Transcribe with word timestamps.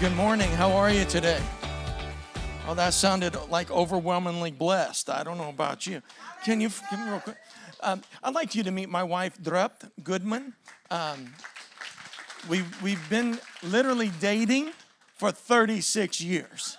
Good 0.00 0.16
morning. 0.16 0.48
How 0.52 0.72
are 0.72 0.90
you 0.90 1.04
today? 1.04 1.42
Oh, 2.66 2.72
that 2.72 2.94
sounded 2.94 3.36
like 3.50 3.70
overwhelmingly 3.70 4.50
blessed. 4.50 5.10
I 5.10 5.22
don't 5.22 5.36
know 5.36 5.50
about 5.50 5.86
you. 5.86 6.00
Can 6.42 6.58
you 6.62 6.70
give 6.90 6.98
me 6.98 7.10
real 7.10 7.20
quick? 7.20 7.36
Um, 7.80 8.00
I'd 8.22 8.34
like 8.34 8.54
you 8.54 8.62
to 8.62 8.70
meet 8.70 8.88
my 8.88 9.02
wife, 9.02 9.36
Drup 9.42 9.90
Goodman. 10.02 10.54
Um, 10.90 11.34
we, 12.48 12.64
we've 12.82 13.10
been 13.10 13.40
literally 13.62 14.10
dating 14.20 14.70
for 15.16 15.30
36 15.30 16.18
years. 16.22 16.78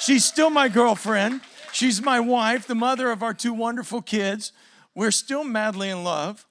She's 0.00 0.24
still 0.24 0.50
my 0.50 0.66
girlfriend. 0.66 1.42
She's 1.70 2.02
my 2.02 2.18
wife, 2.18 2.66
the 2.66 2.74
mother 2.74 3.12
of 3.12 3.22
our 3.22 3.34
two 3.34 3.54
wonderful 3.54 4.02
kids. 4.02 4.50
We're 4.96 5.12
still 5.12 5.44
madly 5.44 5.90
in 5.90 6.02
love. 6.02 6.44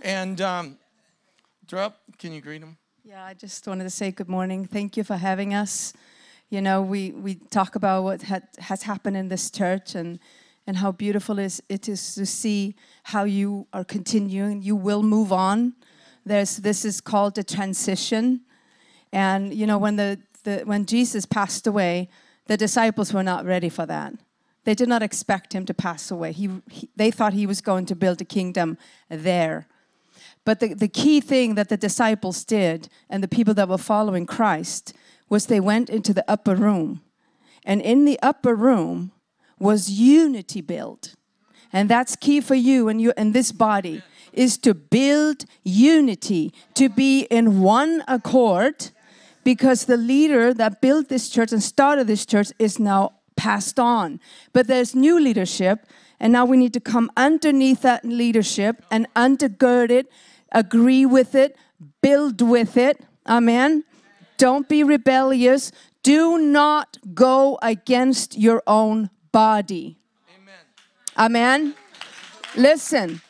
And 0.00 0.40
um, 0.40 0.78
Drup, 1.66 1.96
can 2.16 2.32
you 2.32 2.40
greet 2.40 2.62
them? 2.62 2.78
Yeah, 3.08 3.24
I 3.24 3.32
just 3.32 3.66
wanted 3.66 3.84
to 3.84 3.90
say 3.90 4.10
good 4.10 4.28
morning. 4.28 4.66
Thank 4.66 4.98
you 4.98 5.02
for 5.02 5.16
having 5.16 5.54
us. 5.54 5.94
You 6.50 6.60
know, 6.60 6.82
we, 6.82 7.12
we 7.12 7.36
talk 7.36 7.74
about 7.74 8.04
what 8.04 8.20
had, 8.20 8.46
has 8.58 8.82
happened 8.82 9.16
in 9.16 9.28
this 9.28 9.50
church 9.50 9.94
and, 9.94 10.18
and 10.66 10.76
how 10.76 10.92
beautiful 10.92 11.38
is, 11.38 11.62
it 11.70 11.88
is 11.88 12.14
to 12.16 12.26
see 12.26 12.74
how 13.04 13.24
you 13.24 13.66
are 13.72 13.82
continuing. 13.82 14.60
You 14.60 14.76
will 14.76 15.02
move 15.02 15.32
on. 15.32 15.72
There's, 16.26 16.58
this 16.58 16.84
is 16.84 17.00
called 17.00 17.38
a 17.38 17.42
transition. 17.42 18.42
And, 19.10 19.54
you 19.54 19.66
know, 19.66 19.78
when, 19.78 19.96
the, 19.96 20.18
the, 20.44 20.58
when 20.66 20.84
Jesus 20.84 21.24
passed 21.24 21.66
away, 21.66 22.10
the 22.44 22.58
disciples 22.58 23.14
were 23.14 23.22
not 23.22 23.46
ready 23.46 23.70
for 23.70 23.86
that. 23.86 24.12
They 24.64 24.74
did 24.74 24.90
not 24.90 25.02
expect 25.02 25.54
him 25.54 25.64
to 25.64 25.72
pass 25.72 26.10
away. 26.10 26.32
He, 26.32 26.50
he, 26.70 26.90
they 26.94 27.10
thought 27.10 27.32
he 27.32 27.46
was 27.46 27.62
going 27.62 27.86
to 27.86 27.96
build 27.96 28.20
a 28.20 28.26
kingdom 28.26 28.76
there. 29.08 29.66
But 30.48 30.60
the, 30.60 30.72
the 30.72 30.88
key 30.88 31.20
thing 31.20 31.56
that 31.56 31.68
the 31.68 31.76
disciples 31.76 32.42
did 32.42 32.88
and 33.10 33.22
the 33.22 33.28
people 33.28 33.52
that 33.52 33.68
were 33.68 33.76
following 33.76 34.24
Christ 34.24 34.94
was 35.28 35.44
they 35.44 35.60
went 35.60 35.90
into 35.90 36.14
the 36.14 36.24
upper 36.26 36.54
room. 36.54 37.02
And 37.66 37.82
in 37.82 38.06
the 38.06 38.18
upper 38.22 38.54
room 38.54 39.12
was 39.58 39.90
unity 39.90 40.62
built. 40.62 41.16
And 41.70 41.86
that's 41.90 42.16
key 42.16 42.40
for 42.40 42.54
you 42.54 42.88
and 42.88 42.98
you 42.98 43.12
and 43.14 43.34
this 43.34 43.52
body 43.52 44.00
is 44.32 44.56
to 44.60 44.72
build 44.72 45.44
unity, 45.64 46.54
to 46.76 46.88
be 46.88 47.24
in 47.24 47.60
one 47.60 48.02
accord, 48.08 48.88
because 49.44 49.84
the 49.84 49.98
leader 49.98 50.54
that 50.54 50.80
built 50.80 51.10
this 51.10 51.28
church 51.28 51.52
and 51.52 51.62
started 51.62 52.06
this 52.06 52.24
church 52.24 52.52
is 52.58 52.78
now 52.78 53.12
passed 53.36 53.78
on. 53.78 54.18
But 54.54 54.66
there's 54.66 54.94
new 54.94 55.20
leadership, 55.20 55.84
and 56.18 56.32
now 56.32 56.46
we 56.46 56.56
need 56.56 56.72
to 56.72 56.80
come 56.80 57.10
underneath 57.18 57.82
that 57.82 58.02
leadership 58.02 58.82
and 58.90 59.06
undergird 59.14 59.90
it, 59.90 60.10
agree 60.52 61.06
with 61.06 61.34
it, 61.34 61.56
build 62.00 62.40
with 62.40 62.76
it. 62.76 63.00
Amen. 63.26 63.84
Don't 64.36 64.68
be 64.68 64.82
rebellious. 64.82 65.72
Do 66.02 66.38
not 66.38 66.96
go 67.14 67.58
against 67.60 68.38
your 68.38 68.62
own 68.66 69.10
body. 69.32 69.98
Amen. 71.16 71.66
Amen. 71.66 71.74
Listen, 72.56 73.20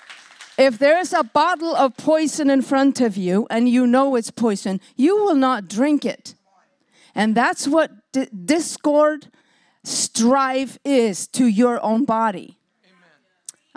if 0.58 0.78
there's 0.78 1.12
a 1.12 1.22
bottle 1.22 1.74
of 1.74 1.96
poison 1.96 2.50
in 2.50 2.62
front 2.62 3.00
of 3.00 3.16
you 3.16 3.46
and 3.50 3.68
you 3.68 3.86
know 3.86 4.16
it's 4.16 4.30
poison, 4.30 4.80
you 4.96 5.16
will 5.16 5.34
not 5.34 5.68
drink 5.68 6.04
it. 6.04 6.34
And 7.14 7.34
that's 7.34 7.66
what 7.66 7.90
discord, 8.44 9.28
strife 9.84 10.78
is 10.84 11.26
to 11.28 11.46
your 11.46 11.82
own 11.82 12.04
body. 12.04 12.57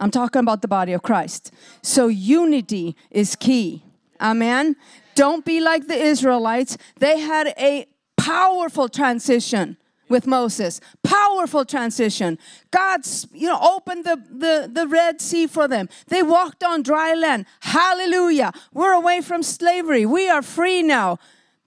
I'm 0.02 0.12
talking 0.12 0.40
about 0.40 0.64
the 0.64 0.68
body 0.68 0.94
of 0.94 1.04
Christ. 1.04 1.54
So 1.84 2.08
unity 2.08 2.96
is 3.12 3.36
key. 3.36 3.84
Amen. 4.20 4.76
Don't 5.14 5.46
be 5.46 5.62
like 5.62 5.88
the 5.88 5.96
Israelites. 5.96 6.78
They 6.98 7.20
had 7.20 7.54
a 7.58 7.86
powerful 8.18 8.90
transition 8.90 9.78
with 10.10 10.26
Moses. 10.26 10.82
Powerful 11.04 11.66
transition. 11.66 12.40
God's, 12.72 13.28
you 13.32 13.48
know, 13.48 13.60
opened 13.62 14.04
the, 14.04 14.22
the, 14.30 14.70
the 14.72 14.88
Red 14.88 15.22
Sea 15.22 15.46
for 15.46 15.68
them. 15.68 15.88
They 16.08 16.24
walked 16.24 16.64
on 16.64 16.82
dry 16.82 17.14
land. 17.14 17.46
Hallelujah. 17.62 18.52
We're 18.74 18.94
away 18.94 19.22
from 19.22 19.44
slavery. 19.44 20.06
We 20.06 20.28
are 20.30 20.42
free 20.42 20.82
now. 20.82 21.20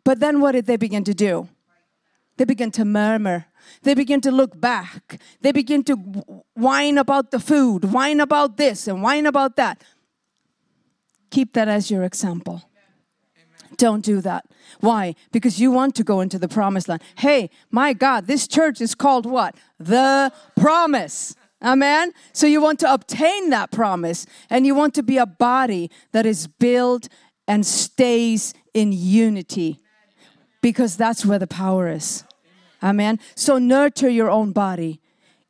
But 0.02 0.18
then 0.18 0.40
what 0.40 0.52
did 0.52 0.66
they 0.66 0.76
begin 0.76 1.04
to 1.04 1.14
do? 1.14 1.48
They 2.36 2.44
began 2.44 2.72
to 2.72 2.84
murmur. 2.84 3.46
They 3.82 3.94
begin 3.94 4.20
to 4.22 4.30
look 4.30 4.60
back. 4.60 5.20
They 5.40 5.52
begin 5.52 5.84
to 5.84 5.94
whine 6.54 6.98
about 6.98 7.30
the 7.30 7.40
food, 7.40 7.86
whine 7.86 8.20
about 8.20 8.56
this, 8.56 8.88
and 8.88 9.02
whine 9.02 9.26
about 9.26 9.56
that. 9.56 9.82
Keep 11.30 11.52
that 11.54 11.68
as 11.68 11.90
your 11.90 12.04
example. 12.04 12.62
Don't 13.76 14.04
do 14.04 14.20
that. 14.20 14.46
Why? 14.80 15.14
Because 15.32 15.60
you 15.60 15.70
want 15.70 15.94
to 15.96 16.04
go 16.04 16.20
into 16.20 16.38
the 16.38 16.48
promised 16.48 16.88
land. 16.88 17.02
Hey, 17.18 17.50
my 17.70 17.92
God, 17.92 18.26
this 18.26 18.46
church 18.46 18.80
is 18.80 18.94
called 18.94 19.26
what? 19.26 19.56
The 19.78 20.32
promise. 20.56 21.34
Amen. 21.62 22.12
So 22.32 22.46
you 22.46 22.60
want 22.60 22.78
to 22.80 22.92
obtain 22.92 23.50
that 23.50 23.70
promise 23.70 24.26
and 24.50 24.66
you 24.66 24.74
want 24.74 24.94
to 24.94 25.02
be 25.02 25.18
a 25.18 25.26
body 25.26 25.90
that 26.12 26.26
is 26.26 26.46
built 26.46 27.08
and 27.48 27.64
stays 27.64 28.54
in 28.74 28.92
unity 28.92 29.80
because 30.60 30.96
that's 30.96 31.24
where 31.24 31.38
the 31.38 31.46
power 31.46 31.88
is. 31.88 32.24
Amen. 32.84 33.18
So 33.34 33.56
nurture 33.58 34.10
your 34.10 34.30
own 34.30 34.52
body. 34.52 35.00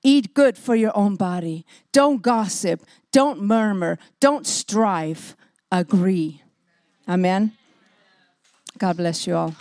Eat 0.05 0.35
good 0.35 0.57
for 0.57 0.77
your 0.77 0.97
own 0.97 1.17
body. 1.17 1.67
Don't 1.91 2.23
gossip. 2.23 2.83
Don't 3.11 3.43
murmur. 3.43 3.99
Don't 4.21 4.47
strive 4.47 5.35
agree. 5.73 6.43
Amen. 7.09 7.53
God 8.79 8.97
bless 8.97 9.27
you 9.27 9.35
all. 9.35 9.55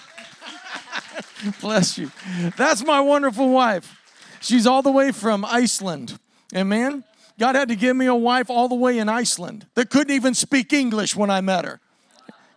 bless 1.62 1.97
you. 1.97 2.12
That's 2.57 2.85
my 2.85 3.00
wonderful 3.00 3.50
wife. 3.50 4.00
She's 4.41 4.67
all 4.67 4.81
the 4.81 4.91
way 4.91 5.12
from 5.12 5.45
Iceland. 5.45 6.19
Amen. 6.56 7.03
God 7.39 7.56
had 7.56 7.69
to 7.69 7.75
give 7.75 7.95
me 7.95 8.06
a 8.06 8.16
wife 8.16 8.50
all 8.50 8.67
the 8.67 8.75
way 8.75 9.00
in 9.00 9.09
Iceland 9.09 9.66
that 9.73 9.89
couldn't 9.89 10.13
even 10.13 10.33
speak 10.33 10.73
English 10.73 11.16
when 11.16 11.29
I 11.29 11.41
met 11.41 11.66
her 11.66 11.79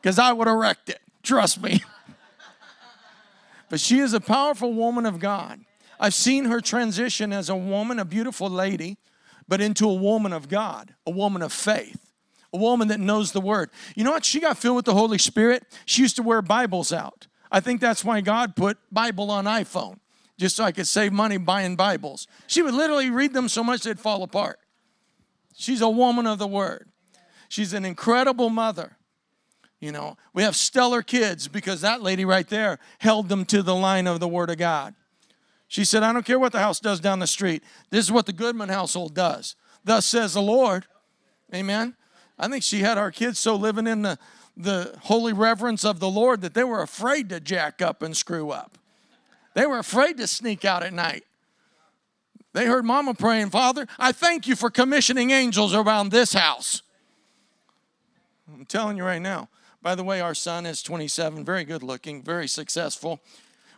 because 0.01 0.19
I 0.19 0.33
would 0.33 0.47
have 0.47 0.57
wrecked 0.57 0.91
it. 0.91 1.01
Trust 1.23 1.63
me. 1.63 1.83
but 3.69 3.81
she 3.81 3.99
is 3.99 4.13
a 4.13 4.21
powerful 4.21 4.73
woman 4.73 5.07
of 5.07 5.19
God. 5.19 5.61
I've 5.99 6.15
seen 6.15 6.47
her 6.47 6.61
transition 6.61 7.33
as 7.33 7.49
a 7.49 7.57
woman, 7.57 7.99
a 7.99 8.05
beautiful 8.05 8.51
lady, 8.51 8.99
but 9.49 9.61
into 9.61 9.89
a 9.89 9.95
woman 9.95 10.33
of 10.33 10.49
God, 10.49 10.95
a 11.07 11.11
woman 11.11 11.43
of 11.43 11.53
faith 11.53 12.07
a 12.57 12.59
woman 12.59 12.89
that 12.89 13.01
knows 13.01 13.33
the 13.33 13.41
word. 13.41 13.71
You 13.95 14.05
know 14.05 14.13
what? 14.13 14.25
She 14.25 14.41
got 14.41 14.59
filled 14.59 14.77
with 14.77 14.85
the 14.85 14.95
Holy 14.95 15.19
Spirit. 15.19 15.65
She 15.85 16.03
used 16.03 16.17
to 16.17 16.23
wear 16.23 16.43
Bibles 16.43 16.93
out. 16.93 17.27
I 17.51 17.61
think 17.61 17.81
that's 17.81 18.05
why 18.05 18.21
God 18.21 18.57
put 18.57 18.79
Bible 18.91 19.31
on 19.31 19.45
iPhone, 19.45 19.99
just 20.39 20.57
so 20.57 20.65
I 20.65 20.73
could 20.73 20.89
save 20.89 21.13
money 21.13 21.37
buying 21.37 21.77
Bibles. 21.77 22.27
She 22.47 22.63
would 22.63 22.75
literally 22.75 23.11
read 23.11 23.33
them 23.33 23.49
so 23.49 23.63
much 23.63 23.83
they'd 23.83 24.01
fall 24.01 24.23
apart. 24.23 24.59
She's 25.55 25.81
a 25.81 25.89
woman 25.89 26.27
of 26.27 26.39
the 26.39 26.47
word. 26.47 26.89
She's 27.49 27.73
an 27.73 27.85
incredible 27.85 28.51
mother. 28.51 28.97
You 29.81 29.93
know, 29.93 30.17
we 30.33 30.43
have 30.43 30.57
stellar 30.57 31.03
kids 31.03 31.49
because 31.49 31.83
that 31.83 32.03
lady 32.03 32.25
right 32.25 32.49
there 32.49 32.79
held 32.99 33.29
them 33.29 33.45
to 33.47 33.63
the 33.63 33.75
line 33.75 34.07
of 34.07 34.21
the 34.21 34.29
word 34.29 34.51
of 34.51 34.57
God. 34.57 34.95
She 35.69 35.85
said, 35.85 36.03
I 36.03 36.13
don't 36.13 36.25
care 36.25 36.39
what 36.39 36.53
the 36.53 36.61
house 36.61 36.81
does 36.81 37.01
down 37.01 37.19
the 37.19 37.27
street. 37.27 37.63
This 37.91 38.05
is 38.05 38.13
what 38.13 38.27
the 38.27 38.33
Goodman 38.33 38.69
household 38.69 39.15
does. 39.15 39.57
Thus 39.85 40.07
says 40.07 40.35
the 40.35 40.43
Lord. 40.43 40.87
Amen. 41.55 41.95
I 42.39 42.49
think 42.49 42.63
she 42.63 42.81
had 42.81 42.99
our 42.99 43.11
kids 43.11 43.39
so 43.39 43.57
living 43.57 43.87
in 43.87 44.03
the, 44.03 44.19
the 44.57 44.97
holy 45.03 45.33
reverence 45.33 45.85
of 45.85 46.01
the 46.01 46.09
Lord 46.09 46.41
that 46.43 46.55
they 46.55 46.65
were 46.65 46.83
afraid 46.83 47.29
to 47.31 47.41
jack 47.41 47.83
up 47.83 48.03
and 48.03 48.17
screw 48.17 48.51
up. 48.51 48.79
They 49.55 49.67
were 49.67 49.79
afraid 49.79 50.17
to 50.19 50.27
sneak 50.27 50.65
out 50.65 50.83
at 50.83 50.93
night. 50.93 51.25
They 52.53 52.67
heard 52.67 52.85
mama 52.85 53.15
praying, 53.15 53.51
Father, 53.51 53.87
I 53.99 54.13
thank 54.13 54.47
you 54.47 54.57
for 54.57 54.71
commissioning 54.71 55.31
angels 55.31 55.75
around 55.75 56.11
this 56.11 56.33
house. 56.33 56.83
I'm 58.53 58.65
telling 58.65 58.97
you 58.97 59.05
right 59.05 59.21
now. 59.21 59.49
By 59.87 59.95
the 59.95 60.03
way, 60.03 60.21
our 60.21 60.35
son 60.35 60.67
is 60.67 60.83
27, 60.83 61.45
very 61.45 61.63
good 61.63 61.85
looking, 61.85 62.21
very 62.21 62.49
successful. 62.49 63.21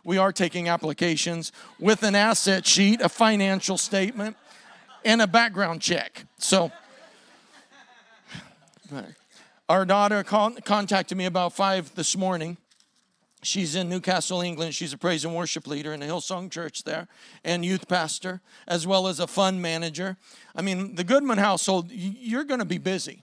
We 0.03 0.17
are 0.17 0.31
taking 0.31 0.67
applications 0.67 1.51
with 1.79 2.01
an 2.01 2.15
asset 2.15 2.65
sheet, 2.65 2.99
a 2.99 3.09
financial 3.09 3.77
statement, 3.77 4.35
and 5.05 5.21
a 5.21 5.27
background 5.27 5.83
check. 5.83 6.25
So, 6.39 6.71
our 9.69 9.85
daughter 9.85 10.23
contacted 10.23 11.15
me 11.15 11.25
about 11.25 11.53
five 11.53 11.93
this 11.93 12.17
morning. 12.17 12.57
She's 13.43 13.75
in 13.75 13.87
Newcastle, 13.87 14.41
England. 14.41 14.73
She's 14.73 14.93
a 14.93 14.97
praise 14.97 15.23
and 15.25 15.35
worship 15.35 15.67
leader 15.67 15.93
in 15.93 16.01
a 16.01 16.07
Hillsong 16.07 16.49
church 16.49 16.85
there 16.85 17.07
and 17.43 17.63
youth 17.63 17.87
pastor, 17.87 18.41
as 18.67 18.87
well 18.87 19.07
as 19.07 19.19
a 19.19 19.27
fund 19.27 19.61
manager. 19.61 20.17
I 20.55 20.63
mean, 20.63 20.95
the 20.95 21.03
Goodman 21.03 21.37
household, 21.37 21.91
you're 21.91 22.45
going 22.45 22.61
to 22.61 22.65
be 22.65 22.79
busy. 22.79 23.21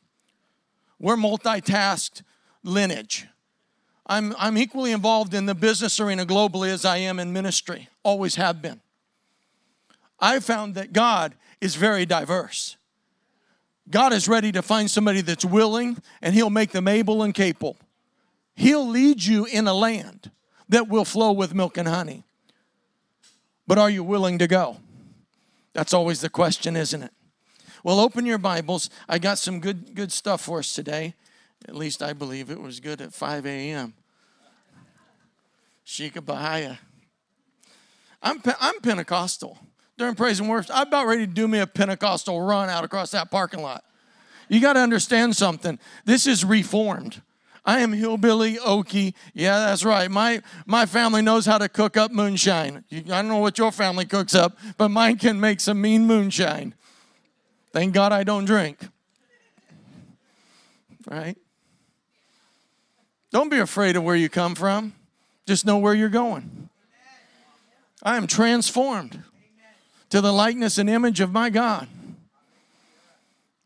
We're 1.00 1.16
multitasked 1.16 2.22
lineage. 2.66 3.26
I'm, 4.06 4.34
I'm 4.38 4.56
equally 4.58 4.92
involved 4.92 5.34
in 5.34 5.46
the 5.46 5.54
business 5.54 5.98
arena 5.98 6.26
globally 6.26 6.68
as 6.68 6.84
I 6.84 6.98
am 6.98 7.18
in 7.18 7.32
ministry, 7.32 7.88
always 8.02 8.36
have 8.36 8.62
been. 8.62 8.80
I 10.20 10.40
found 10.40 10.74
that 10.74 10.92
God 10.92 11.34
is 11.60 11.74
very 11.74 12.06
diverse. 12.06 12.76
God 13.88 14.12
is 14.12 14.28
ready 14.28 14.52
to 14.52 14.62
find 14.62 14.90
somebody 14.90 15.20
that's 15.20 15.44
willing 15.44 15.98
and 16.22 16.34
He'll 16.34 16.50
make 16.50 16.70
them 16.70 16.88
able 16.88 17.22
and 17.22 17.34
capable. 17.34 17.76
He'll 18.54 18.86
lead 18.86 19.22
you 19.22 19.44
in 19.44 19.66
a 19.66 19.74
land 19.74 20.30
that 20.68 20.88
will 20.88 21.04
flow 21.04 21.32
with 21.32 21.54
milk 21.54 21.76
and 21.76 21.86
honey. 21.86 22.24
But 23.66 23.78
are 23.78 23.90
you 23.90 24.02
willing 24.02 24.38
to 24.38 24.46
go? 24.46 24.78
That's 25.72 25.92
always 25.92 26.20
the 26.20 26.30
question, 26.30 26.76
isn't 26.76 27.02
it? 27.02 27.12
Well, 27.84 28.00
open 28.00 28.24
your 28.24 28.38
Bibles. 28.38 28.88
I 29.08 29.18
got 29.18 29.38
some 29.38 29.60
good 29.60 29.94
good 29.94 30.10
stuff 30.10 30.40
for 30.40 30.60
us 30.60 30.74
today. 30.74 31.14
At 31.68 31.74
least 31.74 32.02
I 32.02 32.12
believe 32.12 32.50
it 32.50 32.60
was 32.60 32.80
good 32.80 33.00
at 33.00 33.12
5 33.12 33.46
a.m. 33.46 33.94
Shika 35.84 36.24
Bahia. 36.24 36.78
I'm, 38.22 38.42
I'm 38.60 38.80
Pentecostal. 38.80 39.58
During 39.98 40.14
praise 40.14 40.40
and 40.40 40.48
worship, 40.48 40.70
I'm 40.74 40.88
about 40.88 41.06
ready 41.06 41.26
to 41.26 41.32
do 41.32 41.48
me 41.48 41.58
a 41.58 41.66
Pentecostal 41.66 42.40
run 42.40 42.68
out 42.68 42.84
across 42.84 43.10
that 43.12 43.30
parking 43.30 43.62
lot. 43.62 43.84
You 44.48 44.60
got 44.60 44.74
to 44.74 44.80
understand 44.80 45.34
something. 45.34 45.78
This 46.04 46.26
is 46.26 46.44
reformed. 46.44 47.22
I 47.64 47.80
am 47.80 47.92
hillbilly 47.92 48.56
okie. 48.56 49.14
Yeah, 49.34 49.58
that's 49.58 49.84
right. 49.84 50.08
My 50.08 50.40
my 50.66 50.86
family 50.86 51.20
knows 51.20 51.46
how 51.46 51.58
to 51.58 51.68
cook 51.68 51.96
up 51.96 52.12
moonshine. 52.12 52.84
I 52.92 53.00
don't 53.00 53.26
know 53.26 53.38
what 53.38 53.58
your 53.58 53.72
family 53.72 54.04
cooks 54.04 54.36
up, 54.36 54.56
but 54.78 54.90
mine 54.90 55.16
can 55.18 55.40
make 55.40 55.60
some 55.60 55.80
mean 55.80 56.06
moonshine. 56.06 56.74
Thank 57.72 57.92
God 57.92 58.12
I 58.12 58.22
don't 58.22 58.44
drink. 58.44 58.78
Right? 61.10 61.36
Don't 63.30 63.48
be 63.48 63.58
afraid 63.58 63.96
of 63.96 64.02
where 64.02 64.16
you 64.16 64.28
come 64.28 64.54
from. 64.54 64.94
Just 65.46 65.66
know 65.66 65.78
where 65.78 65.94
you're 65.94 66.08
going. 66.08 66.68
I 68.02 68.16
am 68.16 68.26
transformed 68.26 69.22
to 70.10 70.20
the 70.20 70.32
likeness 70.32 70.78
and 70.78 70.88
image 70.88 71.20
of 71.20 71.32
my 71.32 71.50
God. 71.50 71.88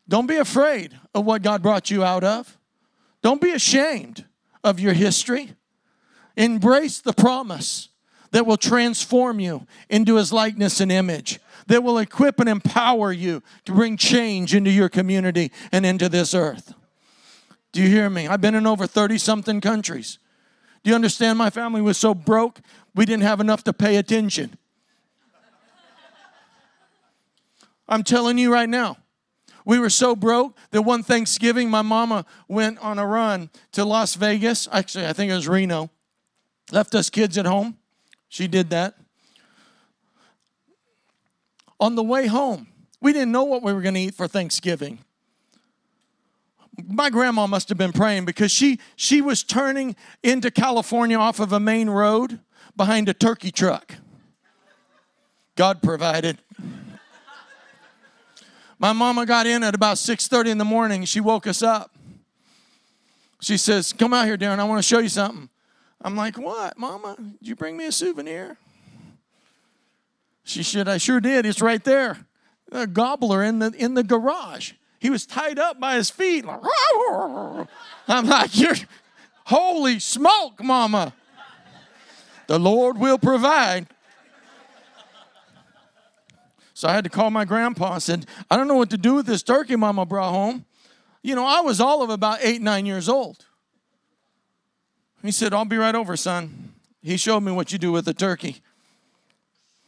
Don't 0.07 0.27
be 0.27 0.37
afraid 0.37 0.97
of 1.13 1.25
what 1.25 1.41
God 1.41 1.61
brought 1.61 1.89
you 1.89 2.03
out 2.03 2.23
of. 2.23 2.57
Don't 3.21 3.39
be 3.39 3.51
ashamed 3.51 4.25
of 4.63 4.79
your 4.79 4.93
history. 4.93 5.53
Embrace 6.35 6.99
the 6.99 7.13
promise 7.13 7.89
that 8.31 8.45
will 8.45 8.57
transform 8.57 9.39
you 9.39 9.67
into 9.89 10.15
his 10.15 10.33
likeness 10.33 10.79
and 10.79 10.91
image, 10.91 11.39
that 11.67 11.83
will 11.83 11.97
equip 11.97 12.39
and 12.39 12.49
empower 12.49 13.11
you 13.11 13.43
to 13.65 13.73
bring 13.73 13.97
change 13.97 14.55
into 14.55 14.71
your 14.71 14.89
community 14.89 15.51
and 15.71 15.85
into 15.85 16.09
this 16.09 16.33
earth. 16.33 16.73
Do 17.71 17.81
you 17.81 17.87
hear 17.87 18.09
me? 18.09 18.27
I've 18.27 18.41
been 18.41 18.55
in 18.55 18.67
over 18.67 18.85
30 18.85 19.17
something 19.17 19.61
countries. 19.61 20.19
Do 20.83 20.89
you 20.89 20.95
understand? 20.95 21.37
My 21.37 21.49
family 21.49 21.81
was 21.81 21.97
so 21.97 22.13
broke, 22.13 22.59
we 22.95 23.05
didn't 23.05 23.23
have 23.23 23.39
enough 23.39 23.63
to 23.65 23.73
pay 23.73 23.97
attention. 23.97 24.57
I'm 27.87 28.03
telling 28.03 28.37
you 28.37 28.51
right 28.51 28.69
now, 28.69 28.97
we 29.65 29.77
were 29.77 29.89
so 29.89 30.15
broke 30.15 30.57
that 30.71 30.81
one 30.81 31.03
Thanksgiving, 31.03 31.69
my 31.69 31.81
mama 31.81 32.25
went 32.47 32.79
on 32.79 32.97
a 32.97 33.05
run 33.05 33.49
to 33.73 33.85
Las 33.85 34.15
Vegas. 34.15 34.67
Actually, 34.71 35.07
I 35.07 35.13
think 35.13 35.31
it 35.31 35.35
was 35.35 35.47
Reno. 35.47 35.89
Left 36.71 36.95
us 36.95 37.09
kids 37.09 37.37
at 37.37 37.45
home. 37.45 37.77
She 38.29 38.47
did 38.47 38.69
that. 38.69 38.95
On 41.79 41.95
the 41.95 42.03
way 42.03 42.27
home, 42.27 42.67
we 43.01 43.11
didn't 43.11 43.31
know 43.31 43.43
what 43.43 43.61
we 43.61 43.73
were 43.73 43.81
going 43.81 43.95
to 43.95 43.99
eat 43.99 44.15
for 44.15 44.27
Thanksgiving. 44.27 44.99
My 46.87 47.09
grandma 47.09 47.47
must 47.47 47.69
have 47.69 47.77
been 47.77 47.91
praying 47.91 48.25
because 48.25 48.51
she 48.51 48.79
she 48.95 49.21
was 49.21 49.43
turning 49.43 49.95
into 50.23 50.49
California 50.49 51.17
off 51.17 51.39
of 51.39 51.51
a 51.51 51.59
main 51.59 51.89
road 51.89 52.39
behind 52.75 53.09
a 53.09 53.13
turkey 53.13 53.51
truck. 53.51 53.95
God 55.55 55.81
provided. 55.81 56.39
My 58.79 58.93
mama 58.93 59.25
got 59.25 59.45
in 59.45 59.63
at 59.63 59.75
about 59.75 59.97
6:30 59.97 60.49
in 60.49 60.57
the 60.57 60.65
morning. 60.65 61.05
She 61.05 61.19
woke 61.19 61.45
us 61.45 61.61
up. 61.61 61.95
She 63.41 63.57
says, 63.57 63.93
"Come 63.93 64.13
out 64.13 64.25
here, 64.25 64.37
Darren. 64.37 64.59
I 64.59 64.63
want 64.63 64.79
to 64.79 64.87
show 64.87 64.99
you 64.99 65.09
something." 65.09 65.49
I'm 66.01 66.15
like, 66.15 66.37
"What, 66.37 66.77
Mama? 66.77 67.15
Did 67.17 67.47
you 67.47 67.55
bring 67.55 67.77
me 67.77 67.85
a 67.85 67.91
souvenir?" 67.91 68.57
She 70.43 70.63
said, 70.63 70.87
"I 70.87 70.97
sure 70.97 71.19
did. 71.19 71.45
It's 71.45 71.61
right 71.61 71.83
there. 71.83 72.25
A 72.71 72.87
gobbler 72.87 73.43
in 73.43 73.59
the 73.59 73.71
in 73.77 73.93
the 73.93 74.03
garage. 74.03 74.73
He 75.01 75.09
was 75.09 75.25
tied 75.25 75.59
up 75.59 75.79
by 75.79 75.95
his 75.95 76.09
feet." 76.09 76.45
I'm 76.47 78.27
like, 78.27 78.57
"You're 78.57 78.75
holy 79.45 79.99
smoke, 79.99 80.63
Mama. 80.63 81.13
The 82.47 82.59
Lord 82.59 82.97
will 82.97 83.17
provide." 83.17 83.87
So 86.73 86.87
I 86.87 86.93
had 86.93 87.03
to 87.03 87.09
call 87.09 87.29
my 87.29 87.45
grandpa 87.45 87.93
and 87.93 88.01
said, 88.01 88.25
I 88.49 88.57
don't 88.57 88.67
know 88.67 88.75
what 88.75 88.89
to 88.89 88.97
do 88.97 89.13
with 89.13 89.27
this 89.27 89.43
turkey 89.43 89.75
mama 89.75 90.03
brought 90.03 90.31
home. 90.31 90.65
You 91.21 91.35
know, 91.35 91.45
I 91.45 91.61
was 91.61 91.79
all 91.79 92.01
of 92.01 92.09
about 92.09 92.39
eight, 92.41 92.59
nine 92.59 92.87
years 92.87 93.07
old. 93.07 93.45
He 95.21 95.29
said, 95.29 95.53
I'll 95.53 95.63
be 95.63 95.77
right 95.77 95.93
over, 95.93 96.17
son. 96.17 96.73
He 97.03 97.17
showed 97.17 97.41
me 97.41 97.51
what 97.51 97.71
you 97.71 97.77
do 97.77 97.91
with 97.91 98.05
the 98.05 98.15
turkey. 98.15 98.63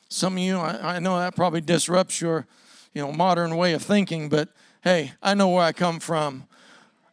Some 0.08 0.34
of 0.34 0.40
you, 0.40 0.58
I, 0.58 0.98
I 0.98 1.00
know 1.00 1.18
that 1.18 1.36
probably 1.36 1.62
disrupts 1.62 2.22
your, 2.22 2.46
you 2.94 3.02
know, 3.02 3.12
modern 3.12 3.58
way 3.58 3.74
of 3.74 3.82
thinking, 3.82 4.30
but 4.30 4.50
hey, 4.84 5.14
I 5.22 5.34
know 5.34 5.50
where 5.50 5.64
I 5.64 5.72
come 5.72 6.00
from. 6.00 6.46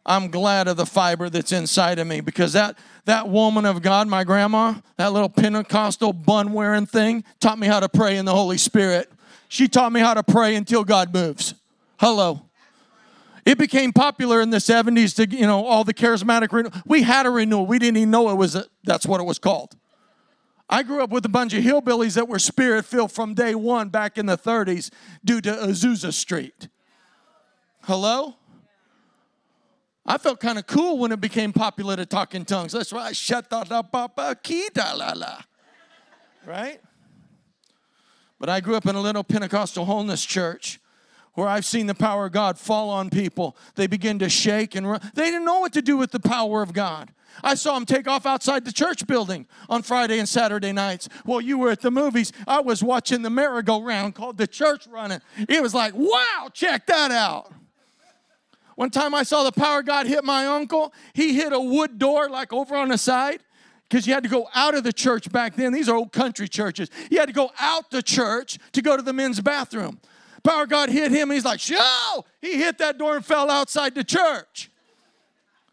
I'm 0.05 0.29
glad 0.29 0.67
of 0.67 0.77
the 0.77 0.85
fiber 0.85 1.29
that's 1.29 1.51
inside 1.51 1.99
of 1.99 2.07
me 2.07 2.21
because 2.21 2.53
that 2.53 2.77
that 3.05 3.29
woman 3.29 3.65
of 3.65 3.81
God, 3.81 4.07
my 4.07 4.23
grandma, 4.23 4.75
that 4.97 5.13
little 5.13 5.29
Pentecostal 5.29 6.13
bun 6.13 6.53
wearing 6.53 6.85
thing, 6.85 7.23
taught 7.39 7.57
me 7.57 7.67
how 7.67 7.79
to 7.79 7.89
pray 7.89 8.17
in 8.17 8.25
the 8.25 8.33
Holy 8.33 8.57
Spirit. 8.57 9.11
She 9.47 9.67
taught 9.67 9.91
me 9.91 9.99
how 9.99 10.13
to 10.13 10.23
pray 10.23 10.55
until 10.55 10.83
God 10.83 11.13
moves. 11.13 11.55
Hello. 11.99 12.41
It 13.43 13.57
became 13.57 13.91
popular 13.91 14.39
in 14.41 14.51
the 14.51 14.57
70s 14.57 15.15
to, 15.15 15.27
you 15.35 15.47
know, 15.47 15.65
all 15.65 15.83
the 15.83 15.95
charismatic 15.95 16.51
renewal. 16.51 16.73
We 16.85 17.01
had 17.01 17.25
a 17.25 17.31
renewal. 17.31 17.65
We 17.65 17.79
didn't 17.79 17.97
even 17.97 18.11
know 18.11 18.29
it 18.29 18.35
was 18.35 18.55
a, 18.55 18.65
that's 18.83 19.07
what 19.07 19.19
it 19.19 19.23
was 19.23 19.39
called. 19.39 19.75
I 20.69 20.83
grew 20.83 21.03
up 21.03 21.09
with 21.09 21.25
a 21.25 21.29
bunch 21.29 21.53
of 21.53 21.63
hillbillies 21.63 22.13
that 22.15 22.27
were 22.27 22.39
spirit 22.39 22.85
filled 22.85 23.11
from 23.11 23.33
day 23.33 23.55
one 23.55 23.89
back 23.89 24.17
in 24.17 24.27
the 24.27 24.37
30s 24.37 24.91
due 25.25 25.41
to 25.41 25.51
Azusa 25.51 26.13
Street. 26.13 26.69
Hello? 27.83 28.35
I 30.05 30.17
felt 30.17 30.39
kind 30.39 30.57
of 30.57 30.67
cool 30.67 30.97
when 30.97 31.11
it 31.11 31.21
became 31.21 31.53
popular 31.53 31.95
to 31.95 32.05
talk 32.05 32.33
in 32.35 32.45
tongues. 32.45 32.71
That's 32.71 32.91
right. 32.91 33.15
Shut 33.15 33.49
that 33.49 33.71
up 33.71 33.89
uh, 33.93 34.35
key 34.41 34.69
da 34.73 34.93
la 34.93 35.13
la. 35.15 35.41
Right? 36.45 36.81
But 38.39 38.49
I 38.49 38.59
grew 38.59 38.75
up 38.75 38.87
in 38.87 38.95
a 38.95 39.01
little 39.01 39.23
Pentecostal 39.23 39.85
wholeness 39.85 40.25
church 40.25 40.79
where 41.33 41.47
I've 41.47 41.65
seen 41.65 41.87
the 41.87 41.95
power 41.95 42.25
of 42.25 42.31
God 42.31 42.57
fall 42.57 42.89
on 42.89 43.09
people. 43.09 43.55
They 43.75 43.87
begin 43.87 44.19
to 44.19 44.29
shake 44.29 44.75
and 44.75 44.89
run. 44.89 44.99
They 45.13 45.25
didn't 45.25 45.45
know 45.45 45.59
what 45.59 45.73
to 45.73 45.81
do 45.81 45.95
with 45.95 46.11
the 46.11 46.19
power 46.19 46.61
of 46.61 46.73
God. 46.73 47.11
I 47.43 47.55
saw 47.55 47.75
them 47.75 47.85
take 47.85 48.07
off 48.07 48.25
outside 48.25 48.65
the 48.65 48.73
church 48.73 49.07
building 49.07 49.47
on 49.69 49.83
Friday 49.83 50.19
and 50.19 50.27
Saturday 50.27 50.73
nights. 50.73 51.07
While 51.23 51.39
you 51.39 51.57
were 51.57 51.71
at 51.71 51.81
the 51.81 51.91
movies, 51.91 52.33
I 52.45 52.59
was 52.59 52.83
watching 52.83 53.21
the 53.21 53.29
merry-go-round 53.29 54.15
called 54.15 54.37
the 54.37 54.47
church 54.47 54.87
running. 54.87 55.21
It 55.47 55.61
was 55.61 55.73
like, 55.73 55.93
wow, 55.95 56.49
check 56.51 56.87
that 56.87 57.11
out. 57.11 57.53
One 58.75 58.89
time 58.89 59.13
I 59.13 59.23
saw 59.23 59.43
the 59.43 59.51
power 59.51 59.83
God 59.83 60.07
hit 60.07 60.23
my 60.23 60.47
uncle. 60.47 60.93
He 61.13 61.33
hit 61.33 61.53
a 61.53 61.59
wood 61.59 61.99
door 61.99 62.29
like 62.29 62.53
over 62.53 62.75
on 62.75 62.89
the 62.89 62.97
side 62.97 63.41
because 63.89 64.07
you 64.07 64.13
had 64.13 64.23
to 64.23 64.29
go 64.29 64.47
out 64.55 64.73
of 64.73 64.83
the 64.83 64.93
church 64.93 65.31
back 65.31 65.55
then. 65.55 65.73
These 65.73 65.89
are 65.89 65.95
old 65.95 66.11
country 66.11 66.47
churches. 66.47 66.89
You 67.09 67.19
had 67.19 67.27
to 67.27 67.33
go 67.33 67.51
out 67.59 67.91
the 67.91 68.01
church 68.01 68.57
to 68.71 68.81
go 68.81 68.95
to 68.95 69.03
the 69.03 69.13
men's 69.13 69.39
bathroom. 69.41 69.99
Power 70.43 70.65
God 70.65 70.89
hit 70.89 71.11
him. 71.11 71.29
He's 71.29 71.45
like, 71.45 71.59
show! 71.59 72.25
He 72.39 72.57
hit 72.57 72.77
that 72.79 72.97
door 72.97 73.15
and 73.15 73.25
fell 73.25 73.51
outside 73.51 73.93
the 73.93 74.03
church. 74.03 74.71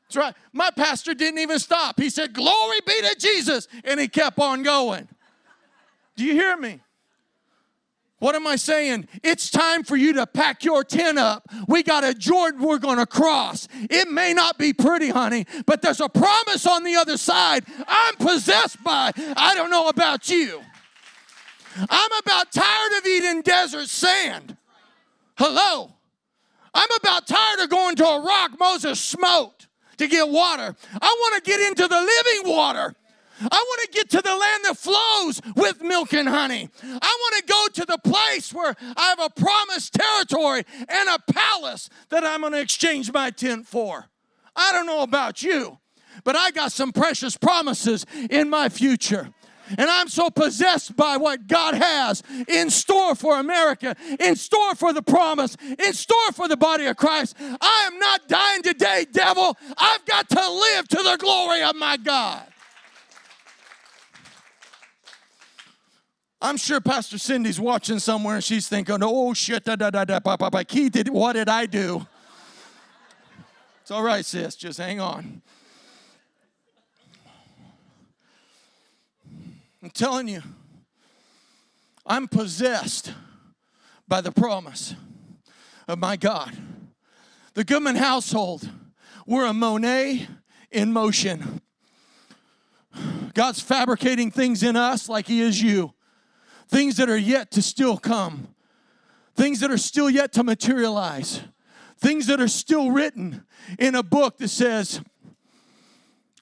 That's 0.09 0.17
right. 0.17 0.35
My 0.53 0.71
pastor 0.71 1.15
didn't 1.15 1.39
even 1.39 1.59
stop. 1.59 2.01
He 2.01 2.09
said, 2.09 2.33
Glory 2.33 2.79
be 2.87 3.01
to 3.03 3.17
Jesus. 3.19 3.69
And 3.85 4.01
he 4.01 4.09
kept 4.09 4.39
on 4.39 4.63
going. 4.63 5.07
Do 6.17 6.25
you 6.25 6.33
hear 6.33 6.57
me? 6.57 6.81
What 8.19 8.35
am 8.35 8.47
I 8.47 8.57
saying? 8.57 9.07
It's 9.23 9.49
time 9.49 9.85
for 9.85 9.97
you 9.97 10.15
to 10.15 10.27
pack 10.27 10.65
your 10.65 10.83
tent 10.83 11.19
up. 11.19 11.49
We 11.69 11.85
got 11.85 12.03
a 12.03 12.13
Jordan 12.13 12.63
we're 12.63 12.79
going 12.79 12.99
to 12.99 13.07
cross. 13.07 13.69
It 13.73 14.11
may 14.11 14.35
not 14.35 14.59
be 14.59 14.73
pretty, 14.73 15.11
honey, 15.11 15.47
but 15.67 15.83
there's 15.83 16.01
a 16.01 16.09
promise 16.09 16.67
on 16.67 16.83
the 16.83 16.97
other 16.97 17.17
side 17.17 17.65
I'm 17.87 18.17
possessed 18.17 18.83
by. 18.83 19.13
I 19.37 19.55
don't 19.55 19.71
know 19.71 19.89
about 19.89 20.29
you. 20.29 20.61
I'm 21.89 22.11
about 22.21 22.51
tired 22.51 22.93
of 22.99 23.07
eating 23.07 23.43
desert 23.43 23.89
sand. 23.89 24.57
Hello. 25.37 25.93
I'm 26.75 26.89
about 27.01 27.29
tired 27.29 27.61
of 27.61 27.71
going 27.71 27.95
to 27.97 28.05
a 28.05 28.21
rock 28.21 28.53
Moses 28.59 29.01
smoked 29.01 29.69
to 29.99 30.09
get 30.09 30.29
water. 30.29 30.75
I 31.01 31.17
want 31.21 31.45
to 31.45 31.49
get 31.49 31.61
into 31.61 31.87
the 31.87 31.97
living 31.97 32.53
water. 32.53 32.95
I 33.41 33.45
want 33.45 33.83
to 33.83 33.89
get 33.93 34.11
to 34.11 34.23
the 34.23 34.31
land 34.31 34.65
that 34.65 34.77
flows 34.77 35.41
with 35.57 35.83
milk 35.83 36.13
and 36.13 36.29
honey. 36.29 36.69
I 36.83 37.17
want 37.21 37.37
to 37.37 37.53
go 37.53 37.67
to 37.75 37.87
the 37.87 37.99
place 37.99 38.53
where 38.53 38.75
I 38.97 39.15
have 39.17 39.21
a 39.21 39.31
promised 39.31 39.95
territory 39.95 40.65
and 40.89 41.09
a 41.09 41.33
palace 41.33 41.89
that 42.11 42.25
I'm 42.25 42.41
going 42.41 42.53
to 42.53 42.61
exchange 42.61 43.13
my 43.13 43.31
tent 43.31 43.67
for. 43.67 44.07
I 44.57 44.73
don't 44.73 44.87
know 44.87 45.03
about 45.03 45.43
you, 45.43 45.79
but 46.25 46.37
I 46.37 46.51
got 46.51 46.73
some 46.73 46.93
precious 46.93 47.37
promises 47.37 48.05
in 48.31 48.51
my 48.51 48.69
future. 48.69 49.33
And 49.77 49.91
I'm 49.91 50.09
so 50.09 50.31
possessed 50.31 50.97
by 50.97 51.19
what 51.19 51.47
God 51.47 51.75
has 51.75 52.23
in 52.49 52.71
store 52.71 53.15
for 53.15 53.39
America, 53.39 53.95
in 54.19 54.35
store 54.37 54.75
for 54.75 54.93
the 54.93 55.03
promise, 55.03 55.57
in 55.61 55.93
store 55.93 56.33
for 56.33 56.49
the 56.49 56.57
body 56.57 56.87
of 56.87 56.97
Christ. 56.97 57.37
I 57.39 57.85
am 57.93 57.99
not 57.99 58.29
dying 58.29 58.63
today, 58.63 59.07
devil. 59.13 59.57
I've 59.77 60.05
got 60.07 60.29
to 60.31 60.51
live 60.51 60.89
to 60.89 61.03
the 61.03 61.17
glory 61.19 61.63
of 61.63 61.77
my 61.77 61.99
God. 61.99 62.47
I'm 66.41 66.57
sure 66.57 66.81
Pastor 66.81 67.19
Cindy's 67.19 67.59
watching 67.59 67.99
somewhere 67.99 68.37
and 68.37 68.45
she's 68.45 68.69
thinking, 68.69 68.99
oh 69.03 69.35
shit, 69.35 69.65
da 69.65 69.75
da 69.75 69.91
da 69.91 70.05
da, 70.05 70.21
ba, 70.21 70.37
ba, 70.39 70.51
ba. 70.51 70.65
Keith, 70.65 70.93
did, 70.93 71.09
what 71.09 71.33
did 71.33 71.49
I 71.49 71.67
do? 71.67 72.07
It's 73.83 73.91
all 73.91 74.05
right, 74.05 74.25
sis, 74.25 74.55
just 74.55 74.79
hang 74.79 75.01
on. 75.01 75.43
I'm 79.83 79.91
telling 79.91 80.29
you, 80.29 80.43
I'm 82.07 82.29
possessed 82.29 83.13
by 84.07 84.21
the 84.21 84.33
promise 84.33 84.95
of 85.89 85.99
my 85.99 86.17
God. 86.17 86.57
The 87.55 87.65
Goodman 87.65 87.97
household, 87.97 88.69
we're 89.27 89.47
a 89.47 89.53
Monet 89.53 90.29
in 90.71 90.93
motion. 90.93 91.61
God's 93.35 93.61
fabricating 93.61 94.31
things 94.31 94.63
in 94.63 94.77
us 94.77 95.09
like 95.09 95.27
He 95.27 95.41
is 95.41 95.61
you 95.63 95.95
things 96.69 96.97
that 96.97 97.09
are 97.09 97.17
yet 97.17 97.51
to 97.53 97.63
still 97.63 97.97
come, 97.97 98.49
things 99.35 99.61
that 99.61 99.71
are 99.71 99.79
still 99.79 100.11
yet 100.11 100.33
to 100.35 100.45
materialize, 100.45 101.43
things 101.99 102.27
that 102.27 102.41
are 102.41 102.49
still 102.49 102.91
written 102.91 103.45
in 103.79 103.95
a 103.95 104.03
book 104.03 104.39
that 104.39 104.49
says, 104.49 105.01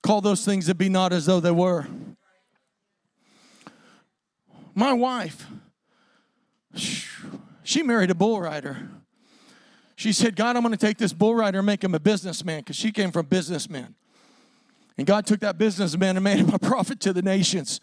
Call 0.03 0.21
those 0.21 0.45
things 0.45 0.67
that 0.67 0.77
be 0.77 0.89
not 0.89 1.13
as 1.13 1.27
though 1.27 1.41
they 1.41 1.51
were. 1.51 1.87
My 4.73 4.93
wife, 4.93 5.47
she 7.65 7.83
married 7.83 8.11
a 8.11 8.15
bull 8.15 8.41
rider. 8.41 8.89
She 9.97 10.13
said, 10.13 10.37
God, 10.37 10.55
I'm 10.55 10.63
going 10.63 10.73
to 10.73 10.79
take 10.79 10.99
this 10.99 11.13
bull 11.13 11.35
rider 11.35 11.59
and 11.59 11.67
make 11.67 11.83
him 11.83 11.95
a 11.95 11.99
businessman 11.99 12.61
because 12.61 12.77
she 12.77 12.93
came 12.93 13.11
from 13.11 13.27
businessmen. 13.27 13.95
And 14.99 15.07
God 15.07 15.27
took 15.27 15.41
that 15.41 15.59
businessman 15.59 16.17
and 16.17 16.23
made 16.23 16.39
him 16.39 16.53
a 16.53 16.59
prophet 16.61 17.01
to 17.01 17.13
the 17.13 17.23
nations. 17.23 17.81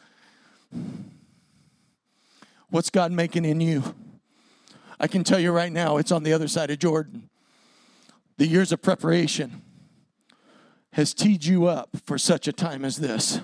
What's 2.73 2.89
God 2.89 3.11
making 3.11 3.45
in 3.45 3.61
you? 3.61 3.83
I 4.99 5.05
can 5.05 5.23
tell 5.23 5.37
you 5.37 5.51
right 5.51 5.71
now, 5.71 5.97
it's 5.97 6.11
on 6.11 6.23
the 6.23 6.33
other 6.33 6.47
side 6.47 6.71
of 6.71 6.79
Jordan. 6.79 7.29
The 8.37 8.47
years 8.47 8.71
of 8.71 8.81
preparation 8.81 9.61
has 10.93 11.13
teed 11.13 11.45
you 11.45 11.67
up 11.67 11.89
for 12.03 12.17
such 12.17 12.47
a 12.47 12.51
time 12.51 12.83
as 12.83 12.97
this. 12.97 13.41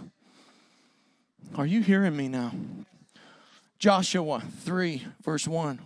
Are 1.53 1.67
you 1.67 1.83
hearing 1.83 2.17
me 2.17 2.27
now? 2.27 2.53
Joshua 3.77 4.41
3, 4.61 5.05
verse 5.21 5.47
1. 5.47 5.79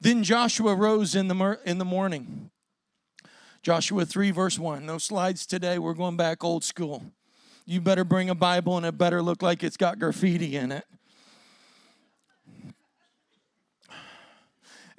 Then 0.00 0.22
Joshua 0.22 0.76
rose 0.76 1.16
in 1.16 1.26
the, 1.26 1.58
in 1.64 1.78
the 1.78 1.84
morning. 1.84 2.50
Joshua 3.64 4.06
3, 4.06 4.30
verse 4.30 4.56
1. 4.56 4.86
No 4.86 4.98
slides 4.98 5.46
today. 5.46 5.80
We're 5.80 5.94
going 5.94 6.16
back 6.16 6.44
old 6.44 6.62
school. 6.62 7.02
You 7.66 7.80
better 7.80 8.04
bring 8.04 8.30
a 8.30 8.36
Bible 8.36 8.76
and 8.76 8.86
it 8.86 8.96
better 8.96 9.20
look 9.20 9.42
like 9.42 9.64
it's 9.64 9.76
got 9.76 9.98
graffiti 9.98 10.54
in 10.54 10.70
it. 10.70 10.84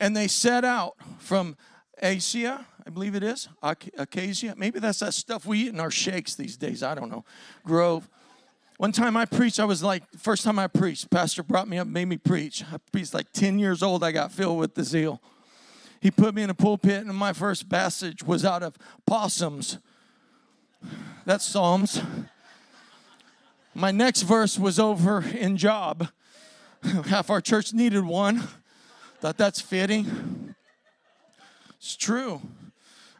And 0.03 0.17
they 0.17 0.27
set 0.27 0.65
out 0.65 0.97
from 1.17 1.55
Asia, 2.01 2.65
I 2.85 2.89
believe 2.89 3.15
it 3.15 3.23
is, 3.23 3.47
Acacia. 3.61 4.53
Maybe 4.57 4.79
that's 4.79 4.99
that 4.99 5.13
stuff 5.13 5.45
we 5.45 5.59
eat 5.59 5.69
in 5.69 5.79
our 5.79 5.89
shakes 5.89 6.35
these 6.35 6.57
days. 6.57 6.83
I 6.83 6.93
don't 6.93 7.09
know. 7.09 7.23
Grove. 7.63 8.09
One 8.75 8.91
time 8.91 9.15
I 9.15 9.23
preached, 9.23 9.61
I 9.61 9.63
was 9.63 9.81
like, 9.81 10.03
first 10.17 10.43
time 10.43 10.59
I 10.59 10.67
preached, 10.67 11.09
pastor 11.09 11.41
brought 11.41 11.69
me 11.69 11.77
up, 11.77 11.87
made 11.87 12.09
me 12.09 12.17
preach. 12.17 12.65
I 12.69 12.79
preached 12.91 13.13
like 13.13 13.31
10 13.31 13.59
years 13.59 13.81
old, 13.81 14.03
I 14.03 14.11
got 14.11 14.33
filled 14.33 14.59
with 14.59 14.75
the 14.75 14.83
zeal. 14.83 15.21
He 16.01 16.11
put 16.11 16.35
me 16.35 16.43
in 16.43 16.49
a 16.49 16.53
pulpit, 16.53 17.05
and 17.05 17.15
my 17.15 17.31
first 17.31 17.69
passage 17.69 18.23
was 18.23 18.43
out 18.43 18.61
of 18.61 18.77
possums. 19.05 19.77
That's 21.23 21.45
Psalms. 21.45 22.01
My 23.73 23.91
next 23.91 24.23
verse 24.23 24.59
was 24.59 24.79
over 24.79 25.21
in 25.21 25.55
Job. 25.55 26.09
Half 27.05 27.29
our 27.29 27.39
church 27.39 27.71
needed 27.71 28.03
one. 28.03 28.49
Thought 29.23 29.37
that's 29.37 29.61
fitting. 29.61 30.53
It's 31.77 31.95
true. 31.95 32.41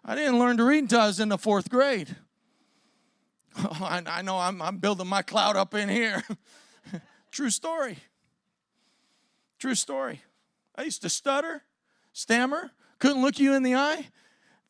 I 0.03 0.15
didn't 0.15 0.37
learn 0.37 0.57
to 0.57 0.65
read 0.65 0.79
until 0.79 0.99
I 0.99 1.07
was 1.07 1.21
in 1.21 1.29
the 1.29 1.37
fourth 1.37 1.69
grade. 1.69 2.17
Oh, 3.57 3.77
I, 3.79 4.01
I 4.05 4.21
know 4.21 4.37
I'm, 4.37 4.61
I'm 4.61 4.79
building 4.79 5.07
my 5.07 5.21
cloud 5.21 5.55
up 5.55 5.73
in 5.75 5.87
here. 5.87 6.23
True 7.31 7.51
story. 7.51 7.99
True 9.59 9.75
story. 9.75 10.23
I 10.75 10.83
used 10.83 11.03
to 11.03 11.09
stutter, 11.09 11.61
stammer, 12.11 12.71
couldn't 12.97 13.21
look 13.21 13.39
you 13.39 13.53
in 13.53 13.61
the 13.61 13.75
eye. 13.75 14.07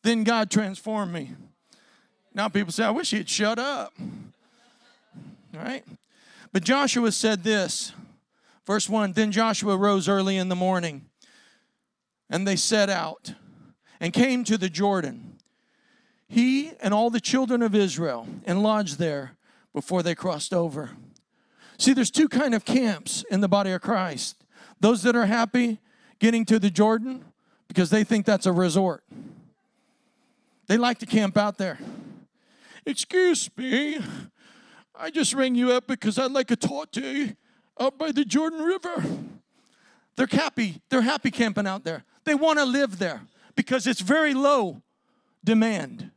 Then 0.02 0.22
God 0.22 0.50
transformed 0.50 1.14
me. 1.14 1.32
Now 2.34 2.48
people 2.48 2.72
say, 2.72 2.84
I 2.84 2.90
wish 2.90 3.10
he'd 3.10 3.28
shut 3.28 3.58
up. 3.58 3.94
All 3.98 5.64
right? 5.64 5.84
But 6.52 6.62
Joshua 6.62 7.10
said 7.10 7.42
this, 7.42 7.92
verse 8.66 8.88
1 8.88 9.12
Then 9.12 9.32
Joshua 9.32 9.76
rose 9.78 10.08
early 10.08 10.36
in 10.36 10.50
the 10.50 10.54
morning 10.54 11.06
and 12.34 12.48
they 12.48 12.56
set 12.56 12.90
out 12.90 13.32
and 14.00 14.12
came 14.12 14.42
to 14.42 14.58
the 14.58 14.68
Jordan, 14.68 15.36
he 16.26 16.72
and 16.80 16.92
all 16.92 17.08
the 17.08 17.20
children 17.20 17.62
of 17.62 17.76
Israel, 17.76 18.26
and 18.44 18.60
lodged 18.60 18.98
there 18.98 19.36
before 19.72 20.02
they 20.02 20.16
crossed 20.16 20.52
over. 20.52 20.90
See, 21.78 21.92
there's 21.92 22.10
two 22.10 22.28
kind 22.28 22.52
of 22.52 22.64
camps 22.64 23.24
in 23.30 23.40
the 23.40 23.46
body 23.46 23.70
of 23.70 23.82
Christ. 23.82 24.42
Those 24.80 25.04
that 25.04 25.14
are 25.14 25.26
happy 25.26 25.78
getting 26.18 26.44
to 26.46 26.58
the 26.58 26.70
Jordan 26.70 27.24
because 27.68 27.90
they 27.90 28.02
think 28.02 28.26
that's 28.26 28.46
a 28.46 28.52
resort. 28.52 29.04
They 30.66 30.76
like 30.76 30.98
to 30.98 31.06
camp 31.06 31.36
out 31.36 31.56
there. 31.56 31.78
Excuse 32.84 33.48
me, 33.56 34.00
I 34.92 35.10
just 35.10 35.34
rang 35.34 35.54
you 35.54 35.70
up 35.70 35.86
because 35.86 36.18
I'd 36.18 36.32
like 36.32 36.50
a 36.50 36.56
torte 36.56 37.36
out 37.78 37.96
by 37.96 38.10
the 38.10 38.24
Jordan 38.24 38.60
River. 38.60 39.04
They're 40.16 40.26
happy. 40.26 40.82
They're 40.90 41.02
happy 41.02 41.30
camping 41.30 41.68
out 41.68 41.84
there. 41.84 42.04
They 42.24 42.34
want 42.34 42.58
to 42.58 42.64
live 42.64 42.98
there 42.98 43.22
because 43.54 43.86
it's 43.86 44.00
very 44.00 44.34
low 44.34 44.82
demand. 45.42 46.10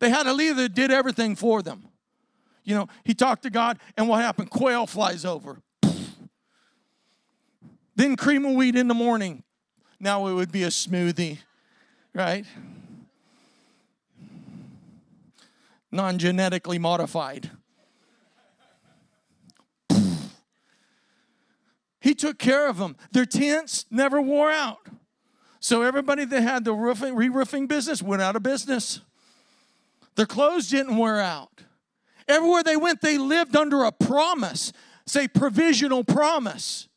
They 0.00 0.10
had 0.10 0.26
a 0.26 0.32
leader 0.32 0.54
that 0.54 0.74
did 0.74 0.90
everything 0.90 1.36
for 1.36 1.62
them. 1.62 1.88
You 2.64 2.74
know, 2.74 2.88
he 3.04 3.14
talked 3.14 3.42
to 3.44 3.50
God, 3.50 3.78
and 3.96 4.08
what 4.08 4.20
happened? 4.20 4.50
Quail 4.50 4.86
flies 4.86 5.24
over. 5.24 5.62
Then 7.96 8.14
cream 8.14 8.44
of 8.44 8.54
wheat 8.54 8.76
in 8.76 8.88
the 8.88 8.94
morning. 8.94 9.42
Now 9.98 10.26
it 10.28 10.34
would 10.34 10.52
be 10.52 10.62
a 10.62 10.68
smoothie, 10.68 11.38
right? 12.14 12.44
Non 15.90 16.18
genetically 16.18 16.78
modified. 16.78 17.50
He 22.00 22.14
took 22.14 22.38
care 22.38 22.68
of 22.68 22.78
them. 22.78 22.96
Their 23.10 23.26
tents 23.26 23.84
never 23.90 24.20
wore 24.20 24.50
out. 24.50 24.78
So 25.60 25.82
everybody 25.82 26.24
that 26.24 26.42
had 26.42 26.64
the 26.64 26.72
roofing, 26.72 27.16
re-roofing 27.16 27.66
business 27.66 28.02
went 28.02 28.22
out 28.22 28.36
of 28.36 28.42
business. 28.42 29.00
Their 30.14 30.26
clothes 30.26 30.68
didn't 30.68 30.96
wear 30.96 31.20
out. 31.20 31.62
Everywhere 32.26 32.62
they 32.62 32.76
went, 32.76 33.00
they 33.00 33.18
lived 33.18 33.56
under 33.56 33.84
a 33.84 33.92
promise, 33.92 34.72
say 35.06 35.26
provisional 35.28 36.04
promise. 36.04 36.88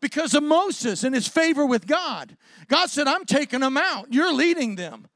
Because 0.00 0.34
of 0.34 0.42
Moses 0.42 1.04
and 1.04 1.14
his 1.14 1.28
favor 1.28 1.66
with 1.66 1.86
God. 1.86 2.36
God 2.68 2.88
said, 2.88 3.06
I'm 3.06 3.24
taking 3.24 3.60
them 3.60 3.76
out. 3.76 4.12
You're 4.12 4.32
leading 4.32 4.76
them. 4.76 5.06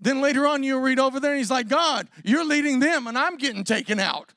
Then 0.00 0.22
later 0.22 0.46
on, 0.46 0.62
you'll 0.62 0.80
read 0.80 0.98
over 0.98 1.20
there, 1.20 1.32
and 1.32 1.38
he's 1.38 1.50
like, 1.50 1.68
God, 1.68 2.08
you're 2.24 2.44
leading 2.44 2.80
them, 2.80 3.06
and 3.06 3.18
I'm 3.18 3.36
getting 3.36 3.64
taken 3.64 4.00
out. 4.00 4.32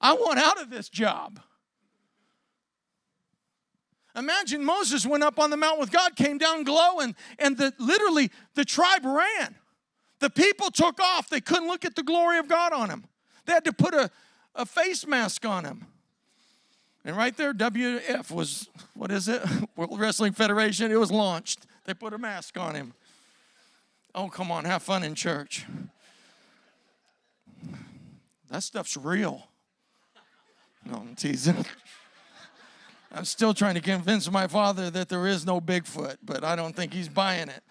I 0.00 0.14
want 0.14 0.38
out 0.38 0.60
of 0.60 0.70
this 0.70 0.88
job. 0.88 1.40
Imagine 4.14 4.64
Moses 4.64 5.06
went 5.06 5.22
up 5.22 5.38
on 5.38 5.50
the 5.50 5.56
mount 5.56 5.80
with 5.80 5.90
God, 5.90 6.16
came 6.16 6.36
down 6.36 6.64
glowing, 6.64 7.14
and 7.38 7.56
the, 7.56 7.72
literally 7.78 8.30
the 8.54 8.64
tribe 8.64 9.04
ran. 9.04 9.56
The 10.20 10.28
people 10.30 10.70
took 10.70 11.00
off. 11.00 11.30
They 11.30 11.40
couldn't 11.40 11.66
look 11.66 11.84
at 11.84 11.96
the 11.96 12.02
glory 12.02 12.38
of 12.38 12.46
God 12.46 12.72
on 12.72 12.90
him. 12.90 13.04
They 13.46 13.52
had 13.52 13.64
to 13.64 13.72
put 13.72 13.94
a, 13.94 14.10
a 14.54 14.66
face 14.66 15.06
mask 15.06 15.46
on 15.46 15.64
him. 15.64 15.86
And 17.04 17.16
right 17.16 17.36
there, 17.36 17.52
WF 17.52 18.30
was, 18.30 18.68
what 18.94 19.10
is 19.10 19.28
it? 19.28 19.42
World 19.76 19.98
Wrestling 19.98 20.32
Federation. 20.32 20.92
It 20.92 21.00
was 21.00 21.10
launched. 21.10 21.66
They 21.84 21.94
put 21.94 22.12
a 22.12 22.18
mask 22.18 22.58
on 22.58 22.74
him. 22.74 22.92
Oh, 24.14 24.28
come 24.28 24.52
on, 24.52 24.64
have 24.66 24.82
fun 24.82 25.02
in 25.02 25.14
church. 25.14 25.64
That 28.50 28.62
stuff's 28.62 28.96
real. 28.96 29.48
No, 30.84 30.98
I'm 30.98 31.14
teasing. 31.14 31.64
I'm 33.14 33.26
still 33.26 33.52
trying 33.52 33.74
to 33.74 33.82
convince 33.82 34.30
my 34.30 34.46
father 34.46 34.88
that 34.90 35.10
there 35.10 35.26
is 35.26 35.44
no 35.44 35.60
Bigfoot, 35.60 36.16
but 36.22 36.42
I 36.42 36.56
don't 36.56 36.74
think 36.74 36.94
he's 36.94 37.10
buying 37.10 37.48
it. 37.48 37.62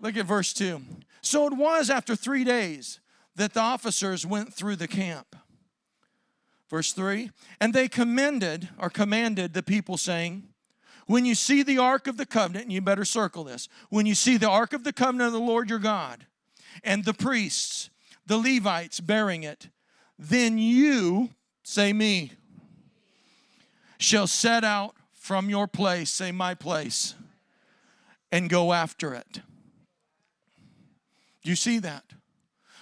Look 0.00 0.16
at 0.16 0.24
verse 0.24 0.54
2. 0.54 0.80
So 1.20 1.46
it 1.46 1.52
was 1.52 1.90
after 1.90 2.16
three 2.16 2.44
days 2.44 3.00
that 3.36 3.52
the 3.52 3.60
officers 3.60 4.24
went 4.24 4.54
through 4.54 4.76
the 4.76 4.88
camp. 4.88 5.36
Verse 6.70 6.92
3 6.92 7.30
And 7.60 7.74
they 7.74 7.88
commended 7.88 8.70
or 8.78 8.88
commanded 8.88 9.52
the 9.52 9.62
people, 9.62 9.98
saying, 9.98 10.44
When 11.06 11.26
you 11.26 11.34
see 11.34 11.62
the 11.62 11.78
ark 11.78 12.06
of 12.06 12.16
the 12.16 12.26
covenant, 12.26 12.64
and 12.64 12.72
you 12.72 12.80
better 12.80 13.04
circle 13.04 13.44
this, 13.44 13.68
when 13.90 14.06
you 14.06 14.14
see 14.14 14.38
the 14.38 14.48
ark 14.48 14.72
of 14.72 14.84
the 14.84 14.92
covenant 14.92 15.28
of 15.28 15.32
the 15.34 15.40
Lord 15.40 15.68
your 15.68 15.78
God, 15.78 16.26
and 16.82 17.04
the 17.04 17.14
priests, 17.14 17.90
the 18.26 18.38
Levites 18.38 19.00
bearing 19.00 19.42
it, 19.42 19.68
then 20.18 20.58
you, 20.58 21.30
say 21.62 21.92
me, 21.92 22.32
shall 23.98 24.26
set 24.26 24.64
out 24.64 24.94
from 25.12 25.50
your 25.50 25.66
place, 25.66 26.10
say 26.10 26.32
my 26.32 26.54
place, 26.54 27.14
and 28.32 28.48
go 28.48 28.72
after 28.72 29.14
it. 29.14 29.40
Do 31.42 31.50
you 31.50 31.56
see 31.56 31.78
that? 31.80 32.04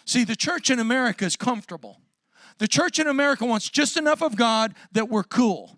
See, 0.04 0.24
the 0.24 0.36
church 0.36 0.70
in 0.70 0.78
America 0.78 1.24
is 1.24 1.36
comfortable. 1.36 2.00
The 2.58 2.68
church 2.68 2.98
in 2.98 3.06
America 3.06 3.44
wants 3.44 3.68
just 3.68 3.96
enough 3.96 4.22
of 4.22 4.36
God 4.36 4.74
that 4.92 5.08
we're 5.08 5.24
cool, 5.24 5.76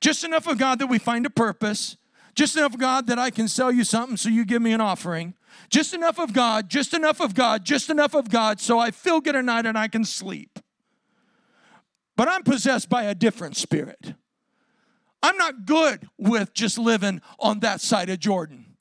just 0.00 0.24
enough 0.24 0.46
of 0.46 0.58
God 0.58 0.78
that 0.78 0.86
we 0.86 0.98
find 0.98 1.26
a 1.26 1.30
purpose, 1.30 1.96
just 2.34 2.56
enough 2.56 2.74
of 2.74 2.80
God 2.80 3.06
that 3.08 3.18
I 3.18 3.30
can 3.30 3.48
sell 3.48 3.72
you 3.72 3.84
something 3.84 4.16
so 4.16 4.28
you 4.28 4.44
give 4.44 4.62
me 4.62 4.72
an 4.72 4.80
offering, 4.80 5.34
just 5.68 5.92
enough 5.92 6.18
of 6.18 6.32
God, 6.32 6.68
just 6.68 6.94
enough 6.94 7.20
of 7.20 7.34
God, 7.34 7.64
just 7.64 7.90
enough 7.90 8.14
of 8.14 8.30
God 8.30 8.60
so 8.60 8.78
I 8.78 8.92
feel 8.92 9.20
good 9.20 9.36
at 9.36 9.44
night 9.44 9.66
and 9.66 9.76
I 9.76 9.88
can 9.88 10.04
sleep. 10.04 10.58
But 12.16 12.28
I'm 12.28 12.42
possessed 12.42 12.88
by 12.88 13.04
a 13.04 13.14
different 13.14 13.56
spirit. 13.56 14.14
I'm 15.22 15.36
not 15.36 15.66
good 15.66 16.08
with 16.18 16.54
just 16.54 16.78
living 16.78 17.20
on 17.38 17.60
that 17.60 17.80
side 17.80 18.08
of 18.08 18.20
Jordan. 18.20 18.76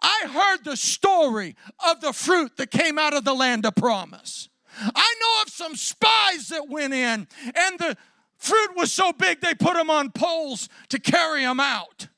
I 0.00 0.26
heard 0.28 0.64
the 0.64 0.76
story 0.76 1.54
of 1.86 2.00
the 2.00 2.12
fruit 2.12 2.56
that 2.56 2.70
came 2.70 2.98
out 2.98 3.14
of 3.14 3.24
the 3.24 3.34
land 3.34 3.64
of 3.66 3.76
promise. 3.76 4.48
I 4.80 5.14
know 5.20 5.42
of 5.42 5.52
some 5.52 5.76
spies 5.76 6.48
that 6.48 6.68
went 6.68 6.92
in, 6.92 7.28
and 7.54 7.78
the 7.78 7.96
fruit 8.36 8.76
was 8.76 8.92
so 8.92 9.12
big 9.12 9.40
they 9.40 9.54
put 9.54 9.74
them 9.74 9.90
on 9.90 10.10
poles 10.10 10.68
to 10.88 10.98
carry 10.98 11.42
them 11.42 11.60
out. 11.60 12.08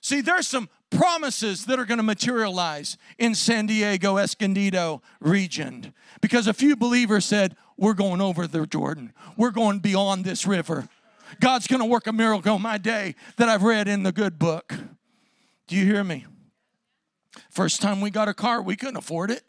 See, 0.00 0.22
there's 0.22 0.46
some 0.46 0.70
promises 0.90 1.66
that 1.66 1.78
are 1.78 1.84
going 1.84 1.98
to 1.98 2.04
materialize 2.04 2.96
in 3.18 3.34
San 3.34 3.66
Diego, 3.66 4.16
Escondido 4.16 5.02
region 5.20 5.92
because 6.20 6.46
a 6.46 6.54
few 6.54 6.76
believers 6.76 7.24
said, 7.24 7.56
We're 7.76 7.94
going 7.94 8.20
over 8.20 8.46
the 8.46 8.66
Jordan, 8.66 9.12
we're 9.36 9.50
going 9.50 9.80
beyond 9.80 10.24
this 10.24 10.46
river. 10.46 10.88
God's 11.40 11.66
going 11.66 11.80
to 11.80 11.86
work 11.86 12.06
a 12.06 12.12
miracle 12.12 12.58
my 12.58 12.78
day 12.78 13.14
that 13.36 13.48
I've 13.48 13.62
read 13.62 13.86
in 13.86 14.02
the 14.02 14.12
good 14.12 14.38
book. 14.38 14.74
Do 15.66 15.76
you 15.76 15.84
hear 15.84 16.02
me? 16.02 16.24
First 17.50 17.82
time 17.82 18.00
we 18.00 18.10
got 18.10 18.28
a 18.28 18.34
car, 18.34 18.62
we 18.62 18.76
couldn't 18.76 18.96
afford 18.96 19.30
it. 19.30 19.42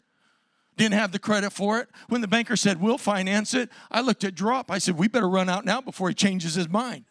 Didn't 0.76 0.94
have 0.94 1.12
the 1.12 1.18
credit 1.18 1.52
for 1.52 1.80
it. 1.80 1.88
When 2.08 2.20
the 2.20 2.28
banker 2.28 2.56
said, 2.56 2.80
We'll 2.80 2.98
finance 2.98 3.54
it, 3.54 3.70
I 3.90 4.00
looked 4.00 4.24
at 4.24 4.34
Drop. 4.34 4.70
I 4.70 4.78
said, 4.78 4.96
We 4.96 5.08
better 5.08 5.28
run 5.28 5.48
out 5.48 5.64
now 5.64 5.80
before 5.80 6.08
he 6.08 6.14
changes 6.14 6.54
his 6.54 6.68
mind. 6.68 7.04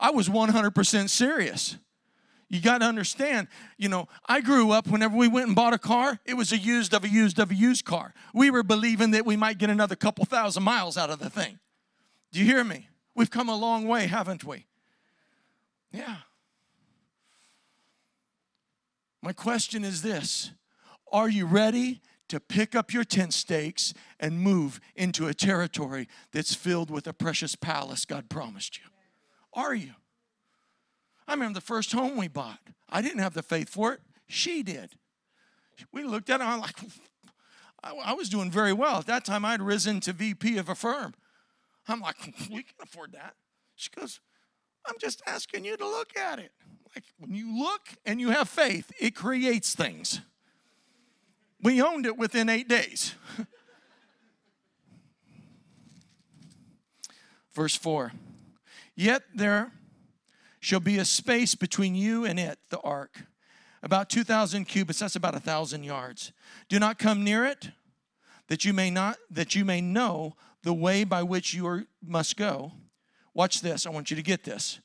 I 0.00 0.10
was 0.10 0.28
100% 0.28 1.08
serious. 1.08 1.76
You 2.50 2.60
got 2.60 2.78
to 2.78 2.86
understand, 2.86 3.48
you 3.76 3.88
know, 3.90 4.08
I 4.26 4.40
grew 4.40 4.70
up 4.70 4.86
whenever 4.86 5.14
we 5.14 5.28
went 5.28 5.48
and 5.48 5.56
bought 5.56 5.74
a 5.74 5.78
car, 5.78 6.18
it 6.24 6.34
was 6.34 6.50
a 6.50 6.56
used 6.56 6.94
of 6.94 7.04
a 7.04 7.08
used 7.08 7.38
of 7.38 7.50
a 7.50 7.54
used 7.54 7.84
car. 7.84 8.14
We 8.32 8.50
were 8.50 8.62
believing 8.62 9.10
that 9.10 9.26
we 9.26 9.36
might 9.36 9.58
get 9.58 9.68
another 9.68 9.96
couple 9.96 10.24
thousand 10.24 10.62
miles 10.62 10.96
out 10.96 11.10
of 11.10 11.18
the 11.18 11.28
thing. 11.28 11.58
Do 12.32 12.40
you 12.40 12.46
hear 12.46 12.64
me? 12.64 12.88
We've 13.14 13.30
come 13.30 13.48
a 13.48 13.56
long 13.56 13.86
way, 13.86 14.06
haven't 14.06 14.44
we? 14.44 14.66
Yeah. 15.92 16.16
My 19.22 19.32
question 19.32 19.84
is 19.84 20.00
this 20.00 20.52
Are 21.12 21.28
you 21.28 21.44
ready 21.44 22.00
to 22.28 22.40
pick 22.40 22.74
up 22.74 22.92
your 22.92 23.04
tent 23.04 23.34
stakes 23.34 23.92
and 24.20 24.40
move 24.40 24.80
into 24.94 25.26
a 25.26 25.34
territory 25.34 26.08
that's 26.32 26.54
filled 26.54 26.90
with 26.90 27.06
a 27.06 27.12
precious 27.12 27.54
palace 27.54 28.04
God 28.04 28.30
promised 28.30 28.78
you? 28.78 28.84
Are 29.52 29.74
you? 29.74 29.92
I 31.28 31.34
remember 31.34 31.54
the 31.54 31.64
first 31.64 31.92
home 31.92 32.16
we 32.16 32.26
bought. 32.26 32.58
I 32.88 33.02
didn't 33.02 33.18
have 33.18 33.34
the 33.34 33.42
faith 33.42 33.68
for 33.68 33.92
it. 33.92 34.00
She 34.26 34.62
did. 34.62 34.92
We 35.92 36.02
looked 36.02 36.30
at 36.30 36.40
it, 36.40 36.44
I'm 36.44 36.60
like, 36.60 36.76
I, 37.84 38.14
was 38.14 38.28
doing 38.28 38.50
very 38.50 38.72
well. 38.72 38.96
At 38.98 39.06
that 39.06 39.24
time, 39.24 39.44
I'd 39.44 39.62
risen 39.62 40.00
to 40.00 40.12
VP 40.12 40.56
of 40.58 40.68
a 40.68 40.74
firm. 40.74 41.14
I'm 41.86 42.00
like, 42.00 42.16
we 42.50 42.62
can 42.62 42.74
afford 42.82 43.12
that. 43.12 43.34
She 43.76 43.90
goes, 43.94 44.20
I'm 44.86 44.96
just 44.98 45.22
asking 45.26 45.64
you 45.64 45.76
to 45.76 45.86
look 45.86 46.16
at 46.16 46.38
it. 46.38 46.50
Like, 46.94 47.04
when 47.18 47.34
you 47.34 47.56
look 47.56 47.88
and 48.06 48.20
you 48.20 48.30
have 48.30 48.48
faith, 48.48 48.90
it 48.98 49.14
creates 49.14 49.74
things. 49.74 50.22
We 51.62 51.82
owned 51.82 52.06
it 52.06 52.16
within 52.16 52.48
eight 52.48 52.68
days. 52.68 53.14
Verse 57.52 57.76
4 57.76 58.12
Yet 58.96 59.22
there 59.34 59.72
shall 60.60 60.80
be 60.80 60.98
a 60.98 61.04
space 61.04 61.54
between 61.54 61.94
you 61.94 62.24
and 62.24 62.38
it, 62.38 62.58
the 62.70 62.80
ark, 62.80 63.22
about 63.82 64.10
2,000 64.10 64.64
cubits, 64.64 64.98
that's 64.98 65.16
about 65.16 65.34
a 65.34 65.38
1,000 65.38 65.84
yards. 65.84 66.32
Do 66.68 66.78
not 66.78 66.98
come 66.98 67.22
near 67.22 67.44
it, 67.44 67.70
that 68.48 68.64
you 68.64 68.72
may 68.72 68.90
not, 68.90 69.18
that 69.30 69.54
you 69.54 69.64
may 69.64 69.80
know 69.80 70.34
the 70.62 70.74
way 70.74 71.04
by 71.04 71.22
which 71.22 71.54
you 71.54 71.66
are, 71.66 71.84
must 72.04 72.36
go. 72.36 72.72
Watch 73.34 73.60
this, 73.60 73.86
I 73.86 73.90
want 73.90 74.10
you 74.10 74.16
to 74.16 74.22
get 74.22 74.44
this. 74.44 74.80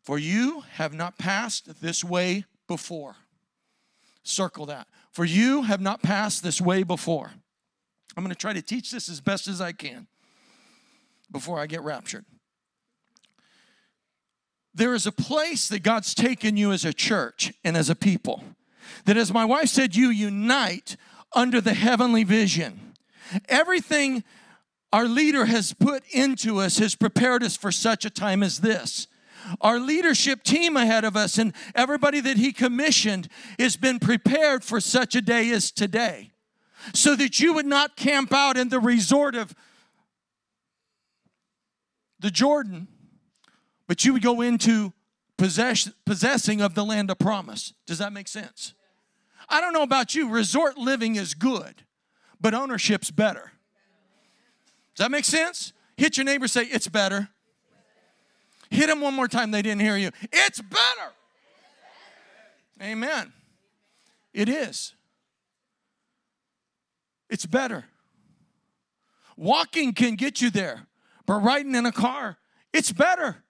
For 0.00 0.18
you 0.18 0.62
have 0.72 0.94
not 0.94 1.18
passed 1.18 1.82
this 1.82 2.02
way 2.02 2.44
before. 2.66 3.16
Circle 4.22 4.66
that. 4.66 4.86
For 5.12 5.24
you 5.24 5.62
have 5.62 5.80
not 5.80 6.02
passed 6.02 6.42
this 6.42 6.60
way 6.60 6.82
before. 6.82 7.32
I'm 8.16 8.24
going 8.24 8.34
to 8.34 8.38
try 8.38 8.52
to 8.52 8.62
teach 8.62 8.90
this 8.90 9.08
as 9.08 9.20
best 9.20 9.46
as 9.48 9.60
I 9.60 9.72
can 9.72 10.06
before 11.30 11.58
I 11.58 11.66
get 11.66 11.82
raptured. 11.82 12.24
There 14.74 14.94
is 14.94 15.06
a 15.06 15.12
place 15.12 15.68
that 15.68 15.82
God's 15.82 16.14
taken 16.14 16.56
you 16.56 16.72
as 16.72 16.84
a 16.84 16.92
church 16.92 17.52
and 17.64 17.76
as 17.76 17.90
a 17.90 17.96
people. 17.96 18.44
That, 19.04 19.16
as 19.16 19.32
my 19.32 19.44
wife 19.44 19.68
said, 19.68 19.96
you 19.96 20.10
unite 20.10 20.96
under 21.34 21.60
the 21.60 21.74
heavenly 21.74 22.24
vision. 22.24 22.94
Everything 23.48 24.24
our 24.92 25.06
leader 25.06 25.46
has 25.46 25.72
put 25.72 26.02
into 26.10 26.58
us 26.58 26.78
has 26.78 26.94
prepared 26.94 27.42
us 27.42 27.56
for 27.56 27.70
such 27.70 28.04
a 28.04 28.10
time 28.10 28.42
as 28.42 28.60
this. 28.60 29.06
Our 29.60 29.80
leadership 29.80 30.42
team 30.42 30.76
ahead 30.76 31.04
of 31.04 31.16
us 31.16 31.38
and 31.38 31.52
everybody 31.74 32.20
that 32.20 32.36
he 32.36 32.52
commissioned 32.52 33.28
has 33.58 33.76
been 33.76 33.98
prepared 33.98 34.64
for 34.64 34.80
such 34.80 35.14
a 35.14 35.22
day 35.22 35.50
as 35.50 35.70
today. 35.70 36.32
So 36.94 37.14
that 37.16 37.40
you 37.40 37.52
would 37.54 37.66
not 37.66 37.96
camp 37.96 38.32
out 38.32 38.56
in 38.56 38.68
the 38.68 38.80
resort 38.80 39.34
of 39.34 39.54
the 42.18 42.30
Jordan 42.30 42.88
but 43.90 44.04
you 44.04 44.12
would 44.12 44.22
go 44.22 44.40
into 44.40 44.92
possess, 45.36 45.90
possessing 46.06 46.60
of 46.60 46.76
the 46.76 46.84
land 46.84 47.10
of 47.10 47.18
promise. 47.18 47.74
Does 47.88 47.98
that 47.98 48.12
make 48.12 48.28
sense? 48.28 48.72
I 49.48 49.60
don't 49.60 49.72
know 49.72 49.82
about 49.82 50.14
you, 50.14 50.28
resort 50.28 50.78
living 50.78 51.16
is 51.16 51.34
good, 51.34 51.82
but 52.40 52.54
ownership's 52.54 53.10
better. 53.10 53.50
Does 54.94 55.02
that 55.02 55.10
make 55.10 55.24
sense? 55.24 55.72
Hit 55.96 56.16
your 56.16 56.22
neighbor, 56.22 56.46
say, 56.46 56.66
It's 56.66 56.86
better. 56.86 57.30
Hit 58.70 58.86
them 58.86 59.00
one 59.00 59.12
more 59.12 59.26
time, 59.26 59.50
they 59.50 59.60
didn't 59.60 59.80
hear 59.80 59.96
you. 59.96 60.12
It's 60.30 60.60
better. 60.60 61.10
Amen. 62.80 63.32
It 64.32 64.48
is. 64.48 64.94
It's 67.28 67.44
better. 67.44 67.86
Walking 69.36 69.94
can 69.94 70.14
get 70.14 70.40
you 70.40 70.50
there, 70.50 70.86
but 71.26 71.42
riding 71.42 71.74
in 71.74 71.86
a 71.86 71.92
car, 71.92 72.38
it's 72.72 72.92
better. 72.92 73.42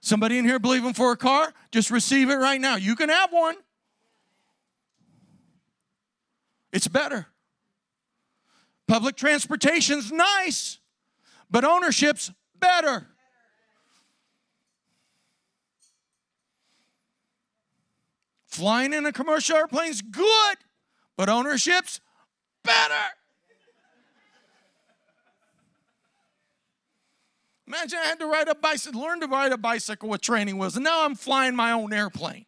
Somebody 0.00 0.38
in 0.38 0.44
here 0.44 0.58
believing 0.58 0.94
for 0.94 1.12
a 1.12 1.16
car? 1.16 1.52
Just 1.70 1.90
receive 1.90 2.30
it 2.30 2.36
right 2.36 2.60
now. 2.60 2.76
You 2.76 2.96
can 2.96 3.08
have 3.08 3.30
one. 3.32 3.56
It's 6.72 6.88
better. 6.88 7.26
Public 8.86 9.16
transportation's 9.16 10.10
nice, 10.10 10.78
but 11.50 11.64
ownership's 11.64 12.32
better. 12.58 13.06
Flying 18.46 18.92
in 18.92 19.06
a 19.06 19.12
commercial 19.12 19.56
airplane's 19.56 20.02
good, 20.02 20.56
but 21.16 21.28
ownership's 21.28 22.00
better. 22.64 23.19
Imagine 27.70 28.00
I 28.02 28.06
had 28.06 28.18
to 28.18 28.26
ride 28.26 28.48
a 28.48 28.54
bicycle, 28.56 29.00
learn 29.00 29.20
to 29.20 29.28
ride 29.28 29.52
a 29.52 29.56
bicycle 29.56 30.08
with 30.08 30.20
training 30.20 30.58
wheels, 30.58 30.74
and 30.74 30.82
now 30.82 31.04
I'm 31.04 31.14
flying 31.14 31.54
my 31.54 31.70
own 31.70 31.92
airplane. 31.92 32.44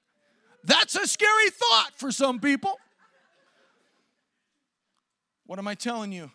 That's 0.65 0.97
a 0.97 1.07
scary 1.07 1.51
thought 1.51 1.93
for 1.95 2.11
some 2.11 2.41
people. 2.41 2.77
What 5.47 5.61
am 5.61 5.69
I 5.69 5.77
telling 5.77 6.11
you? 6.11 6.33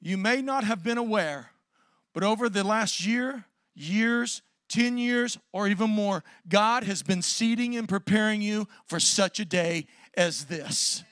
You 0.00 0.16
may 0.16 0.40
not 0.40 0.64
have 0.64 0.82
been 0.82 0.96
aware, 0.96 1.50
but 2.14 2.22
over 2.22 2.48
the 2.48 2.64
last 2.64 3.04
year, 3.04 3.44
years, 3.74 4.40
10 4.70 4.96
years, 4.96 5.36
or 5.52 5.68
even 5.68 5.90
more, 5.90 6.24
God 6.48 6.84
has 6.84 7.02
been 7.02 7.20
seeding 7.20 7.76
and 7.76 7.86
preparing 7.86 8.40
you 8.40 8.66
for 8.86 8.98
such 8.98 9.38
a 9.38 9.44
day 9.44 9.86
as 10.16 10.46
this. 10.46 11.04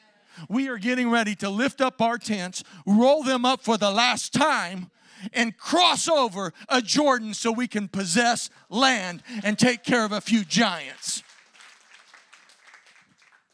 We 0.49 0.67
are 0.71 0.79
getting 0.79 1.11
ready 1.11 1.35
to 1.37 1.51
lift 1.51 1.83
up 1.83 2.01
our 2.01 2.17
tents, 2.17 2.65
roll 2.87 3.23
them 3.23 3.45
up 3.45 3.61
for 3.61 3.77
the 3.77 3.91
last 3.91 4.33
time, 4.33 4.91
and 5.33 5.57
cross 5.57 6.09
over 6.09 6.53
a 6.69 6.81
Jordan 6.83 7.35
so 7.35 7.53
we 7.53 7.69
can 7.69 7.89
possess 7.89 8.51
land 8.69 9.23
and 9.45 9.59
take 9.59 9.83
care 9.83 10.05
of 10.05 10.13
a 10.13 10.21
few 10.21 10.45
giants. 10.45 11.23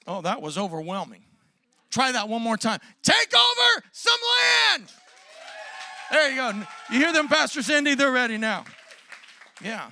Oh, 0.07 0.23
that 0.23 0.41
was 0.41 0.57
overwhelming. 0.57 1.23
Try 1.91 2.13
that 2.13 2.29
one 2.29 2.43
more 2.43 2.57
time. 2.57 2.81
Take 3.03 3.33
over 3.35 3.85
some 3.93 4.19
land. 4.73 4.89
There 6.11 6.31
you 6.31 6.37
go. 6.37 6.49
You 6.91 6.99
hear 6.99 7.13
them, 7.13 7.29
Pastor 7.29 7.63
Cindy? 7.63 7.95
They're 7.95 8.11
ready 8.11 8.39
now. 8.39 8.65
Yeah. 9.63 9.91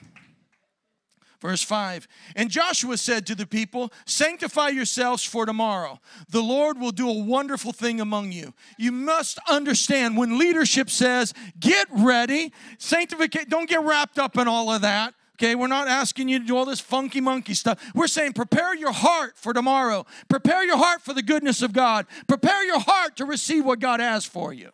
Verse 1.46 1.62
5 1.62 2.08
And 2.34 2.50
Joshua 2.50 2.96
said 2.96 3.24
to 3.26 3.36
the 3.36 3.46
people, 3.46 3.92
Sanctify 4.04 4.70
yourselves 4.70 5.22
for 5.22 5.46
tomorrow. 5.46 6.00
The 6.28 6.42
Lord 6.42 6.80
will 6.80 6.90
do 6.90 7.08
a 7.08 7.22
wonderful 7.22 7.72
thing 7.72 8.00
among 8.00 8.32
you. 8.32 8.52
You 8.78 8.90
must 8.90 9.38
understand 9.48 10.16
when 10.16 10.38
leadership 10.38 10.90
says, 10.90 11.32
Get 11.60 11.86
ready, 11.92 12.52
sanctificate, 12.78 13.48
don't 13.48 13.68
get 13.68 13.80
wrapped 13.84 14.18
up 14.18 14.36
in 14.36 14.48
all 14.48 14.72
of 14.72 14.82
that. 14.82 15.14
Okay, 15.34 15.54
we're 15.54 15.68
not 15.68 15.86
asking 15.86 16.28
you 16.28 16.40
to 16.40 16.44
do 16.44 16.56
all 16.56 16.64
this 16.64 16.80
funky 16.80 17.20
monkey 17.20 17.54
stuff. 17.54 17.80
We're 17.94 18.08
saying 18.08 18.32
prepare 18.32 18.74
your 18.74 18.92
heart 18.92 19.34
for 19.36 19.52
tomorrow. 19.52 20.04
Prepare 20.28 20.64
your 20.64 20.78
heart 20.78 21.02
for 21.02 21.12
the 21.12 21.22
goodness 21.22 21.62
of 21.62 21.72
God. 21.72 22.06
Prepare 22.26 22.64
your 22.64 22.80
heart 22.80 23.16
to 23.18 23.24
receive 23.24 23.64
what 23.64 23.78
God 23.78 24.00
has 24.00 24.24
for 24.24 24.52
you. 24.52 24.70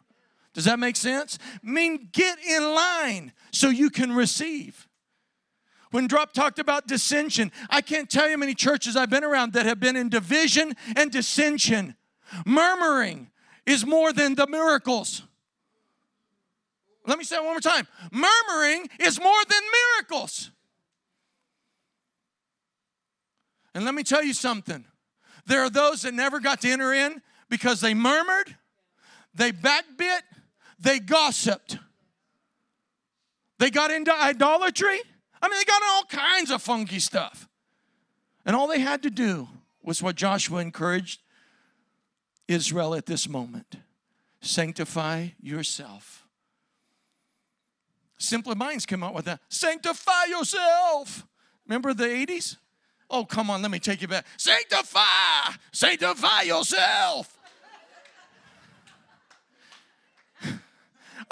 Does 0.55 0.65
that 0.65 0.79
make 0.79 0.97
sense? 0.97 1.39
I 1.63 1.71
mean, 1.71 2.09
get 2.13 2.39
in 2.39 2.63
line 2.75 3.33
so 3.51 3.69
you 3.69 3.91
can 3.91 4.13
receive. 4.13 4.89
When 5.93 6.07
Drop 6.07 6.33
talked 6.33 6.59
about 6.59 6.87
dissension, 6.87 7.53
I 7.69 7.83
can't 7.83 8.11
tell 8.11 8.29
you 8.29 8.39
many 8.39 8.55
churches 8.55 8.97
I've 8.97 9.11
been 9.11 9.25
around 9.25 9.53
that 9.53 9.67
have 9.67 9.79
been 9.79 9.95
in 9.95 10.09
division 10.09 10.75
and 10.97 11.13
dissension. 11.13 11.97
Murmuring 12.47 13.31
is 13.67 13.87
more 13.87 14.11
than 14.13 14.35
the 14.35 14.47
miracles. 14.47 15.23
Let 17.07 17.19
me 17.19 17.25
say 17.25 17.37
it 17.37 17.45
one 17.45 17.53
more 17.53 17.61
time. 17.61 17.87
Murmuring 18.11 18.89
is 19.01 19.21
more 19.21 19.45
than 19.49 19.61
miracles. 19.99 20.51
And 23.75 23.85
let 23.85 23.95
me 23.95 24.03
tell 24.03 24.25
you 24.25 24.33
something. 24.33 24.87
There 25.45 25.61
are 25.61 25.71
those 25.71 26.03
that 26.03 26.15
never 26.15 26.41
got 26.41 26.63
to 26.63 26.71
enter 26.71 26.95
in 26.95 27.21
because 27.51 27.83
they 27.83 27.93
murmured, 27.93 28.57
they 29.35 29.53
backbit, 29.53 30.23
they 30.79 31.01
gossiped, 31.01 31.77
they 33.59 33.69
got 33.69 33.91
into 33.91 34.15
idolatry. 34.15 35.01
I 35.43 35.49
mean, 35.49 35.59
they 35.59 35.65
got 35.65 35.83
all 35.83 36.05
kinds 36.05 36.51
of 36.51 36.63
funky 36.63 37.01
stuff. 37.01 37.49
And 38.47 38.57
all 38.57 38.69
they 38.69 38.81
had 38.81 39.03
to 39.03 39.11
do 39.11 39.49
was 39.83 40.03
what 40.03 40.15
Joshua 40.17 40.61
encouraged 40.61 41.21
Israel 42.49 42.95
at 42.95 43.07
this 43.07 43.29
moment 43.29 43.77
sanctify 44.41 45.29
yourself. 45.41 46.27
Simple 48.19 48.55
Minds 48.55 48.87
came 48.87 49.03
out 49.03 49.15
with 49.15 49.25
that. 49.25 49.41
Sanctify 49.49 50.25
yourself. 50.29 51.27
Remember 51.67 51.95
the 51.95 52.05
80s? 52.05 52.57
Oh, 53.09 53.25
come 53.25 53.51
on, 53.51 53.63
let 53.63 53.71
me 53.71 53.79
take 53.79 54.03
you 54.03 54.09
back. 54.09 54.25
Sanctify, 54.37 55.55
sanctify 55.71 56.43
yourself. 56.43 57.39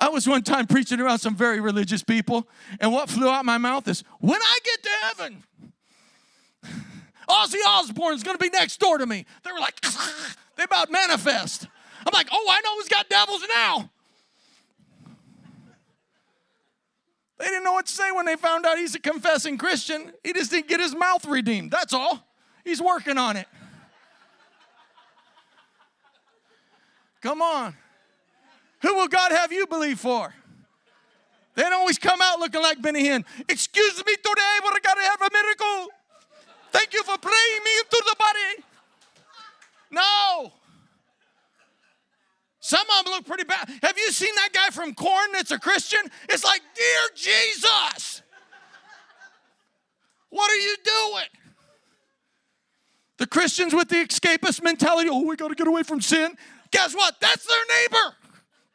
I 0.00 0.08
was 0.08 0.26
one 0.26 0.42
time 0.42 0.66
preaching 0.66 0.98
around 0.98 1.18
some 1.18 1.36
very 1.36 1.60
religious 1.60 2.02
people, 2.02 2.48
and 2.80 2.90
what 2.90 3.10
flew 3.10 3.28
out 3.28 3.44
my 3.44 3.58
mouth 3.58 3.86
is, 3.86 4.02
when 4.18 4.40
I 4.40 4.58
get 4.64 4.82
to 4.82 4.90
heaven, 5.02 5.42
Ozzy 7.28 7.58
Osbourne's 7.68 8.22
gonna 8.22 8.38
be 8.38 8.48
next 8.48 8.80
door 8.80 8.96
to 8.96 9.06
me. 9.06 9.26
They 9.44 9.52
were 9.52 9.60
like, 9.60 9.78
they 10.56 10.64
about 10.64 10.90
manifest. 10.90 11.68
I'm 12.06 12.12
like, 12.14 12.28
oh, 12.32 12.46
I 12.50 12.60
know 12.62 12.76
who's 12.76 12.88
got 12.88 13.10
devils 13.10 13.42
now. 13.48 13.90
They 17.38 17.46
didn't 17.46 17.64
know 17.64 17.72
what 17.72 17.86
to 17.86 17.92
say 17.92 18.10
when 18.10 18.26
they 18.26 18.36
found 18.36 18.66
out 18.66 18.78
he's 18.78 18.94
a 18.94 18.98
confessing 18.98 19.58
Christian. 19.58 20.12
He 20.24 20.32
just 20.32 20.50
didn't 20.50 20.68
get 20.68 20.80
his 20.80 20.94
mouth 20.94 21.24
redeemed. 21.26 21.70
That's 21.70 21.92
all. 21.92 22.26
He's 22.64 22.82
working 22.82 23.16
on 23.16 23.36
it. 23.36 23.46
Come 27.22 27.42
on. 27.42 27.74
Who 28.82 28.94
will 28.94 29.08
God 29.08 29.32
have 29.32 29.52
you 29.52 29.66
believe 29.66 30.00
for? 30.00 30.34
They 31.54 31.62
don't 31.62 31.74
always 31.74 31.98
come 31.98 32.20
out 32.22 32.38
looking 32.38 32.62
like 32.62 32.80
Benny 32.80 33.04
Hinn. 33.04 33.24
Excuse 33.48 33.98
me 33.98 34.14
today, 34.16 34.56
but 34.62 34.72
I 34.72 34.78
gotta 34.82 35.02
have 35.02 35.20
a 35.20 35.30
miracle. 35.32 35.92
Thank 36.72 36.94
you 36.94 37.02
for 37.02 37.18
praying 37.18 37.64
me 37.64 37.70
into 37.80 38.04
the 38.06 38.16
body. 38.18 38.64
No. 39.90 40.52
Some 42.60 42.86
of 42.98 43.04
them 43.04 43.14
look 43.14 43.26
pretty 43.26 43.44
bad. 43.44 43.68
Have 43.82 43.98
you 43.98 44.12
seen 44.12 44.34
that 44.36 44.50
guy 44.52 44.68
from 44.70 44.94
Korn 44.94 45.32
that's 45.32 45.50
a 45.50 45.58
Christian? 45.58 46.00
It's 46.28 46.44
like, 46.44 46.60
Dear 46.74 47.08
Jesus, 47.16 48.22
what 50.28 50.50
are 50.50 50.56
you 50.56 50.76
doing? 50.84 51.28
The 53.16 53.26
Christians 53.26 53.74
with 53.74 53.88
the 53.88 53.96
escapist 53.96 54.62
mentality, 54.62 55.10
oh, 55.10 55.26
we 55.26 55.36
got 55.36 55.48
to 55.48 55.54
get 55.54 55.66
away 55.66 55.82
from 55.82 56.00
sin. 56.00 56.36
Guess 56.70 56.94
what? 56.94 57.20
That's 57.20 57.44
their 57.44 57.64
neighbor. 57.82 58.16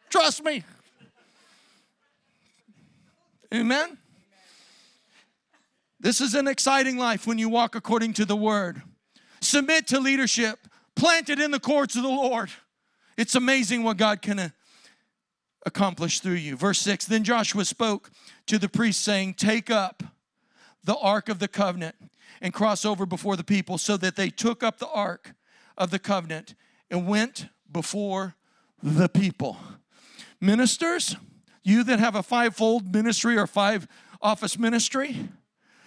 Trust 0.10 0.44
me. 0.44 0.64
Amen. 3.54 3.98
This 6.00 6.22
is 6.22 6.36
an 6.36 6.48
exciting 6.48 6.98
life 6.98 7.26
when 7.26 7.38
you 7.38 7.50
walk 7.50 7.76
according 7.76 8.14
to 8.14 8.26
the 8.26 8.36
word. 8.36 8.82
Submit 9.42 9.88
to 9.88 10.00
leadership, 10.00 10.68
planted 10.96 11.40
in 11.40 11.52
the 11.52 11.60
courts 11.60 11.96
of 11.96 12.04
the 12.04 12.10
Lord. 12.10 12.52
It's 13.18 13.36
amazing 13.36 13.84
what 13.84 13.98
God 13.98 14.22
can 14.22 14.40
uh, 14.40 14.50
accomplish 15.66 16.20
through 16.20 16.34
you. 16.34 16.58
Verse 16.58 16.80
6 16.80 17.06
Then 17.06 17.24
Joshua 17.24 17.66
spoke 17.66 18.12
to 18.48 18.60
the 18.60 18.70
priests, 18.70 19.04
saying, 19.04 19.36
Take 19.36 19.72
up 19.72 20.04
the 20.84 20.98
ark 20.98 21.30
of 21.30 21.40
the 21.40 21.48
covenant 21.48 21.96
and 22.42 22.54
cross 22.54 22.86
over 22.86 23.06
before 23.06 23.36
the 23.36 23.44
people, 23.44 23.78
so 23.78 23.98
that 23.98 24.16
they 24.16 24.30
took 24.30 24.64
up 24.64 24.78
the 24.80 24.90
ark 24.90 25.34
of 25.78 25.92
the 25.92 26.00
covenant 26.00 26.56
and 26.92 27.08
went 27.08 27.48
before 27.72 28.36
the 28.84 29.10
people. 29.10 29.58
Ministers, 30.46 31.16
you 31.64 31.84
that 31.86 32.00
have 32.00 32.14
a 32.14 32.22
fivefold 32.22 32.94
ministry 32.94 33.36
or 33.36 33.48
five 33.48 33.88
office 34.22 34.60
ministry, 34.60 35.28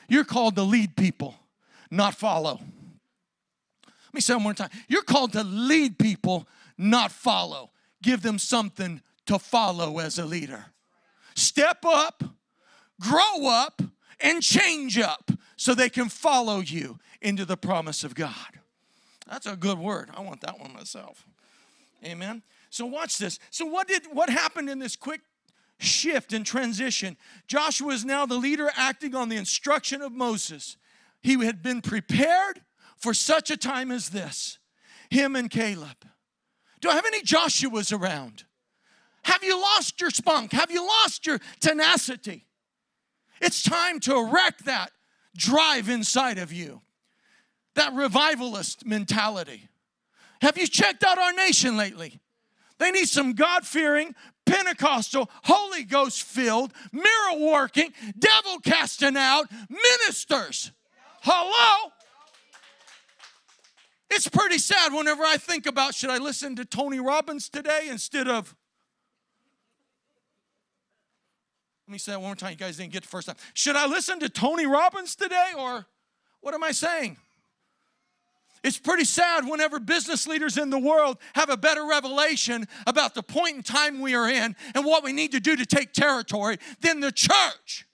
you're 0.08 0.24
called 0.24 0.56
to 0.56 0.62
lead 0.62 0.96
people, 0.96 1.36
not 1.92 2.14
follow. 2.14 2.60
Let 3.86 4.14
me 4.14 4.20
say 4.20 4.34
one 4.34 4.42
more 4.42 4.54
time. 4.54 4.70
You're 4.88 5.02
called 5.02 5.32
to 5.34 5.44
lead 5.44 5.98
people, 5.98 6.48
not 6.76 7.12
follow. 7.12 7.70
Give 8.02 8.20
them 8.20 8.38
something 8.38 9.00
to 9.26 9.38
follow 9.38 9.98
as 9.98 10.18
a 10.18 10.26
leader. 10.26 10.66
Step 11.36 11.84
up, 11.84 12.24
grow 13.00 13.46
up, 13.46 13.80
and 14.20 14.42
change 14.42 14.98
up 14.98 15.30
so 15.56 15.72
they 15.72 15.88
can 15.88 16.08
follow 16.08 16.58
you 16.58 16.98
into 17.22 17.44
the 17.44 17.56
promise 17.56 18.02
of 18.02 18.16
God. 18.16 18.58
That's 19.28 19.46
a 19.46 19.54
good 19.54 19.78
word. 19.78 20.10
I 20.16 20.20
want 20.22 20.40
that 20.40 20.58
one 20.58 20.72
myself. 20.72 21.24
Amen. 22.04 22.42
So 22.70 22.86
watch 22.86 23.18
this. 23.18 23.38
So 23.50 23.66
what 23.66 23.88
did 23.88 24.06
what 24.12 24.30
happened 24.30 24.68
in 24.68 24.78
this 24.78 24.96
quick 24.96 25.20
shift 25.78 26.32
and 26.32 26.44
transition? 26.44 27.16
Joshua 27.46 27.92
is 27.92 28.04
now 28.04 28.26
the 28.26 28.36
leader 28.36 28.70
acting 28.76 29.14
on 29.14 29.28
the 29.28 29.36
instruction 29.36 30.02
of 30.02 30.12
Moses. 30.12 30.76
He 31.20 31.44
had 31.44 31.62
been 31.62 31.80
prepared 31.80 32.60
for 32.96 33.14
such 33.14 33.50
a 33.50 33.56
time 33.56 33.90
as 33.90 34.10
this. 34.10 34.58
Him 35.10 35.36
and 35.36 35.50
Caleb. 35.50 36.06
Do 36.80 36.90
I 36.90 36.94
have 36.94 37.06
any 37.06 37.22
Joshuas 37.22 37.98
around? 37.98 38.44
Have 39.24 39.42
you 39.42 39.60
lost 39.60 40.00
your 40.00 40.10
spunk? 40.10 40.52
Have 40.52 40.70
you 40.70 40.86
lost 40.86 41.26
your 41.26 41.40
tenacity? 41.60 42.46
It's 43.40 43.62
time 43.62 44.00
to 44.00 44.16
erect 44.16 44.64
that 44.64 44.90
drive 45.36 45.88
inside 45.88 46.38
of 46.38 46.52
you, 46.52 46.80
that 47.74 47.94
revivalist 47.94 48.84
mentality. 48.86 49.68
Have 50.40 50.58
you 50.58 50.66
checked 50.66 51.04
out 51.04 51.18
our 51.18 51.32
nation 51.32 51.76
lately? 51.76 52.20
They 52.78 52.90
need 52.90 53.08
some 53.08 53.32
God 53.32 53.66
fearing, 53.66 54.14
Pentecostal, 54.46 55.30
Holy 55.44 55.84
Ghost 55.84 56.22
filled, 56.22 56.72
miracle 56.92 57.50
working, 57.50 57.92
devil 58.18 58.60
casting 58.60 59.16
out 59.16 59.46
ministers. 59.68 60.72
Hello? 61.22 61.92
It's 64.10 64.28
pretty 64.28 64.58
sad 64.58 64.92
whenever 64.94 65.22
I 65.22 65.36
think 65.36 65.66
about 65.66 65.94
should 65.94 66.10
I 66.10 66.18
listen 66.18 66.56
to 66.56 66.64
Tony 66.64 66.98
Robbins 66.98 67.48
today 67.48 67.88
instead 67.90 68.26
of. 68.26 68.54
Let 71.86 71.92
me 71.92 71.98
say 71.98 72.12
that 72.12 72.20
one 72.20 72.28
more 72.28 72.36
time. 72.36 72.50
You 72.50 72.56
guys 72.56 72.76
didn't 72.76 72.92
get 72.92 73.02
the 73.02 73.08
first 73.08 73.26
time. 73.26 73.36
Should 73.54 73.76
I 73.76 73.86
listen 73.86 74.20
to 74.20 74.28
Tony 74.28 74.66
Robbins 74.66 75.16
today 75.16 75.52
or 75.58 75.86
what 76.40 76.54
am 76.54 76.62
I 76.62 76.72
saying? 76.72 77.16
It's 78.64 78.78
pretty 78.78 79.04
sad 79.04 79.46
whenever 79.46 79.78
business 79.78 80.26
leaders 80.26 80.58
in 80.58 80.70
the 80.70 80.78
world 80.78 81.18
have 81.34 81.48
a 81.48 81.56
better 81.56 81.86
revelation 81.86 82.66
about 82.86 83.14
the 83.14 83.22
point 83.22 83.56
in 83.56 83.62
time 83.62 84.00
we 84.00 84.14
are 84.14 84.28
in 84.28 84.56
and 84.74 84.84
what 84.84 85.04
we 85.04 85.12
need 85.12 85.32
to 85.32 85.40
do 85.40 85.56
to 85.56 85.66
take 85.66 85.92
territory 85.92 86.58
than 86.80 87.00
the 87.00 87.12
church. 87.12 87.86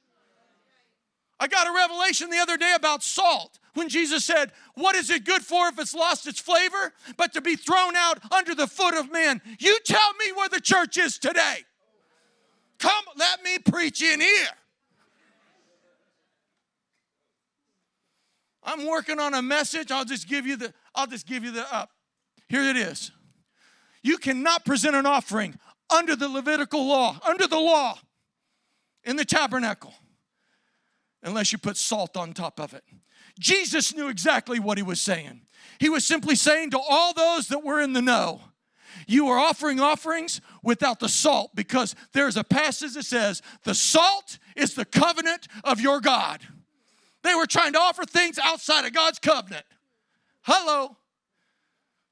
I 1.38 1.46
got 1.46 1.66
a 1.66 1.72
revelation 1.72 2.30
the 2.30 2.38
other 2.38 2.56
day 2.56 2.72
about 2.74 3.02
salt 3.02 3.58
when 3.74 3.88
Jesus 3.88 4.24
said, 4.24 4.52
What 4.74 4.96
is 4.96 5.10
it 5.10 5.24
good 5.24 5.42
for 5.42 5.68
if 5.68 5.78
it's 5.78 5.94
lost 5.94 6.26
its 6.26 6.40
flavor? 6.40 6.92
But 7.16 7.34
to 7.34 7.40
be 7.40 7.56
thrown 7.56 7.96
out 7.96 8.20
under 8.32 8.54
the 8.54 8.66
foot 8.66 8.94
of 8.94 9.12
men. 9.12 9.42
You 9.58 9.78
tell 9.84 10.14
me 10.14 10.32
where 10.32 10.48
the 10.48 10.60
church 10.60 10.96
is 10.96 11.18
today. 11.18 11.58
Come, 12.78 13.04
let 13.16 13.42
me 13.42 13.58
preach 13.58 14.02
in 14.02 14.20
here. 14.20 14.48
I'm 18.64 18.86
working 18.86 19.20
on 19.20 19.34
a 19.34 19.42
message. 19.42 19.90
I'll 19.90 20.04
just 20.04 20.28
give 20.28 20.46
you 20.46 20.56
the, 20.56 20.72
I'll 20.94 21.06
just 21.06 21.26
give 21.26 21.44
you 21.44 21.52
the 21.52 21.72
up. 21.74 21.90
Here 22.48 22.62
it 22.62 22.76
is. 22.76 23.10
You 24.02 24.18
cannot 24.18 24.64
present 24.64 24.94
an 24.94 25.06
offering 25.06 25.58
under 25.94 26.16
the 26.16 26.28
Levitical 26.28 26.86
law, 26.86 27.18
under 27.26 27.46
the 27.46 27.58
law 27.58 27.98
in 29.04 29.16
the 29.16 29.24
tabernacle. 29.24 29.94
unless 31.24 31.50
you 31.50 31.58
put 31.58 31.76
salt 31.76 32.16
on 32.16 32.32
top 32.32 32.60
of 32.60 32.74
it. 32.74 32.84
Jesus 33.40 33.94
knew 33.94 34.08
exactly 34.08 34.60
what 34.60 34.78
he 34.78 34.82
was 34.84 35.00
saying. 35.00 35.40
He 35.80 35.88
was 35.88 36.06
simply 36.06 36.36
saying 36.36 36.70
to 36.70 36.78
all 36.78 37.12
those 37.14 37.48
that 37.48 37.64
were 37.64 37.80
in 37.80 37.94
the 37.94 38.02
know, 38.02 38.42
you 39.08 39.26
are 39.26 39.38
offering 39.38 39.80
offerings 39.80 40.40
without 40.62 41.00
the 41.00 41.08
salt 41.08 41.50
because 41.54 41.96
there's 42.12 42.36
a 42.36 42.44
passage 42.44 42.94
that 42.94 43.04
says, 43.04 43.42
the 43.64 43.74
salt 43.74 44.38
is 44.54 44.74
the 44.74 44.84
covenant 44.84 45.48
of 45.64 45.80
your 45.80 46.00
God. 46.00 46.42
They 47.24 47.34
were 47.34 47.46
trying 47.46 47.72
to 47.72 47.80
offer 47.80 48.04
things 48.04 48.38
outside 48.38 48.84
of 48.84 48.92
God's 48.92 49.18
covenant. 49.18 49.64
Hello. 50.42 50.96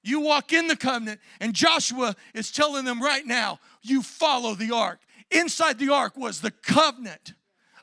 You 0.03 0.20
walk 0.20 0.53
in 0.53 0.66
the 0.66 0.75
covenant, 0.75 1.20
and 1.38 1.55
Joshua 1.55 2.16
is 2.35 2.51
telling 2.51 2.85
them 2.85 3.01
right 3.01 3.25
now, 3.25 3.61
you 3.83 4.03
follow 4.03 4.55
the 4.55 4.75
ark. 4.75 4.98
Inside 5.31 5.79
the 5.79 5.90
ark 5.90 6.16
was 6.16 6.40
the 6.40 6.51
covenant 6.51 7.35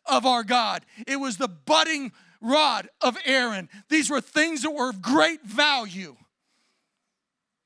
of 0.06 0.26
our 0.26 0.44
God, 0.44 0.86
it 1.08 1.18
was 1.18 1.38
the 1.38 1.48
budding 1.48 2.12
rod 2.42 2.90
of 3.00 3.16
Aaron. 3.26 3.70
These 3.90 4.10
were 4.10 4.22
things 4.22 4.64
that 4.64 4.72
were 4.72 4.90
of 4.90 5.02
great 5.02 5.44
value, 5.44 6.18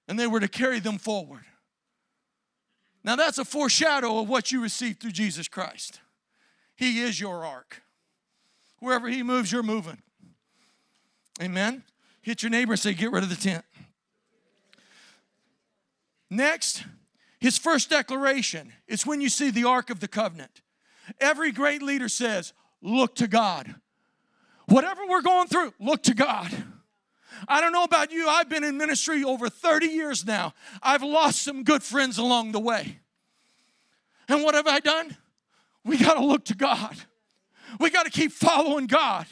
and 0.09 0.19
they 0.19 0.27
were 0.27 0.41
to 0.41 0.49
carry 0.49 0.81
them 0.81 0.97
forward. 0.97 1.45
Now, 3.01 3.15
that's 3.15 3.37
a 3.37 3.45
foreshadow 3.45 4.19
of 4.19 4.27
what 4.27 4.51
you 4.51 4.61
receive 4.61 4.97
through 4.97 5.11
Jesus 5.11 5.47
Christ. 5.47 6.01
He 6.75 7.01
is 7.01 7.19
your 7.19 7.45
ark. 7.45 7.82
Wherever 8.83 9.07
He 9.07 9.23
moves, 9.23 9.49
you're 9.49 9.63
moving. 9.63 9.97
Amen. 11.41 11.83
Hit 12.21 12.43
your 12.43 12.49
neighbor 12.49 12.73
and 12.73 12.79
say, 12.79 12.93
Get 12.93 13.13
rid 13.13 13.23
of 13.23 13.29
the 13.29 13.37
tent. 13.37 13.63
Next, 16.29 16.83
his 17.39 17.57
first 17.57 17.89
declaration 17.89 18.73
is 18.85 19.05
when 19.05 19.21
you 19.21 19.29
see 19.29 19.51
the 19.51 19.63
Ark 19.63 19.89
of 19.89 20.01
the 20.01 20.09
Covenant. 20.09 20.61
Every 21.21 21.53
great 21.53 21.81
leader 21.81 22.09
says, 22.09 22.51
Look 22.81 23.15
to 23.15 23.27
God. 23.29 23.73
Whatever 24.67 25.01
we're 25.07 25.21
going 25.21 25.47
through, 25.47 25.73
look 25.79 26.03
to 26.03 26.13
God. 26.13 26.51
I 27.47 27.61
don't 27.61 27.71
know 27.71 27.85
about 27.85 28.11
you, 28.11 28.27
I've 28.27 28.49
been 28.49 28.65
in 28.65 28.77
ministry 28.77 29.23
over 29.23 29.47
30 29.47 29.87
years 29.87 30.25
now. 30.25 30.53
I've 30.81 31.03
lost 31.03 31.41
some 31.41 31.63
good 31.63 31.83
friends 31.83 32.17
along 32.17 32.51
the 32.51 32.59
way. 32.59 32.99
And 34.27 34.43
what 34.43 34.55
have 34.55 34.67
I 34.67 34.81
done? 34.81 35.15
We 35.85 35.97
got 35.97 36.15
to 36.15 36.25
look 36.25 36.43
to 36.45 36.55
God. 36.55 36.97
We 37.79 37.89
got 37.89 38.05
to 38.05 38.11
keep 38.11 38.31
following 38.31 38.87
God. 38.87 39.25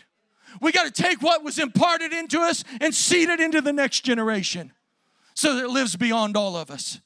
We 0.60 0.72
got 0.72 0.94
to 0.94 1.04
take 1.04 1.22
what 1.22 1.44
was 1.44 1.60
imparted 1.60 2.12
into 2.14 2.40
us 2.40 2.64
and 2.80 2.94
seed 2.94 3.30
it 3.30 3.40
into 3.40 3.62
the 3.62 3.72
next 3.72 4.02
generation 4.02 4.74
so 5.34 5.56
that 5.56 5.66
it 5.66 5.70
lives 5.70 5.96
beyond 5.96 6.36
all 6.36 6.56
of 6.56 6.70
us. 6.70 7.00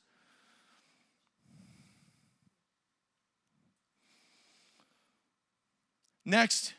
Next, 6.26 6.74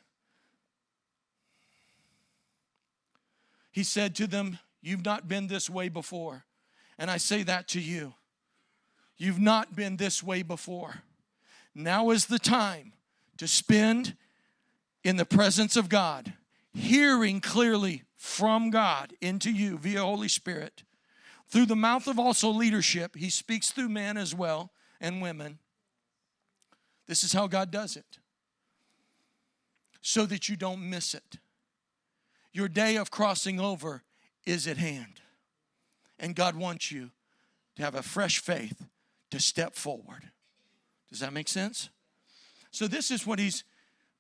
he 3.71 3.85
said 3.85 4.17
to 4.17 4.27
them, 4.27 4.59
You've 4.83 5.05
not 5.05 5.27
been 5.27 5.49
this 5.49 5.69
way 5.69 5.89
before. 5.89 6.45
And 6.99 7.11
I 7.11 7.17
say 7.17 7.43
that 7.43 7.69
to 7.69 7.81
you. 7.81 8.15
You've 9.19 9.41
not 9.41 9.75
been 9.75 9.97
this 9.97 10.23
way 10.23 10.43
before. 10.43 11.03
Now 11.75 12.11
is 12.11 12.27
the 12.27 12.39
time 12.39 12.93
to 13.39 13.49
spend 13.49 14.17
in 15.07 15.17
the 15.17 15.25
presence 15.25 15.77
of 15.77 15.89
God, 15.89 16.33
hearing 16.75 17.41
clearly 17.41 18.03
from 18.17 18.71
God 18.71 19.15
into 19.21 19.53
you 19.53 19.79
via 19.79 20.01
Holy 20.01 20.27
Spirit. 20.27 20.83
Through 21.47 21.67
the 21.67 21.77
mouth 21.77 22.09
of 22.09 22.19
also 22.19 22.51
leadership, 22.51 23.15
He 23.15 23.31
speaks 23.31 23.71
through 23.71 23.89
men 23.89 24.17
as 24.17 24.35
well 24.35 24.73
and 25.01 25.23
women. 25.23 25.61
This 27.07 27.23
is 27.23 27.33
how 27.33 27.47
God 27.47 27.71
does 27.71 27.97
it 27.97 28.19
so 30.03 30.27
that 30.27 30.49
you 30.49 30.57
don't 30.57 30.91
miss 30.91 31.15
it. 31.15 31.39
Your 32.53 32.67
day 32.67 32.97
of 32.97 33.13
crossing 33.13 33.61
over 33.61 34.03
is 34.45 34.67
at 34.67 34.77
hand. 34.77 35.21
And 36.19 36.35
God 36.35 36.57
wants 36.57 36.91
you 36.91 37.11
to 37.77 37.83
have 37.85 37.95
a 37.95 38.03
fresh 38.03 38.41
faith 38.41 38.87
to 39.31 39.39
step 39.39 39.77
forward. 39.77 40.31
Does 41.11 41.21
that 41.21 41.33
make 41.33 41.47
sense? 41.47 41.91
So, 42.73 42.89
this 42.89 43.13
is 43.13 43.25
what 43.25 43.39
he's 43.39 43.63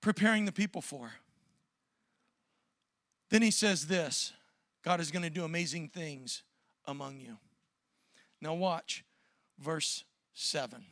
preparing 0.00 0.44
the 0.44 0.52
people 0.52 0.80
for. 0.80 1.12
Then 3.30 3.42
he 3.42 3.50
says 3.50 3.86
this 3.86 4.32
God 4.82 5.00
is 5.00 5.10
going 5.10 5.22
to 5.22 5.30
do 5.30 5.44
amazing 5.44 5.88
things 5.88 6.42
among 6.86 7.18
you. 7.18 7.38
Now, 8.40 8.54
watch 8.54 9.04
verse 9.58 10.04
7. 10.34 10.84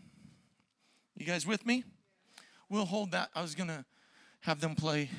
You 1.17 1.27
guys 1.27 1.47
with 1.47 1.65
me? 1.65 1.85
We'll 2.69 2.87
hold 2.87 3.13
that. 3.13 3.31
I 3.35 3.43
was 3.43 3.55
going 3.55 3.69
to 3.69 3.85
have 4.41 4.61
them 4.61 4.75
play 4.75 5.11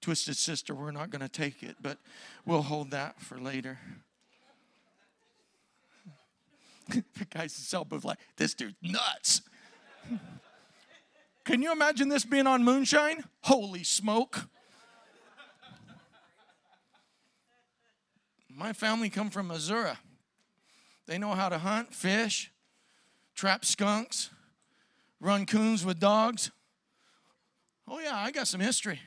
Twisted 0.00 0.36
Sister. 0.36 0.74
We're 0.74 0.92
not 0.92 1.10
going 1.10 1.20
to 1.20 1.28
take 1.28 1.62
it, 1.62 1.76
but 1.82 1.98
we'll 2.46 2.62
hold 2.62 2.92
that 2.92 3.20
for 3.20 3.38
later. 3.38 3.78
the 6.88 7.04
guy's 7.28 7.52
self 7.52 7.90
was 7.90 8.04
like, 8.04 8.18
this 8.36 8.54
dude's 8.54 8.76
nuts. 8.82 9.42
Can 11.46 11.62
you 11.62 11.70
imagine 11.70 12.08
this 12.08 12.24
being 12.24 12.48
on 12.48 12.64
moonshine? 12.64 13.22
Holy 13.42 13.84
smoke. 13.84 14.48
My 18.50 18.72
family 18.72 19.08
come 19.10 19.30
from 19.30 19.46
Missouri. 19.46 19.92
They 21.06 21.18
know 21.18 21.34
how 21.34 21.48
to 21.48 21.58
hunt, 21.58 21.94
fish, 21.94 22.50
trap 23.36 23.64
skunks, 23.64 24.30
run 25.20 25.46
coons 25.46 25.86
with 25.86 26.00
dogs. 26.00 26.50
Oh, 27.86 28.00
yeah, 28.00 28.16
I 28.16 28.32
got 28.32 28.48
some 28.48 28.60
history. 28.60 28.98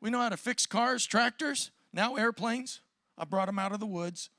We 0.00 0.08
know 0.08 0.20
how 0.20 0.30
to 0.30 0.38
fix 0.38 0.64
cars, 0.64 1.04
tractors, 1.04 1.70
now 1.92 2.16
airplanes. 2.16 2.80
I 3.18 3.26
brought 3.26 3.46
them 3.46 3.58
out 3.58 3.72
of 3.72 3.80
the 3.80 3.86
woods. 3.86 4.30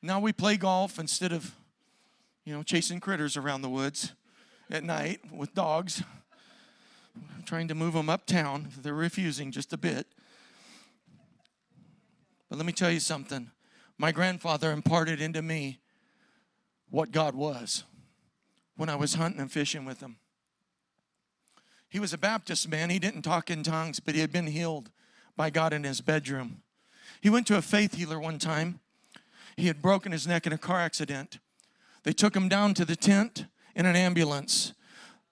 Now 0.00 0.20
we 0.20 0.32
play 0.32 0.56
golf 0.56 0.98
instead 0.98 1.32
of, 1.32 1.54
you 2.46 2.54
know, 2.54 2.62
chasing 2.62 3.00
critters 3.00 3.36
around 3.36 3.62
the 3.62 3.68
woods 3.68 4.12
at 4.70 4.84
night 4.84 5.20
with 5.32 5.52
dogs, 5.52 6.04
trying 7.44 7.66
to 7.66 7.74
move 7.74 7.94
them 7.94 8.08
uptown. 8.08 8.68
They're 8.80 8.94
refusing 8.94 9.50
just 9.50 9.72
a 9.72 9.76
bit. 9.76 10.06
But 12.48 12.56
let 12.56 12.64
me 12.64 12.72
tell 12.72 12.90
you 12.90 13.00
something. 13.00 13.50
My 13.98 14.12
grandfather 14.12 14.70
imparted 14.70 15.20
into 15.20 15.42
me 15.42 15.80
what 16.88 17.10
God 17.10 17.34
was 17.34 17.82
when 18.76 18.88
I 18.88 18.94
was 18.94 19.14
hunting 19.14 19.40
and 19.40 19.50
fishing 19.50 19.84
with 19.84 20.00
him. 20.00 20.16
He 21.88 21.98
was 21.98 22.12
a 22.12 22.18
Baptist 22.18 22.68
man. 22.68 22.90
He 22.90 23.00
didn't 23.00 23.22
talk 23.22 23.50
in 23.50 23.64
tongues, 23.64 23.98
but 23.98 24.14
he 24.14 24.20
had 24.20 24.30
been 24.30 24.46
healed 24.46 24.90
by 25.36 25.50
God 25.50 25.72
in 25.72 25.82
his 25.82 26.00
bedroom. 26.00 26.62
He 27.20 27.30
went 27.30 27.48
to 27.48 27.56
a 27.56 27.62
faith 27.62 27.94
healer 27.94 28.20
one 28.20 28.38
time. 28.38 28.78
He 29.56 29.66
had 29.66 29.82
broken 29.82 30.12
his 30.12 30.28
neck 30.28 30.46
in 30.46 30.52
a 30.52 30.58
car 30.58 30.78
accident. 30.78 31.38
They 32.06 32.12
took 32.12 32.36
him 32.36 32.48
down 32.48 32.72
to 32.74 32.84
the 32.84 32.94
tent 32.94 33.46
in 33.74 33.84
an 33.84 33.96
ambulance. 33.96 34.72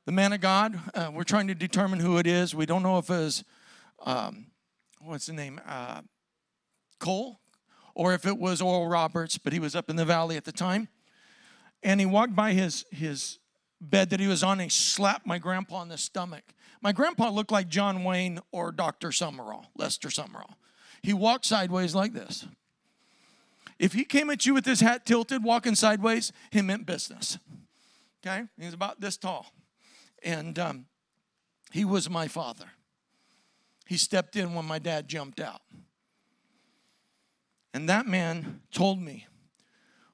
The 0.07 0.13
man 0.13 0.33
of 0.33 0.41
God, 0.41 0.77
uh, 0.93 1.09
we're 1.15 1.23
trying 1.23 1.47
to 1.47 1.55
determine 1.55 2.01
who 2.01 2.19
it 2.19 2.27
is. 2.27 2.53
We 2.53 2.67
don't 2.67 2.83
know 2.83 2.99
if 2.99 3.09
it 3.09 3.13
was, 3.13 3.45
um, 4.05 4.49
what's 5.01 5.27
the 5.27 5.35
name? 5.35 5.61
Uh, 5.65 6.01
Cole, 6.99 7.39
or 7.95 8.13
if 8.13 8.27
it 8.27 8.37
was 8.37 8.61
Oral 8.61 8.89
Roberts, 8.89 9.39
but 9.39 9.53
he 9.53 9.61
was 9.61 9.77
up 9.77 9.89
in 9.89 9.95
the 9.95 10.05
valley 10.05 10.37
at 10.37 10.45
the 10.45 10.51
time 10.51 10.89
and 11.85 12.01
he 12.01 12.07
walked 12.07 12.35
by 12.35 12.55
his, 12.55 12.85
his 12.91 13.39
bed 13.81 14.11
that 14.11 14.19
he 14.19 14.27
was 14.27 14.43
on 14.43 14.55
and 14.55 14.63
he 14.63 14.69
slapped 14.69 15.29
my 15.29 15.39
grandpa 15.39 15.81
in 15.83 15.89
the 15.89 15.97
stomach. 15.97 16.43
My 16.83 16.91
grandpa 16.91 17.29
looked 17.29 17.53
like 17.53 17.69
John 17.69 18.03
Wayne 18.03 18.41
or 18.51 18.73
Dr. 18.73 19.11
Sumrall, 19.11 19.67
Lester 19.77 20.09
Sumrall. 20.09 20.55
He 21.05 21.13
walked 21.13 21.45
sideways 21.45 21.95
like 21.95 22.15
this. 22.15 22.49
If 23.85 23.93
he 23.93 24.07
came 24.07 24.31
at 24.31 24.47
you 24.47 24.55
with 24.55 24.65
his 24.65 24.81
hat 24.81 25.05
tilted, 25.05 25.45
walking 25.45 25.75
sideways, 25.75 26.33
he 26.51 26.63
meant 26.63 26.87
business. 26.87 27.37
Okay? 28.27 28.45
He's 28.59 28.73
about 28.73 28.99
this 28.99 29.19
tall. 29.19 29.53
And 30.23 30.59
um, 30.59 30.87
he 31.71 31.85
was 31.85 32.09
my 32.09 32.27
father. 32.27 32.65
He 33.87 33.99
stepped 33.99 34.37
in 34.37 34.55
when 34.55 34.65
my 34.65 34.79
dad 34.79 35.07
jumped 35.07 35.39
out. 35.39 35.61
And 37.75 37.87
that 37.91 38.07
man 38.07 38.63
told 38.73 39.03
me 39.03 39.27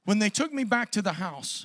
when 0.04 0.18
they 0.18 0.30
took 0.30 0.52
me 0.52 0.64
back 0.64 0.90
to 0.90 1.00
the 1.00 1.12
house, 1.12 1.64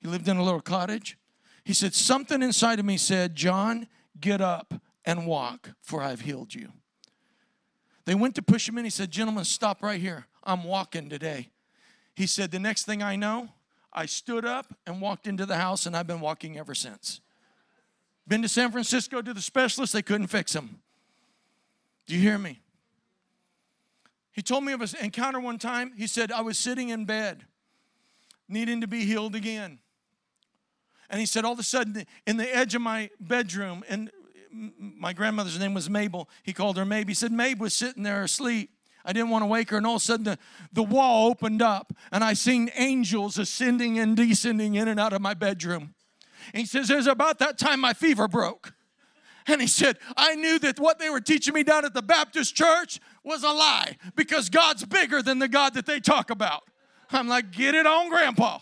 he 0.00 0.08
lived 0.08 0.26
in 0.26 0.38
a 0.38 0.42
little 0.42 0.60
cottage. 0.60 1.16
He 1.62 1.72
said, 1.72 1.94
Something 1.94 2.42
inside 2.42 2.80
of 2.80 2.84
me 2.84 2.96
said, 2.96 3.36
John, 3.36 3.86
get 4.20 4.40
up 4.40 4.74
and 5.04 5.24
walk, 5.24 5.70
for 5.82 6.02
I've 6.02 6.22
healed 6.22 6.52
you. 6.52 6.72
They 8.06 8.16
went 8.16 8.34
to 8.34 8.42
push 8.42 8.68
him 8.68 8.76
in. 8.76 8.82
He 8.82 8.90
said, 8.90 9.12
Gentlemen, 9.12 9.44
stop 9.44 9.84
right 9.84 10.00
here. 10.00 10.26
I'm 10.48 10.64
walking 10.64 11.10
today. 11.10 11.50
He 12.16 12.26
said, 12.26 12.50
The 12.50 12.58
next 12.58 12.84
thing 12.84 13.02
I 13.02 13.14
know, 13.16 13.50
I 13.92 14.06
stood 14.06 14.44
up 14.44 14.74
and 14.86 15.00
walked 15.00 15.26
into 15.26 15.44
the 15.46 15.56
house, 15.56 15.86
and 15.86 15.96
I've 15.96 16.06
been 16.06 16.20
walking 16.20 16.58
ever 16.58 16.74
since. 16.74 17.20
Been 18.26 18.42
to 18.42 18.48
San 18.48 18.72
Francisco 18.72 19.22
to 19.22 19.34
the 19.34 19.42
specialist, 19.42 19.92
they 19.92 20.02
couldn't 20.02 20.26
fix 20.28 20.54
him. 20.54 20.80
Do 22.06 22.14
you 22.14 22.20
hear 22.20 22.38
me? 22.38 22.60
He 24.32 24.42
told 24.42 24.64
me 24.64 24.72
of 24.72 24.80
an 24.80 24.88
encounter 25.02 25.38
one 25.38 25.58
time. 25.58 25.92
He 25.96 26.06
said, 26.06 26.32
I 26.32 26.40
was 26.40 26.58
sitting 26.58 26.88
in 26.88 27.04
bed 27.04 27.44
needing 28.48 28.80
to 28.80 28.86
be 28.86 29.04
healed 29.04 29.34
again. 29.34 29.78
And 31.10 31.20
he 31.20 31.26
said, 31.26 31.44
all 31.44 31.52
of 31.52 31.58
a 31.58 31.62
sudden, 31.62 32.06
in 32.26 32.36
the 32.36 32.56
edge 32.56 32.74
of 32.74 32.80
my 32.80 33.10
bedroom, 33.20 33.84
and 33.88 34.10
my 34.50 35.12
grandmother's 35.12 35.58
name 35.58 35.74
was 35.74 35.90
Mabel. 35.90 36.28
He 36.42 36.52
called 36.52 36.78
her 36.78 36.84
Mabe. 36.86 37.08
He 37.08 37.14
said, 37.14 37.32
Mabe 37.32 37.58
was 37.58 37.74
sitting 37.74 38.02
there 38.02 38.22
asleep. 38.22 38.70
I 39.04 39.12
didn't 39.12 39.30
want 39.30 39.42
to 39.42 39.46
wake 39.46 39.70
her, 39.70 39.76
and 39.76 39.86
all 39.86 39.96
of 39.96 40.02
a 40.02 40.04
sudden 40.04 40.24
the, 40.24 40.38
the 40.72 40.82
wall 40.82 41.30
opened 41.30 41.62
up, 41.62 41.92
and 42.12 42.22
I 42.22 42.34
seen 42.34 42.70
angels 42.76 43.38
ascending 43.38 43.98
and 43.98 44.16
descending 44.16 44.74
in 44.74 44.88
and 44.88 45.00
out 45.00 45.12
of 45.12 45.22
my 45.22 45.34
bedroom. 45.34 45.94
And 46.52 46.60
he 46.60 46.66
says, 46.66 46.90
It 46.90 46.96
was 46.96 47.06
about 47.06 47.38
that 47.38 47.58
time 47.58 47.80
my 47.80 47.92
fever 47.92 48.28
broke. 48.28 48.74
And 49.46 49.62
he 49.62 49.66
said, 49.66 49.96
I 50.16 50.34
knew 50.34 50.58
that 50.58 50.78
what 50.78 50.98
they 50.98 51.08
were 51.08 51.22
teaching 51.22 51.54
me 51.54 51.62
down 51.62 51.86
at 51.86 51.94
the 51.94 52.02
Baptist 52.02 52.54
church 52.54 53.00
was 53.24 53.42
a 53.42 53.50
lie 53.50 53.96
because 54.14 54.50
God's 54.50 54.84
bigger 54.84 55.22
than 55.22 55.38
the 55.38 55.48
God 55.48 55.72
that 55.74 55.86
they 55.86 56.00
talk 56.00 56.30
about. 56.30 56.64
I'm 57.10 57.28
like, 57.28 57.50
Get 57.50 57.74
it 57.74 57.86
on, 57.86 58.10
Grandpa. 58.10 58.58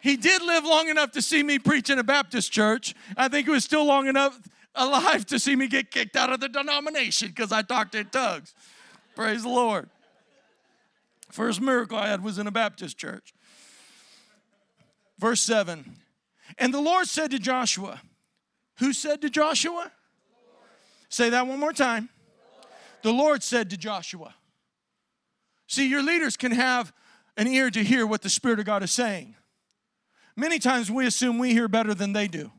He 0.00 0.16
did 0.16 0.42
live 0.42 0.64
long 0.64 0.88
enough 0.88 1.10
to 1.12 1.22
see 1.22 1.42
me 1.42 1.58
preach 1.58 1.90
in 1.90 1.98
a 1.98 2.04
Baptist 2.04 2.52
church. 2.52 2.94
I 3.16 3.28
think 3.28 3.48
it 3.48 3.50
was 3.50 3.64
still 3.64 3.84
long 3.84 4.06
enough 4.06 4.38
alive 4.78 5.26
to 5.26 5.38
see 5.38 5.56
me 5.56 5.66
get 5.66 5.90
kicked 5.90 6.16
out 6.16 6.32
of 6.32 6.40
the 6.40 6.48
denomination 6.48 7.28
because 7.28 7.52
I 7.52 7.62
talked 7.62 7.94
in 7.94 8.06
tongues. 8.06 8.54
Praise 9.14 9.42
the 9.42 9.48
Lord. 9.48 9.90
First 11.30 11.60
miracle 11.60 11.98
I 11.98 12.08
had 12.08 12.22
was 12.22 12.38
in 12.38 12.46
a 12.46 12.50
Baptist 12.50 12.96
church. 12.96 13.34
Verse 15.18 15.40
7 15.42 15.96
And 16.56 16.72
the 16.72 16.80
Lord 16.80 17.06
said 17.08 17.30
to 17.32 17.38
Joshua, 17.38 18.00
Who 18.78 18.92
said 18.92 19.20
to 19.22 19.30
Joshua? 19.30 19.92
Say 21.08 21.30
that 21.30 21.46
one 21.46 21.58
more 21.58 21.72
time. 21.72 22.08
The 23.02 23.12
Lord 23.12 23.42
said 23.42 23.70
to 23.70 23.76
Joshua. 23.76 24.34
See, 25.66 25.88
your 25.88 26.02
leaders 26.02 26.36
can 26.36 26.52
have 26.52 26.92
an 27.36 27.46
ear 27.46 27.70
to 27.70 27.84
hear 27.84 28.06
what 28.06 28.22
the 28.22 28.30
Spirit 28.30 28.58
of 28.58 28.64
God 28.64 28.82
is 28.82 28.90
saying. 28.90 29.36
Many 30.34 30.58
times 30.58 30.90
we 30.90 31.06
assume 31.06 31.38
we 31.38 31.52
hear 31.52 31.68
better 31.68 31.94
than 31.94 32.12
they 32.12 32.28
do. 32.28 32.50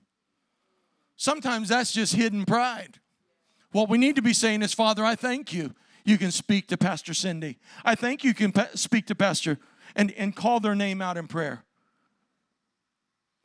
Sometimes 1.19 1.67
that's 1.67 1.91
just 1.91 2.15
hidden 2.15 2.45
pride. 2.45 2.97
What 3.73 3.89
we 3.89 3.97
need 3.97 4.15
to 4.15 4.21
be 4.21 4.31
saying 4.31 4.61
is, 4.61 4.73
Father, 4.73 5.03
I 5.03 5.15
thank 5.15 5.51
you. 5.51 5.75
You 6.05 6.17
can 6.17 6.31
speak 6.31 6.67
to 6.67 6.77
Pastor 6.77 7.13
Cindy. 7.13 7.59
I 7.83 7.95
thank 7.95 8.23
you 8.23 8.33
can 8.33 8.53
speak 8.73 9.05
to 9.07 9.15
Pastor 9.15 9.59
and, 9.97 10.13
and 10.13 10.33
call 10.33 10.61
their 10.61 10.75
name 10.75 11.01
out 11.01 11.17
in 11.17 11.27
prayer. 11.27 11.65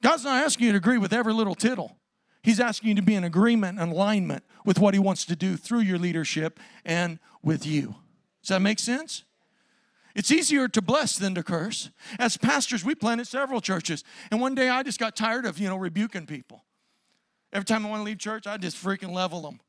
God's 0.05 0.23
not 0.23 0.45
asking 0.45 0.67
you 0.67 0.73
to 0.73 0.79
agree 0.79 0.99
with 0.99 1.13
every 1.13 1.35
little 1.35 1.57
tittle. 1.57 1.97
He's 2.45 2.61
asking 2.61 2.91
you 2.91 2.95
to 2.95 3.03
be 3.03 3.17
in 3.17 3.25
agreement 3.25 3.81
and 3.81 3.91
alignment 3.91 4.45
with 4.65 4.79
what 4.79 4.95
He 4.95 5.01
wants 5.01 5.25
to 5.25 5.35
do 5.35 5.57
through 5.57 5.81
your 5.81 5.99
leadership 5.99 6.61
and 6.85 7.19
with 7.43 7.67
you. 7.67 7.97
Does 8.43 8.51
that 8.51 8.63
make 8.63 8.79
sense? 8.79 9.25
It's 10.15 10.31
easier 10.31 10.69
to 10.69 10.81
bless 10.81 11.19
than 11.19 11.35
to 11.35 11.43
curse. 11.43 11.91
As 12.21 12.37
pastors, 12.37 12.85
we 12.85 12.95
planted 12.95 13.27
several 13.27 13.61
churches. 13.61 14.05
And 14.31 14.41
one 14.41 14.55
day 14.55 14.69
I 14.69 14.85
just 14.85 15.01
got 15.01 15.17
tired 15.17 15.45
of, 15.45 15.59
you 15.59 15.69
know, 15.69 15.77
rebuking 15.77 16.27
people. 16.27 16.63
Every 17.55 17.65
time 17.65 17.87
I 17.87 17.89
want 17.89 18.01
to 18.01 18.05
leave 18.05 18.19
church, 18.19 18.49
I 18.49 18.57
just 18.57 18.77
freaking 18.77 19.13
level 19.13 19.43
them. 19.43 19.61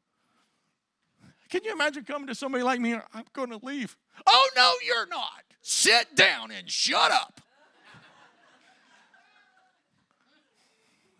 Can 1.49 1.63
you 1.63 1.71
imagine 1.71 2.03
coming 2.03 2.27
to 2.27 2.35
somebody 2.35 2.63
like 2.63 2.79
me? 2.79 2.95
I'm 3.13 3.25
going 3.31 3.51
to 3.51 3.59
leave. 3.63 3.95
Oh, 4.25 4.49
no, 4.55 4.73
you're 4.83 5.05
not. 5.05 5.43
Sit 5.61 6.15
down 6.15 6.49
and 6.49 6.69
shut 6.69 7.11
up. 7.11 7.41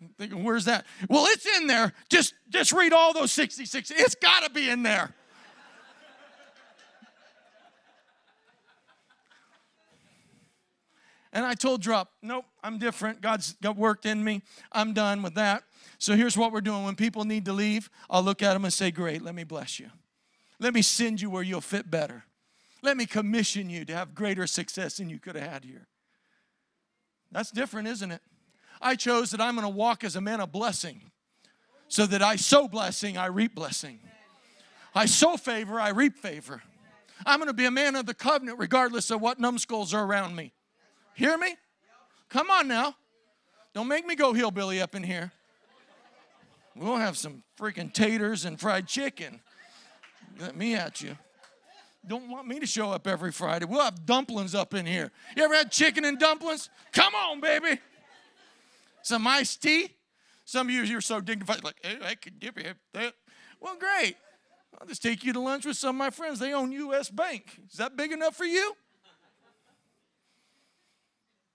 I'm 0.02 0.08
thinking, 0.18 0.42
where's 0.42 0.64
that? 0.64 0.84
Well, 1.08 1.26
it's 1.28 1.46
in 1.56 1.68
there. 1.68 1.92
Just, 2.08 2.34
just 2.50 2.72
read 2.72 2.92
all 2.92 3.12
those 3.12 3.32
66. 3.32 3.92
It's 3.92 4.16
got 4.16 4.42
to 4.42 4.50
be 4.50 4.68
in 4.68 4.82
there. 4.82 5.14
And 11.32 11.44
I 11.44 11.54
told 11.54 11.82
Drop, 11.82 12.12
nope, 12.22 12.46
I'm 12.64 12.78
different. 12.78 13.20
God's 13.20 13.52
got 13.62 13.76
worked 13.76 14.06
in 14.06 14.24
me. 14.24 14.42
I'm 14.72 14.94
done 14.94 15.22
with 15.22 15.34
that. 15.34 15.64
So 15.98 16.14
here's 16.14 16.36
what 16.36 16.52
we're 16.52 16.60
doing. 16.60 16.84
When 16.84 16.94
people 16.94 17.24
need 17.24 17.44
to 17.46 17.52
leave, 17.52 17.90
I'll 18.10 18.22
look 18.22 18.42
at 18.42 18.52
them 18.52 18.64
and 18.64 18.72
say, 18.72 18.90
Great, 18.90 19.22
let 19.22 19.34
me 19.34 19.44
bless 19.44 19.80
you. 19.80 19.90
Let 20.58 20.74
me 20.74 20.82
send 20.82 21.20
you 21.20 21.30
where 21.30 21.42
you'll 21.42 21.60
fit 21.60 21.90
better. 21.90 22.24
Let 22.82 22.96
me 22.96 23.06
commission 23.06 23.68
you 23.70 23.84
to 23.86 23.94
have 23.94 24.14
greater 24.14 24.46
success 24.46 24.98
than 24.98 25.10
you 25.10 25.18
could 25.18 25.36
have 25.36 25.50
had 25.50 25.64
here. 25.64 25.86
That's 27.32 27.50
different, 27.50 27.88
isn't 27.88 28.10
it? 28.10 28.22
I 28.80 28.94
chose 28.94 29.30
that 29.30 29.40
I'm 29.40 29.56
going 29.56 29.66
to 29.66 29.74
walk 29.74 30.04
as 30.04 30.16
a 30.16 30.20
man 30.20 30.40
of 30.40 30.52
blessing 30.52 31.10
so 31.88 32.06
that 32.06 32.22
I 32.22 32.36
sow 32.36 32.68
blessing, 32.68 33.16
I 33.16 33.26
reap 33.26 33.54
blessing. 33.54 34.00
I 34.94 35.06
sow 35.06 35.36
favor, 35.36 35.80
I 35.80 35.90
reap 35.90 36.16
favor. 36.16 36.62
I'm 37.24 37.38
going 37.38 37.48
to 37.48 37.54
be 37.54 37.64
a 37.64 37.70
man 37.70 37.96
of 37.96 38.06
the 38.06 38.14
covenant 38.14 38.58
regardless 38.58 39.10
of 39.10 39.20
what 39.20 39.38
numbskulls 39.38 39.94
are 39.94 40.04
around 40.04 40.36
me. 40.36 40.52
Hear 41.14 41.36
me? 41.38 41.56
Come 42.28 42.50
on 42.50 42.68
now. 42.68 42.94
Don't 43.74 43.88
make 43.88 44.06
me 44.06 44.16
go 44.16 44.32
hillbilly 44.32 44.80
up 44.80 44.94
in 44.94 45.02
here. 45.02 45.32
We'll 46.76 46.96
have 46.96 47.16
some 47.16 47.42
freaking 47.58 47.92
taters 47.92 48.44
and 48.44 48.60
fried 48.60 48.86
chicken. 48.86 49.40
Let 50.38 50.56
me 50.56 50.74
at 50.74 51.00
you. 51.00 51.16
Don't 52.06 52.28
want 52.28 52.46
me 52.46 52.60
to 52.60 52.66
show 52.66 52.92
up 52.92 53.06
every 53.06 53.32
Friday. 53.32 53.64
We'll 53.64 53.82
have 53.82 54.04
dumplings 54.04 54.54
up 54.54 54.74
in 54.74 54.86
here. 54.86 55.10
You 55.36 55.42
ever 55.42 55.54
had 55.54 55.72
chicken 55.72 56.04
and 56.04 56.18
dumplings? 56.18 56.68
Come 56.92 57.14
on, 57.14 57.40
baby. 57.40 57.80
Some 59.02 59.26
iced 59.26 59.62
tea. 59.62 59.88
Some 60.44 60.68
of 60.68 60.74
you 60.74 60.82
you're 60.82 61.00
so 61.00 61.20
dignified, 61.20 61.64
like, 61.64 61.76
hey, 61.82 61.98
I 62.04 62.14
could 62.14 62.38
give 62.38 62.56
you 62.56 62.74
that. 62.92 63.14
Well, 63.60 63.76
great. 63.76 64.16
I'll 64.78 64.86
just 64.86 65.02
take 65.02 65.24
you 65.24 65.32
to 65.32 65.40
lunch 65.40 65.64
with 65.64 65.76
some 65.76 65.96
of 65.96 65.98
my 65.98 66.10
friends. 66.10 66.38
They 66.38 66.52
own 66.52 66.70
U.S. 66.70 67.10
Bank. 67.10 67.58
Is 67.70 67.78
that 67.78 67.96
big 67.96 68.12
enough 68.12 68.36
for 68.36 68.44
you? 68.44 68.76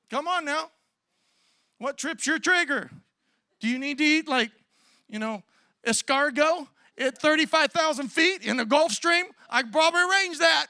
Come 0.10 0.28
on 0.28 0.44
now. 0.44 0.72
What 1.78 1.98
trips 1.98 2.28
your 2.28 2.40
trigger? 2.40 2.92
Do 3.62 3.70
you 3.70 3.80
need 3.80 4.00
to 4.00 4.04
eat 4.04 4.28
like, 4.28 4.52
you 5.12 5.20
know, 5.20 5.44
escargot 5.86 6.68
at 6.98 7.18
35,000 7.18 8.08
feet 8.08 8.44
in 8.44 8.58
the 8.58 8.66
Gulfstream? 8.66 9.24
I 9.50 9.62
could 9.62 9.72
probably 9.72 10.02
arrange 10.02 10.40
that. 10.40 10.68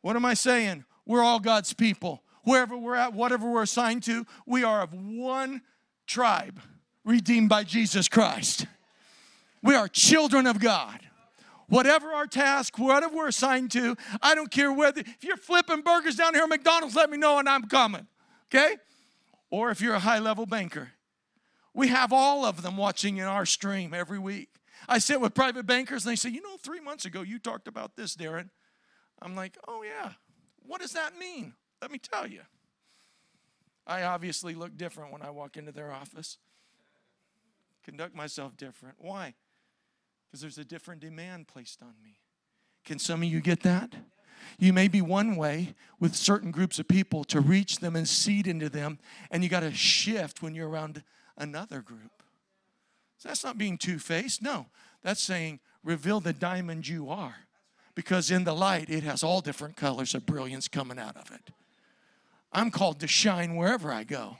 What 0.00 0.16
am 0.16 0.24
I 0.24 0.34
saying? 0.34 0.84
We're 1.04 1.22
all 1.22 1.40
God's 1.40 1.72
people. 1.72 2.22
Wherever 2.44 2.76
we're 2.76 2.94
at, 2.94 3.12
whatever 3.12 3.50
we're 3.50 3.64
assigned 3.64 4.04
to, 4.04 4.24
we 4.46 4.62
are 4.62 4.82
of 4.82 4.94
one 4.94 5.62
tribe 6.06 6.60
redeemed 7.04 7.48
by 7.48 7.64
Jesus 7.64 8.08
Christ. 8.08 8.66
We 9.62 9.74
are 9.74 9.88
children 9.88 10.46
of 10.46 10.60
God 10.60 11.00
whatever 11.68 12.12
our 12.12 12.26
task, 12.26 12.78
whatever 12.78 13.14
we're 13.14 13.28
assigned 13.28 13.70
to. 13.72 13.96
I 14.22 14.34
don't 14.34 14.50
care 14.50 14.72
whether, 14.72 15.00
if 15.00 15.24
you're 15.24 15.36
flipping 15.36 15.80
burgers 15.80 16.16
down 16.16 16.34
here 16.34 16.44
at 16.44 16.48
McDonald's, 16.48 16.94
let 16.94 17.10
me 17.10 17.16
know 17.16 17.38
and 17.38 17.48
I'm 17.48 17.64
coming, 17.64 18.06
okay? 18.48 18.76
Or 19.50 19.70
if 19.70 19.80
you're 19.80 19.94
a 19.94 20.00
high 20.00 20.18
level 20.18 20.46
banker. 20.46 20.92
We 21.74 21.88
have 21.88 22.12
all 22.12 22.44
of 22.44 22.62
them 22.62 22.76
watching 22.76 23.18
in 23.18 23.24
our 23.24 23.44
stream 23.44 23.92
every 23.92 24.18
week. 24.18 24.48
I 24.88 24.98
sit 24.98 25.20
with 25.20 25.34
private 25.34 25.66
bankers 25.66 26.04
and 26.04 26.12
they 26.12 26.16
say, 26.16 26.30
You 26.30 26.42
know, 26.42 26.56
three 26.56 26.80
months 26.80 27.04
ago 27.04 27.22
you 27.22 27.38
talked 27.38 27.68
about 27.68 27.96
this, 27.96 28.16
Darren. 28.16 28.50
I'm 29.20 29.34
like, 29.34 29.56
Oh, 29.68 29.82
yeah. 29.82 30.12
What 30.66 30.80
does 30.80 30.92
that 30.92 31.18
mean? 31.18 31.54
Let 31.80 31.90
me 31.90 31.98
tell 31.98 32.26
you. 32.26 32.40
I 33.86 34.02
obviously 34.02 34.54
look 34.54 34.76
different 34.76 35.12
when 35.12 35.22
I 35.22 35.30
walk 35.30 35.56
into 35.56 35.70
their 35.70 35.92
office, 35.92 36.38
conduct 37.84 38.16
myself 38.16 38.56
different. 38.56 38.96
Why? 38.98 39.34
because 40.36 40.42
there's 40.42 40.58
a 40.58 40.64
different 40.64 41.00
demand 41.00 41.48
placed 41.48 41.82
on 41.82 41.94
me. 42.02 42.18
Can 42.84 42.98
some 42.98 43.22
of 43.22 43.28
you 43.28 43.40
get 43.40 43.62
that? 43.62 43.94
You 44.58 44.72
may 44.72 44.88
be 44.88 45.00
one 45.00 45.36
way 45.36 45.74
with 46.00 46.14
certain 46.14 46.50
groups 46.50 46.78
of 46.78 46.88
people 46.88 47.24
to 47.24 47.40
reach 47.40 47.78
them 47.78 47.96
and 47.96 48.08
seed 48.08 48.46
into 48.46 48.68
them, 48.68 48.98
and 49.30 49.42
you 49.42 49.48
got 49.48 49.60
to 49.60 49.72
shift 49.72 50.42
when 50.42 50.54
you're 50.54 50.68
around 50.68 51.02
another 51.36 51.80
group. 51.80 52.22
So 53.18 53.28
that's 53.28 53.44
not 53.44 53.58
being 53.58 53.78
two 53.78 53.98
faced. 53.98 54.42
No, 54.42 54.66
that's 55.02 55.22
saying 55.22 55.60
reveal 55.82 56.20
the 56.20 56.32
diamond 56.32 56.86
you 56.86 57.08
are. 57.08 57.36
Because 57.94 58.30
in 58.30 58.44
the 58.44 58.52
light, 58.52 58.90
it 58.90 59.04
has 59.04 59.22
all 59.22 59.40
different 59.40 59.76
colors 59.76 60.14
of 60.14 60.26
brilliance 60.26 60.68
coming 60.68 60.98
out 60.98 61.16
of 61.16 61.30
it. 61.32 61.50
I'm 62.52 62.70
called 62.70 63.00
to 63.00 63.06
shine 63.06 63.56
wherever 63.56 63.90
I 63.90 64.04
go. 64.04 64.36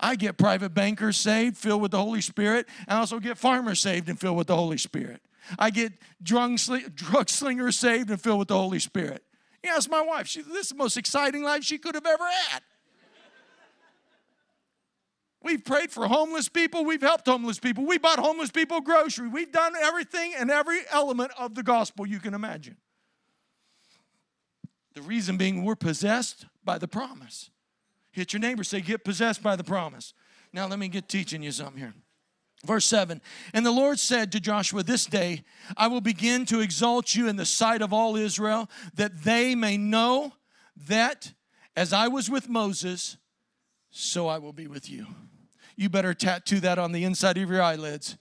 I 0.00 0.16
get 0.16 0.36
private 0.36 0.74
bankers 0.74 1.16
saved, 1.16 1.56
filled 1.56 1.82
with 1.82 1.92
the 1.92 1.98
Holy 1.98 2.20
Spirit. 2.20 2.66
I 2.86 2.96
also 2.96 3.18
get 3.20 3.38
farmers 3.38 3.80
saved 3.80 4.08
and 4.08 4.18
filled 4.18 4.36
with 4.36 4.48
the 4.48 4.56
Holy 4.56 4.78
Spirit. 4.78 5.22
I 5.58 5.70
get 5.70 5.92
drug, 6.22 6.58
drug 6.94 7.28
slingers 7.28 7.76
saved 7.76 8.10
and 8.10 8.20
filled 8.20 8.40
with 8.40 8.48
the 8.48 8.58
Holy 8.58 8.78
Spirit. 8.78 9.24
Yeah, 9.62 9.76
it's 9.76 9.88
my 9.88 10.00
wife. 10.00 10.28
She, 10.28 10.42
this 10.42 10.66
is 10.66 10.68
the 10.70 10.76
most 10.76 10.96
exciting 10.96 11.42
life 11.42 11.64
she 11.64 11.78
could 11.78 11.94
have 11.94 12.06
ever 12.06 12.24
had. 12.24 12.62
We've 15.42 15.64
prayed 15.64 15.90
for 15.90 16.06
homeless 16.06 16.48
people. 16.48 16.84
We've 16.84 17.00
helped 17.00 17.26
homeless 17.26 17.58
people. 17.58 17.86
We 17.86 17.98
bought 17.98 18.18
homeless 18.18 18.50
people 18.50 18.80
grocery. 18.80 19.28
We've 19.28 19.52
done 19.52 19.74
everything 19.76 20.34
and 20.36 20.50
every 20.50 20.80
element 20.90 21.30
of 21.38 21.54
the 21.54 21.62
gospel 21.62 22.06
you 22.06 22.18
can 22.18 22.34
imagine. 22.34 22.76
The 24.94 25.02
reason 25.02 25.36
being 25.36 25.64
we're 25.64 25.76
possessed 25.76 26.46
by 26.64 26.78
the 26.78 26.88
promise. 26.88 27.50
Hit 28.10 28.32
your 28.32 28.40
neighbor, 28.40 28.64
say, 28.64 28.80
get 28.80 29.04
possessed 29.04 29.42
by 29.42 29.54
the 29.54 29.62
promise. 29.62 30.12
Now 30.52 30.66
let 30.66 30.78
me 30.78 30.88
get 30.88 31.08
teaching 31.08 31.42
you 31.42 31.52
something 31.52 31.78
here. 31.78 31.94
Verse 32.64 32.86
7 32.86 33.20
And 33.54 33.64
the 33.64 33.70
Lord 33.70 33.98
said 33.98 34.32
to 34.32 34.40
Joshua, 34.40 34.82
This 34.82 35.06
day 35.06 35.42
I 35.76 35.88
will 35.88 36.00
begin 36.00 36.44
to 36.46 36.60
exalt 36.60 37.14
you 37.14 37.28
in 37.28 37.36
the 37.36 37.46
sight 37.46 37.82
of 37.82 37.92
all 37.92 38.16
Israel, 38.16 38.68
that 38.94 39.22
they 39.24 39.54
may 39.54 39.76
know 39.76 40.32
that 40.88 41.32
As 41.76 41.92
I 41.92 42.08
was 42.08 42.28
with 42.28 42.48
Moses, 42.48 43.16
so 43.90 44.26
I 44.26 44.38
will 44.38 44.52
be 44.52 44.66
with 44.66 44.90
you. 44.90 45.06
You 45.76 45.88
better 45.88 46.12
tattoo 46.12 46.60
that 46.60 46.78
on 46.78 46.92
the 46.92 47.04
inside 47.04 47.38
of 47.38 47.48
your 47.48 47.62
eyelids. 47.62 48.16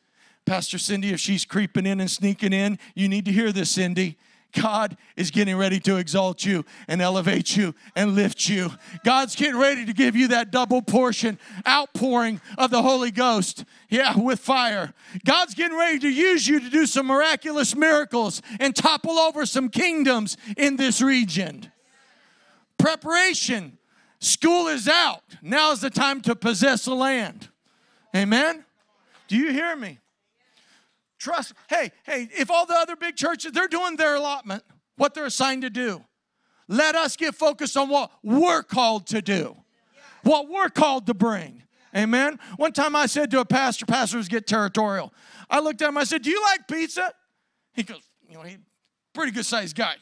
Pastor 0.46 0.78
Cindy, 0.78 1.10
if 1.10 1.20
she's 1.20 1.44
creeping 1.44 1.86
in 1.86 2.00
and 2.00 2.10
sneaking 2.10 2.54
in, 2.54 2.80
you 2.96 3.10
need 3.10 3.26
to 3.26 3.32
hear 3.32 3.52
this, 3.52 3.72
Cindy. 3.72 4.18
God 4.54 4.98
is 5.16 5.32
getting 5.32 5.56
ready 5.56 5.80
to 5.82 5.98
exalt 5.98 6.46
you 6.46 6.66
and 6.88 7.02
elevate 7.02 7.56
you 7.56 7.76
and 7.96 8.16
lift 8.16 8.50
you. 8.50 8.72
God's 9.04 9.36
getting 9.36 9.58
ready 9.58 9.86
to 9.86 9.94
give 9.94 10.16
you 10.16 10.30
that 10.30 10.52
double 10.52 10.82
portion 10.82 11.38
outpouring 11.68 12.42
of 12.58 12.72
the 12.72 12.82
Holy 12.82 13.12
Ghost. 13.12 13.66
Yeah, 13.90 14.18
with 14.18 14.40
fire. 14.40 14.94
God's 15.26 15.54
getting 15.54 15.78
ready 15.78 16.00
to 16.00 16.10
use 16.10 16.48
you 16.48 16.60
to 16.60 16.70
do 16.70 16.86
some 16.86 17.08
miraculous 17.08 17.76
miracles 17.76 18.42
and 18.60 18.76
topple 18.76 19.20
over 19.20 19.46
some 19.46 19.70
kingdoms 19.70 20.38
in 20.56 20.78
this 20.78 21.02
region. 21.02 21.72
Preparation. 22.78 23.78
School 24.20 24.68
is 24.68 24.88
out. 24.88 25.24
Now 25.42 25.72
is 25.72 25.82
the 25.82 25.90
time 25.90 26.22
to 26.22 26.36
possess 26.36 26.86
the 26.86 26.96
land. 26.96 27.50
Amen? 28.16 28.66
Do 29.28 29.38
you 29.38 29.52
hear 29.52 29.76
me? 29.76 30.00
Trust. 31.28 31.52
Hey, 31.70 31.92
hey, 32.06 32.30
if 32.38 32.50
all 32.50 32.66
the 32.66 32.74
other 32.74 32.96
big 32.96 33.18
churches, 33.18 33.52
they're 33.52 33.68
doing 33.68 33.98
their 33.98 34.16
allotment, 34.16 34.64
what 34.96 35.14
they're 35.14 35.26
assigned 35.26 35.64
to 35.64 35.70
do. 35.70 36.06
Let 36.70 36.96
us 36.96 37.18
get 37.18 37.36
focused 37.36 37.76
on 37.76 37.90
what 37.90 38.12
we're 38.24 38.64
called 38.64 39.08
to 39.08 39.22
do, 39.22 39.58
what 40.24 40.48
we're 40.48 40.70
called 40.70 41.06
to 41.08 41.14
bring. 41.14 41.64
Amen. 41.94 42.40
One 42.56 42.72
time 42.72 42.96
I 42.96 43.08
said 43.08 43.30
to 43.32 43.42
a 43.42 43.46
pastor, 43.46 43.86
pastors 43.86 44.30
get 44.30 44.48
territorial. 44.48 45.14
I 45.50 45.60
looked 45.60 45.82
at 45.82 45.90
him, 45.90 45.98
I 45.98 46.06
said, 46.06 46.22
Do 46.22 46.30
you 46.30 46.42
like 46.42 46.66
pizza? 46.66 47.12
He 47.74 47.84
goes, 47.84 48.10
You 48.30 48.36
know, 48.36 48.44
he's 48.44 48.60
pretty 49.14 49.34
good 49.34 49.46
sized 49.46 49.76
guy. 49.76 49.96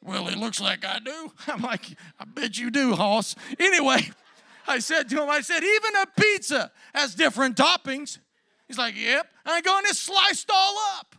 Well, 0.00 0.28
it 0.28 0.38
looks 0.38 0.60
like 0.60 0.84
I 0.84 1.00
do. 1.00 1.32
I'm 1.48 1.62
like, 1.62 1.86
I 2.20 2.24
bet 2.24 2.56
you 2.56 2.70
do, 2.70 2.94
Hoss. 2.94 3.34
Anyway, 3.58 4.08
I 4.68 4.78
said 4.78 5.08
to 5.08 5.24
him, 5.24 5.28
I 5.28 5.40
said, 5.40 5.64
even 5.64 5.96
a 5.96 6.06
pizza 6.16 6.70
has 6.94 7.16
different 7.16 7.56
toppings. 7.56 8.18
He's 8.70 8.78
like, 8.78 8.94
Yep. 8.96 9.26
And 9.44 9.52
I 9.52 9.60
go, 9.62 9.76
and 9.76 9.86
it's 9.88 9.98
sliced 9.98 10.48
all 10.48 10.76
up. 10.96 11.16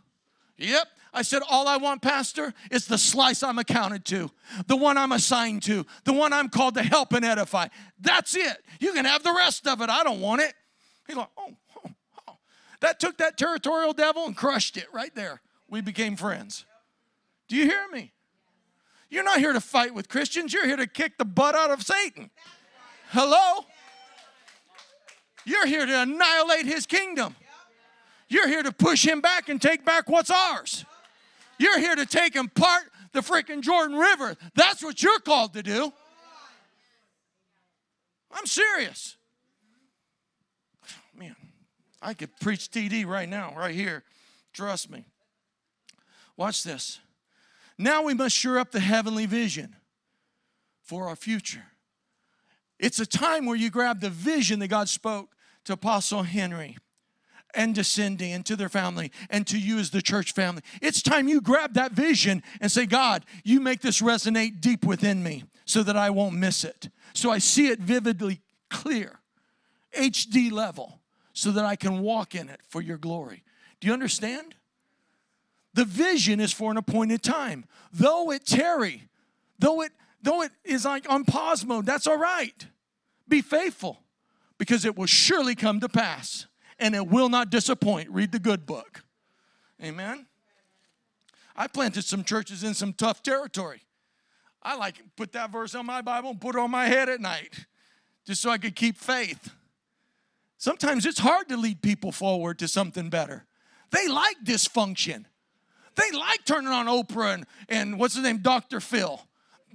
Yep. 0.56 0.88
I 1.12 1.20
said, 1.20 1.42
All 1.50 1.68
I 1.68 1.76
want, 1.76 2.00
Pastor, 2.00 2.54
is 2.70 2.86
the 2.86 2.96
slice 2.96 3.42
I'm 3.42 3.58
accounted 3.58 4.06
to, 4.06 4.30
the 4.68 4.76
one 4.76 4.96
I'm 4.96 5.12
assigned 5.12 5.62
to, 5.64 5.84
the 6.04 6.14
one 6.14 6.32
I'm 6.32 6.48
called 6.48 6.76
to 6.76 6.82
help 6.82 7.12
and 7.12 7.26
edify. 7.26 7.68
That's 8.00 8.34
it. 8.34 8.56
You 8.80 8.94
can 8.94 9.04
have 9.04 9.22
the 9.22 9.34
rest 9.34 9.68
of 9.68 9.82
it. 9.82 9.90
I 9.90 10.02
don't 10.02 10.22
want 10.22 10.40
it. 10.40 10.54
He's 11.06 11.14
like, 11.14 11.28
Oh, 11.36 11.50
oh, 11.84 11.90
oh. 12.26 12.36
That 12.80 12.98
took 12.98 13.18
that 13.18 13.36
territorial 13.36 13.92
devil 13.92 14.24
and 14.24 14.34
crushed 14.34 14.78
it 14.78 14.86
right 14.90 15.14
there. 15.14 15.42
We 15.68 15.82
became 15.82 16.16
friends. 16.16 16.64
Do 17.48 17.56
you 17.56 17.66
hear 17.66 17.86
me? 17.92 18.14
You're 19.10 19.24
not 19.24 19.40
here 19.40 19.52
to 19.52 19.60
fight 19.60 19.92
with 19.94 20.08
Christians, 20.08 20.54
you're 20.54 20.66
here 20.66 20.78
to 20.78 20.86
kick 20.86 21.18
the 21.18 21.26
butt 21.26 21.54
out 21.54 21.70
of 21.70 21.82
Satan. 21.82 22.30
Hello? 23.10 23.66
You're 25.44 25.66
here 25.66 25.84
to 25.84 26.02
annihilate 26.02 26.64
his 26.64 26.86
kingdom. 26.86 27.36
You're 28.32 28.48
here 28.48 28.62
to 28.62 28.72
push 28.72 29.06
him 29.06 29.20
back 29.20 29.50
and 29.50 29.60
take 29.60 29.84
back 29.84 30.08
what's 30.08 30.30
ours. 30.30 30.86
You're 31.58 31.78
here 31.78 31.94
to 31.94 32.06
take 32.06 32.34
and 32.34 32.52
part 32.52 32.84
the 33.12 33.20
freaking 33.20 33.60
Jordan 33.60 33.98
River. 33.98 34.36
That's 34.54 34.82
what 34.82 35.02
you're 35.02 35.18
called 35.18 35.52
to 35.52 35.62
do. 35.62 35.92
I'm 38.30 38.46
serious. 38.46 39.16
Man, 41.14 41.36
I 42.00 42.14
could 42.14 42.34
preach 42.40 42.70
TD 42.70 43.04
right 43.04 43.28
now, 43.28 43.52
right 43.54 43.74
here. 43.74 44.02
Trust 44.54 44.90
me. 44.90 45.04
Watch 46.38 46.62
this. 46.62 47.00
Now 47.76 48.02
we 48.02 48.14
must 48.14 48.34
sure 48.34 48.58
up 48.58 48.72
the 48.72 48.80
heavenly 48.80 49.26
vision 49.26 49.76
for 50.80 51.08
our 51.08 51.16
future. 51.16 51.66
It's 52.78 52.98
a 52.98 53.04
time 53.04 53.44
where 53.44 53.56
you 53.56 53.68
grab 53.68 54.00
the 54.00 54.08
vision 54.08 54.58
that 54.60 54.68
God 54.68 54.88
spoke 54.88 55.36
to 55.64 55.74
Apostle 55.74 56.22
Henry 56.22 56.78
and 57.54 57.74
descending 57.74 58.02
Cindy 58.02 58.32
and 58.32 58.46
to 58.46 58.56
their 58.56 58.68
family 58.68 59.12
and 59.30 59.46
to 59.46 59.58
you 59.58 59.78
as 59.78 59.90
the 59.90 60.02
church 60.02 60.32
family. 60.32 60.62
It's 60.80 61.02
time 61.02 61.28
you 61.28 61.40
grab 61.40 61.74
that 61.74 61.92
vision 61.92 62.42
and 62.60 62.70
say, 62.70 62.86
God, 62.86 63.24
you 63.44 63.60
make 63.60 63.80
this 63.80 64.00
resonate 64.00 64.60
deep 64.60 64.84
within 64.84 65.22
me 65.22 65.44
so 65.64 65.82
that 65.82 65.96
I 65.96 66.10
won't 66.10 66.34
miss 66.34 66.64
it. 66.64 66.88
So 67.12 67.30
I 67.30 67.38
see 67.38 67.68
it 67.68 67.78
vividly 67.78 68.40
clear, 68.70 69.20
HD 69.96 70.50
level, 70.50 71.00
so 71.32 71.50
that 71.52 71.64
I 71.64 71.76
can 71.76 72.00
walk 72.00 72.34
in 72.34 72.48
it 72.48 72.60
for 72.68 72.80
your 72.80 72.98
glory. 72.98 73.42
Do 73.80 73.86
you 73.86 73.92
understand? 73.92 74.54
The 75.74 75.84
vision 75.84 76.40
is 76.40 76.52
for 76.52 76.70
an 76.70 76.76
appointed 76.76 77.22
time. 77.22 77.64
Though 77.92 78.30
it 78.30 78.46
tarry, 78.46 79.08
though 79.58 79.82
it 79.82 79.92
though 80.22 80.42
it 80.42 80.52
is 80.64 80.84
like 80.84 81.10
on 81.10 81.24
pause 81.24 81.64
mode, 81.64 81.86
that's 81.86 82.06
all 82.06 82.18
right. 82.18 82.66
Be 83.28 83.42
faithful 83.42 84.02
because 84.58 84.84
it 84.84 84.96
will 84.96 85.06
surely 85.06 85.54
come 85.54 85.80
to 85.80 85.88
pass 85.88 86.46
and 86.82 86.96
it 86.96 87.06
will 87.06 87.28
not 87.28 87.48
disappoint. 87.48 88.10
Read 88.10 88.32
the 88.32 88.40
good 88.40 88.66
book. 88.66 89.04
Amen. 89.82 90.26
I 91.54 91.68
planted 91.68 92.04
some 92.04 92.24
churches 92.24 92.64
in 92.64 92.74
some 92.74 92.92
tough 92.92 93.22
territory. 93.22 93.82
I 94.62 94.76
like 94.76 94.96
put 95.16 95.32
that 95.32 95.50
verse 95.50 95.74
on 95.74 95.86
my 95.86 96.02
Bible 96.02 96.30
and 96.30 96.40
put 96.40 96.56
it 96.56 96.58
on 96.58 96.70
my 96.70 96.86
head 96.86 97.08
at 97.08 97.20
night 97.20 97.66
just 98.26 98.42
so 98.42 98.50
I 98.50 98.58
could 98.58 98.74
keep 98.74 98.96
faith. 98.96 99.50
Sometimes 100.58 101.06
it's 101.06 101.18
hard 101.18 101.48
to 101.48 101.56
lead 101.56 101.82
people 101.82 102.12
forward 102.12 102.58
to 102.60 102.68
something 102.68 103.10
better. 103.10 103.46
They 103.90 104.08
like 104.08 104.36
dysfunction. 104.44 105.24
They 105.94 106.16
like 106.16 106.44
turning 106.44 106.70
on 106.70 106.86
Oprah 106.86 107.34
and, 107.34 107.46
and 107.68 107.98
what's 107.98 108.14
his 108.14 108.24
name, 108.24 108.38
Dr. 108.38 108.80
Phil. 108.80 109.20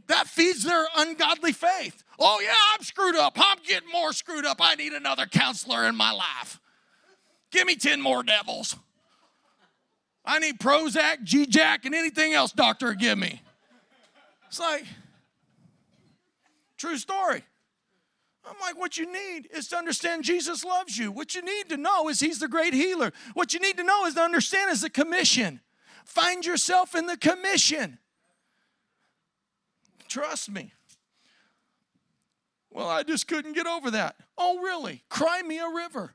That 0.07 0.27
feeds 0.27 0.63
their 0.63 0.85
ungodly 0.95 1.51
faith. 1.51 2.03
Oh, 2.17 2.39
yeah, 2.41 2.55
I'm 2.73 2.83
screwed 2.83 3.15
up. 3.15 3.33
I'm 3.37 3.57
getting 3.67 3.91
more 3.91 4.13
screwed 4.13 4.45
up. 4.45 4.57
I 4.61 4.75
need 4.75 4.93
another 4.93 5.25
counselor 5.25 5.85
in 5.87 5.95
my 5.95 6.11
life. 6.11 6.59
Give 7.57 7.65
me 7.65 7.75
10 7.75 7.99
more 7.99 8.21
devils. 8.21 8.75
I 10.23 10.37
need 10.37 10.59
Prozac, 10.59 11.23
G-Jack, 11.23 11.85
and 11.85 11.95
anything 11.95 12.33
else 12.33 12.51
doctor 12.51 12.93
give 12.93 13.17
me. 13.17 13.41
It's 14.45 14.59
like, 14.59 14.85
true 16.77 16.97
story. 16.97 17.41
I'm 18.45 18.57
like, 18.61 18.77
what 18.77 18.99
you 18.99 19.11
need 19.11 19.49
is 19.51 19.69
to 19.69 19.75
understand 19.75 20.23
Jesus 20.23 20.63
loves 20.63 20.99
you. 20.99 21.11
What 21.11 21.33
you 21.33 21.41
need 21.41 21.67
to 21.69 21.77
know 21.77 22.09
is 22.09 22.19
He's 22.19 22.37
the 22.37 22.47
great 22.47 22.75
healer. 22.75 23.11
What 23.33 23.55
you 23.55 23.59
need 23.59 23.77
to 23.77 23.83
know 23.83 24.05
is 24.05 24.13
to 24.13 24.21
understand 24.21 24.69
is 24.69 24.81
the 24.81 24.91
commission. 24.91 25.59
Find 26.05 26.45
yourself 26.45 26.93
in 26.93 27.07
the 27.07 27.17
commission. 27.17 27.97
Trust 30.07 30.51
me. 30.51 30.73
Well, 32.69 32.87
I 32.87 33.01
just 33.01 33.27
couldn't 33.27 33.53
get 33.53 33.65
over 33.65 33.89
that. 33.89 34.15
Oh, 34.37 34.59
really? 34.59 35.01
Cry 35.09 35.41
me 35.41 35.57
a 35.57 35.67
river. 35.67 36.13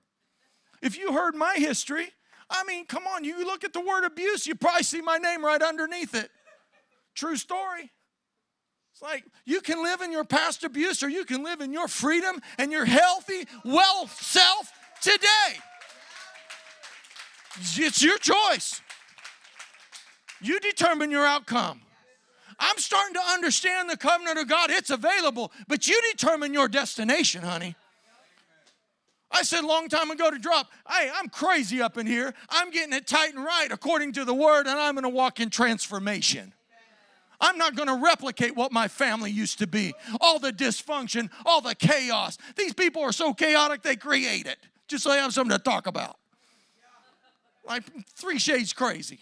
If 0.82 0.98
you 0.98 1.12
heard 1.12 1.34
my 1.34 1.54
history, 1.56 2.08
I 2.50 2.64
mean, 2.64 2.84
come 2.86 3.06
on, 3.06 3.24
you 3.24 3.46
look 3.46 3.64
at 3.64 3.72
the 3.72 3.80
word 3.80 4.04
abuse, 4.04 4.46
you 4.46 4.54
probably 4.54 4.82
see 4.82 5.00
my 5.00 5.16
name 5.16 5.44
right 5.44 5.62
underneath 5.62 6.14
it. 6.14 6.30
True 7.14 7.36
story. 7.36 7.90
It's 8.92 9.00
like 9.00 9.24
you 9.46 9.60
can 9.60 9.82
live 9.82 10.02
in 10.02 10.12
your 10.12 10.24
past 10.24 10.64
abuse 10.64 11.02
or 11.02 11.08
you 11.08 11.24
can 11.24 11.42
live 11.42 11.60
in 11.60 11.72
your 11.72 11.88
freedom 11.88 12.40
and 12.58 12.70
your 12.70 12.84
healthy, 12.84 13.46
well 13.64 14.06
self 14.08 14.70
today. 15.00 15.60
It's 17.60 18.02
your 18.02 18.18
choice. 18.18 18.80
You 20.40 20.58
determine 20.60 21.10
your 21.10 21.24
outcome. 21.24 21.80
I'm 22.58 22.78
starting 22.78 23.14
to 23.14 23.20
understand 23.20 23.88
the 23.88 23.96
covenant 23.96 24.38
of 24.38 24.48
God. 24.48 24.70
It's 24.70 24.90
available, 24.90 25.52
but 25.68 25.86
you 25.86 26.00
determine 26.12 26.52
your 26.52 26.68
destination, 26.68 27.42
honey. 27.42 27.76
I 29.32 29.42
said 29.42 29.64
a 29.64 29.66
long 29.66 29.88
time 29.88 30.10
ago 30.10 30.30
to 30.30 30.38
drop, 30.38 30.70
hey, 30.88 31.10
I'm 31.14 31.28
crazy 31.28 31.80
up 31.80 31.96
in 31.96 32.06
here. 32.06 32.34
I'm 32.50 32.70
getting 32.70 32.92
it 32.92 33.06
tight 33.06 33.34
and 33.34 33.44
right 33.44 33.68
according 33.70 34.12
to 34.12 34.24
the 34.24 34.34
word, 34.34 34.66
and 34.66 34.78
I'm 34.78 34.94
going 34.94 35.04
to 35.04 35.08
walk 35.08 35.40
in 35.40 35.48
transformation. 35.50 36.52
I'm 37.40 37.58
not 37.58 37.74
going 37.74 37.88
to 37.88 37.96
replicate 37.96 38.54
what 38.54 38.70
my 38.70 38.86
family 38.88 39.30
used 39.30 39.58
to 39.58 39.66
be. 39.66 39.94
All 40.20 40.38
the 40.38 40.52
dysfunction, 40.52 41.30
all 41.44 41.60
the 41.60 41.74
chaos. 41.74 42.38
These 42.56 42.74
people 42.74 43.02
are 43.02 43.12
so 43.12 43.34
chaotic, 43.34 43.82
they 43.82 43.96
create 43.96 44.46
it 44.46 44.58
just 44.92 45.04
so 45.04 45.10
they 45.10 45.16
have 45.16 45.32
something 45.32 45.56
to 45.56 45.62
talk 45.62 45.86
about. 45.86 46.16
Like 47.66 47.82
three 48.14 48.38
shades 48.38 48.72
crazy. 48.72 49.20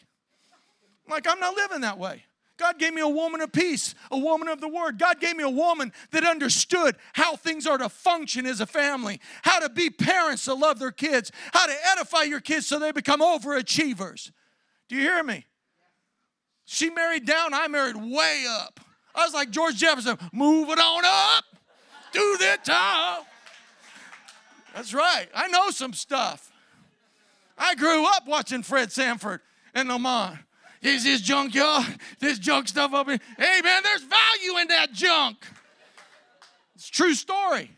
Like, 1.09 1.27
I'm 1.29 1.41
not 1.41 1.55
living 1.55 1.81
that 1.83 1.99
way. 1.99 2.25
God 2.61 2.79
gave 2.79 2.95
me 2.95 3.01
a 3.01 3.09
woman 3.09 3.41
of 3.41 3.51
peace, 3.51 3.95
a 4.11 4.19
woman 4.19 4.47
of 4.47 4.61
the 4.61 4.69
word. 4.69 4.99
God 4.99 5.21
gave 5.21 5.37
me 5.37 5.43
a 5.43 5.51
woman 5.51 5.93
that 6.13 6.25
understood 6.25 6.97
how 7.15 7.35
things 7.35 7.67
are 7.67 7.79
to 7.79 7.89
function 7.89 8.47
as 8.47 8.61
a 8.61 8.67
family, 8.67 9.21
how 9.43 9.59
to 9.59 9.69
be 9.69 9.91
parents 9.91 10.45
to 10.45 10.55
love 10.55 10.79
their 10.79 10.93
kids, 10.93 11.33
how 11.53 11.67
to 11.67 11.75
edify 11.93 12.23
your 12.23 12.41
kids 12.41 12.67
so 12.67 12.79
they 12.79 12.93
become 12.93 13.21
overachievers. 13.21 14.31
Do 14.89 14.97
you 14.97 15.03
hear 15.03 15.23
me? 15.23 15.47
She 16.67 16.91
married 16.91 17.27
down, 17.27 17.53
I 17.55 17.67
married 17.67 17.97
way 17.97 18.45
up. 18.49 18.79
I 19.15 19.25
was 19.25 19.35
like 19.35 19.51
George 19.51 19.77
Jefferson, 19.77 20.17
moving 20.33 20.79
on 20.79 21.05
up 21.05 21.45
do 22.13 22.37
the 22.39 22.59
top. 22.65 23.27
That's 24.75 24.95
right. 24.95 25.27
I 25.35 25.49
know 25.49 25.71
some 25.71 25.93
stuff. 25.93 26.53
I 27.59 27.75
grew 27.75 28.07
up 28.07 28.27
watching 28.27 28.63
Fred 28.63 28.93
Sanford 28.93 29.41
and 29.75 29.89
Lamont. 29.89 30.39
Is 30.83 31.05
this 31.05 31.21
junk, 31.21 31.55
y'all? 31.55 31.85
This 32.21 32.39
junk 32.39 32.69
stuff 32.69 32.95
up 32.95 33.07
here. 33.07 33.19
Hey, 33.37 33.61
man, 33.63 33.83
there's 33.83 34.03
value 34.03 34.59
in 34.61 34.69
that 34.69 34.93
junk. 34.93 35.45
It's 36.75 36.89
true 36.89 37.13
story. 37.13 37.71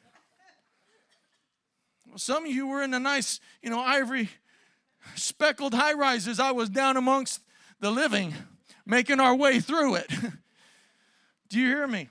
Well, 2.08 2.18
some 2.18 2.44
of 2.44 2.50
you 2.50 2.68
were 2.68 2.82
in 2.82 2.92
the 2.92 3.00
nice, 3.00 3.40
you 3.60 3.70
know, 3.70 3.80
ivory 3.80 4.28
speckled 5.16 5.74
high 5.74 5.94
rises. 5.94 6.38
I 6.38 6.52
was 6.52 6.68
down 6.68 6.96
amongst 6.96 7.40
the 7.80 7.90
living, 7.90 8.34
making 8.86 9.18
our 9.18 9.34
way 9.34 9.58
through 9.58 9.96
it. 9.96 10.10
Do 11.48 11.58
you 11.58 11.66
hear 11.66 11.86
me? 11.88 12.08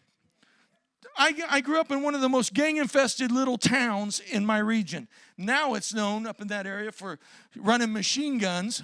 I, 1.18 1.34
I 1.50 1.62
grew 1.62 1.80
up 1.80 1.92
in 1.92 2.04
one 2.04 2.16
of 2.16 2.22
the 2.22 2.30
most 2.30 2.54
gang 2.54 2.78
infested 2.78 3.32
little 3.32 3.58
towns 3.58 4.20
in 4.20 4.46
my 4.46 4.58
region. 4.58 5.08
Now 5.38 5.74
it's 5.74 5.94
known 5.94 6.26
up 6.26 6.42
in 6.42 6.48
that 6.48 6.66
area 6.66 6.92
for 6.92 7.20
running 7.56 7.94
machine 7.94 8.38
guns 8.38 8.84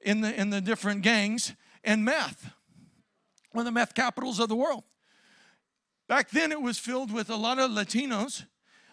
in 0.00 0.20
the, 0.20 0.38
in 0.38 0.50
the 0.50 0.60
different 0.60 1.02
gangs 1.02 1.54
and 1.84 2.04
meth, 2.04 2.50
one 3.52 3.62
of 3.62 3.66
the 3.66 3.78
meth 3.78 3.94
capitals 3.94 4.38
of 4.38 4.48
the 4.48 4.56
world. 4.56 4.84
Back 6.08 6.30
then, 6.30 6.50
it 6.50 6.60
was 6.60 6.78
filled 6.78 7.12
with 7.12 7.30
a 7.30 7.36
lot 7.36 7.58
of 7.58 7.70
Latinos, 7.70 8.44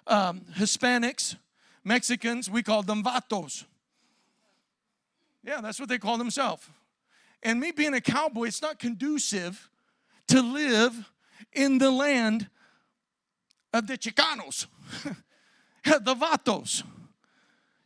um, 0.05 0.41
Hispanics, 0.55 1.35
Mexicans. 1.83 2.49
We 2.49 2.61
called 2.61 2.87
them 2.87 3.03
vatos. 3.03 3.65
Yeah, 5.43 5.61
that's 5.61 5.79
what 5.79 5.89
they 5.89 5.97
call 5.97 6.17
themselves. 6.17 6.67
And 7.41 7.59
me 7.59 7.71
being 7.71 7.93
a 7.93 8.01
cowboy, 8.01 8.47
it's 8.47 8.61
not 8.61 8.79
conducive 8.79 9.69
to 10.27 10.41
live 10.41 11.09
in 11.53 11.77
the 11.77 11.91
land 11.91 12.49
of 13.73 13.87
the 13.87 13.97
Chicanos, 13.97 14.67
the 15.83 16.15
Vatos. 16.15 16.83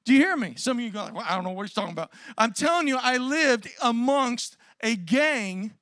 Do 0.04 0.14
you 0.14 0.20
hear 0.20 0.36
me? 0.36 0.56
Some 0.58 0.78
of 0.78 0.84
you 0.84 0.89
go, 0.89 1.04
like, 1.04 1.14
well, 1.14 1.26
I 1.28 1.36
don't 1.36 1.43
know 1.43 1.52
what 1.52 1.64
he's 1.64 1.74
talking 1.74 1.91
about. 1.91 2.12
I'm 2.38 2.54
telling 2.54 2.88
you, 2.88 2.97
I 2.97 3.18
lived 3.18 3.70
amongst 3.82 4.58
a 4.82 4.95
gang. 4.95 5.74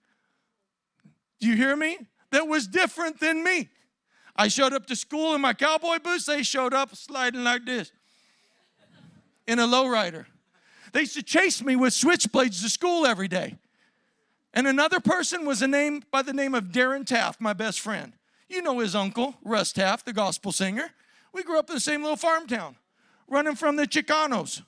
Do 1.39 1.47
you 1.47 1.55
hear 1.55 1.75
me? 1.75 1.97
That 2.31 2.47
was 2.47 2.67
different 2.67 3.19
than 3.19 3.43
me. 3.43 3.69
I 4.35 4.47
showed 4.47 4.73
up 4.73 4.85
to 4.87 4.95
school 4.95 5.35
in 5.35 5.41
my 5.41 5.53
cowboy 5.53 5.99
boots. 5.99 6.25
They 6.25 6.43
showed 6.43 6.73
up 6.73 6.95
sliding 6.95 7.43
like 7.43 7.65
this 7.65 7.91
in 9.47 9.59
a 9.59 9.67
lowrider. 9.67 10.25
They 10.93 11.01
used 11.01 11.15
to 11.15 11.23
chase 11.23 11.63
me 11.63 11.75
with 11.75 11.93
switchblades 11.93 12.61
to 12.61 12.69
school 12.69 13.05
every 13.05 13.27
day. 13.27 13.57
And 14.53 14.67
another 14.67 14.99
person 14.99 15.45
was 15.45 15.61
a 15.61 15.67
name 15.67 16.03
by 16.11 16.21
the 16.21 16.33
name 16.33 16.55
of 16.55 16.65
Darren 16.65 17.05
Taft, 17.05 17.39
my 17.39 17.53
best 17.53 17.79
friend. 17.79 18.13
You 18.47 18.61
know 18.61 18.79
his 18.79 18.95
uncle, 18.95 19.35
Russ 19.43 19.71
Taft, 19.71 20.05
the 20.05 20.13
gospel 20.13 20.51
singer. 20.51 20.89
We 21.33 21.43
grew 21.43 21.59
up 21.59 21.69
in 21.69 21.75
the 21.75 21.79
same 21.79 22.01
little 22.01 22.17
farm 22.17 22.47
town, 22.47 22.75
running 23.29 23.55
from 23.55 23.75
the 23.75 23.87
Chicanos, 23.87 24.61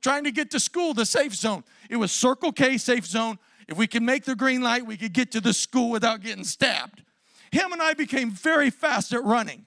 trying 0.00 0.24
to 0.24 0.30
get 0.30 0.50
to 0.52 0.60
school, 0.60 0.94
the 0.94 1.06
safe 1.06 1.34
zone. 1.34 1.64
It 1.88 1.96
was 1.96 2.12
Circle 2.12 2.52
K 2.52 2.78
safe 2.78 3.06
zone. 3.06 3.38
If 3.68 3.76
we 3.76 3.86
could 3.86 4.02
make 4.02 4.24
the 4.24 4.34
green 4.34 4.62
light, 4.62 4.86
we 4.86 4.96
could 4.96 5.12
get 5.12 5.32
to 5.32 5.40
the 5.40 5.52
school 5.52 5.90
without 5.90 6.22
getting 6.22 6.44
stabbed. 6.44 7.02
Him 7.50 7.72
and 7.72 7.82
I 7.82 7.94
became 7.94 8.30
very 8.30 8.70
fast 8.70 9.12
at 9.12 9.24
running. 9.24 9.66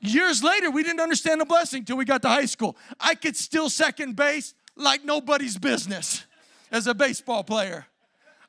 Years 0.00 0.42
later, 0.42 0.70
we 0.70 0.82
didn't 0.82 1.00
understand 1.00 1.40
the 1.40 1.44
blessing 1.44 1.84
till 1.84 1.96
we 1.96 2.04
got 2.04 2.22
to 2.22 2.28
high 2.28 2.46
school. 2.46 2.76
I 2.98 3.14
could 3.14 3.36
still 3.36 3.68
second 3.68 4.16
base 4.16 4.54
like 4.76 5.04
nobody's 5.04 5.58
business 5.58 6.24
as 6.72 6.86
a 6.86 6.94
baseball 6.94 7.44
player. 7.44 7.86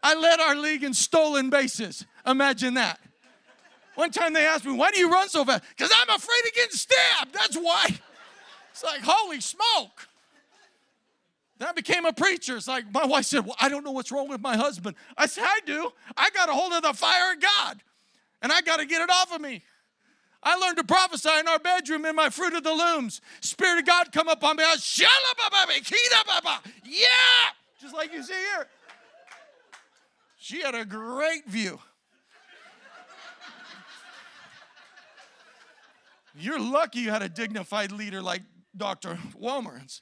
I 0.01 0.15
led 0.15 0.39
our 0.39 0.55
league 0.55 0.83
in 0.83 0.93
stolen 0.93 1.49
bases. 1.49 2.05
Imagine 2.25 2.75
that. 2.75 2.99
One 3.95 4.11
time 4.11 4.33
they 4.33 4.45
asked 4.45 4.65
me, 4.65 4.71
Why 4.71 4.91
do 4.91 4.99
you 4.99 5.11
run 5.11 5.29
so 5.29 5.43
fast? 5.43 5.63
Because 5.69 5.91
I'm 5.93 6.15
afraid 6.15 6.41
of 6.47 6.53
getting 6.53 6.71
stabbed. 6.71 7.33
That's 7.33 7.55
why. 7.57 7.99
It's 8.71 8.83
like, 8.83 9.01
Holy 9.03 9.41
smoke. 9.41 10.07
Then 11.57 11.67
I 11.67 11.73
became 11.73 12.05
a 12.05 12.13
preacher. 12.13 12.57
It's 12.57 12.67
like 12.67 12.91
my 12.91 13.05
wife 13.05 13.25
said, 13.25 13.45
Well, 13.45 13.55
I 13.59 13.69
don't 13.69 13.83
know 13.83 13.91
what's 13.91 14.11
wrong 14.11 14.29
with 14.29 14.41
my 14.41 14.57
husband. 14.57 14.95
I 15.17 15.27
said, 15.27 15.43
I 15.45 15.59
do. 15.65 15.91
I 16.17 16.29
got 16.31 16.49
a 16.49 16.53
hold 16.53 16.73
of 16.73 16.81
the 16.81 16.93
fire 16.93 17.33
of 17.33 17.39
God, 17.39 17.81
and 18.41 18.51
I 18.51 18.61
got 18.61 18.77
to 18.77 18.85
get 18.85 19.01
it 19.01 19.09
off 19.09 19.33
of 19.33 19.41
me. 19.41 19.61
I 20.43 20.55
learned 20.55 20.77
to 20.77 20.83
prophesy 20.83 21.29
in 21.39 21.47
our 21.47 21.59
bedroom 21.59 22.05
in 22.05 22.15
my 22.15 22.31
fruit 22.31 22.53
of 22.53 22.63
the 22.63 22.73
looms. 22.73 23.21
Spirit 23.41 23.79
of 23.79 23.85
God 23.85 24.11
come 24.11 24.27
up 24.27 24.43
on 24.43 24.57
me. 24.57 24.63
Yeah, 24.63 24.75
just 27.79 27.93
like 27.93 28.11
you 28.11 28.23
see 28.23 28.33
here. 28.33 28.67
She 30.39 30.61
had 30.61 30.73
a 30.73 30.83
great 30.83 31.47
view. 31.47 31.79
You're 36.33 36.59
lucky 36.59 36.99
you 36.99 37.11
had 37.11 37.21
a 37.21 37.29
dignified 37.29 37.91
leader 37.91 38.21
like 38.21 38.41
Dr. 38.75 39.17
Walmer's. 39.37 40.01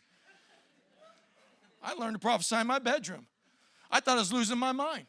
I 1.82 1.94
learned 1.94 2.16
to 2.16 2.20
prophesy 2.20 2.58
in 2.58 2.68
my 2.68 2.80
bedroom. 2.80 3.28
I 3.90 4.00
thought 4.00 4.18
I 4.18 4.20
was 4.20 4.34
losing 4.34 4.58
my 4.58 4.72
mind. 4.72 5.06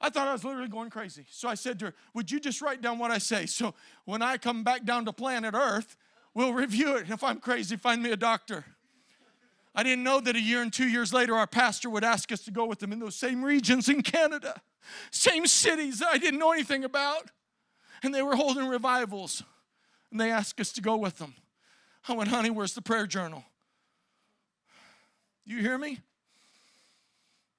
I 0.00 0.08
thought 0.10 0.28
I 0.28 0.32
was 0.32 0.44
literally 0.44 0.68
going 0.68 0.90
crazy. 0.90 1.26
So 1.30 1.48
I 1.48 1.54
said 1.54 1.78
to 1.80 1.86
her, 1.86 1.94
Would 2.14 2.30
you 2.30 2.40
just 2.40 2.62
write 2.62 2.80
down 2.80 2.98
what 2.98 3.10
I 3.10 3.18
say? 3.18 3.46
So 3.46 3.74
when 4.04 4.22
I 4.22 4.38
come 4.38 4.64
back 4.64 4.84
down 4.84 5.04
to 5.04 5.12
planet 5.12 5.54
Earth, 5.54 5.96
we'll 6.34 6.54
review 6.54 6.96
it. 6.96 7.10
If 7.10 7.22
I'm 7.22 7.38
crazy, 7.38 7.76
find 7.76 8.02
me 8.02 8.10
a 8.10 8.16
doctor. 8.16 8.64
I 9.74 9.82
didn't 9.82 10.02
know 10.02 10.20
that 10.20 10.34
a 10.34 10.40
year 10.40 10.62
and 10.62 10.72
two 10.72 10.88
years 10.88 11.12
later, 11.12 11.34
our 11.36 11.46
pastor 11.46 11.90
would 11.90 12.02
ask 12.02 12.32
us 12.32 12.40
to 12.42 12.50
go 12.50 12.64
with 12.64 12.82
him 12.82 12.92
in 12.92 12.98
those 12.98 13.14
same 13.14 13.44
regions 13.44 13.88
in 13.88 14.02
Canada, 14.02 14.60
same 15.10 15.46
cities 15.46 16.00
that 16.00 16.08
I 16.12 16.18
didn't 16.18 16.40
know 16.40 16.52
anything 16.52 16.82
about. 16.82 17.30
And 18.02 18.14
they 18.14 18.22
were 18.22 18.34
holding 18.34 18.66
revivals 18.66 19.42
and 20.10 20.18
they 20.18 20.30
asked 20.30 20.58
us 20.60 20.72
to 20.72 20.80
go 20.80 20.96
with 20.96 21.18
them. 21.18 21.34
I 22.08 22.14
went, 22.14 22.30
honey, 22.30 22.50
where's 22.50 22.74
the 22.74 22.82
prayer 22.82 23.06
journal? 23.06 23.44
You 25.44 25.58
hear 25.58 25.78
me? 25.78 26.00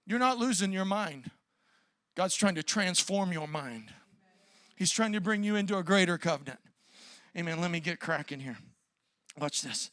You're 0.05 0.19
not 0.19 0.37
losing 0.37 0.71
your 0.71 0.85
mind. 0.85 1.29
God's 2.15 2.35
trying 2.35 2.55
to 2.55 2.63
transform 2.63 3.31
your 3.31 3.47
mind. 3.47 3.93
He's 4.75 4.91
trying 4.91 5.13
to 5.13 5.21
bring 5.21 5.43
you 5.43 5.55
into 5.55 5.77
a 5.77 5.83
greater 5.83 6.17
covenant. 6.17 6.59
Amen. 7.37 7.61
Let 7.61 7.71
me 7.71 7.79
get 7.79 7.99
cracking 7.99 8.39
here. 8.39 8.57
Watch 9.39 9.61
this. 9.61 9.91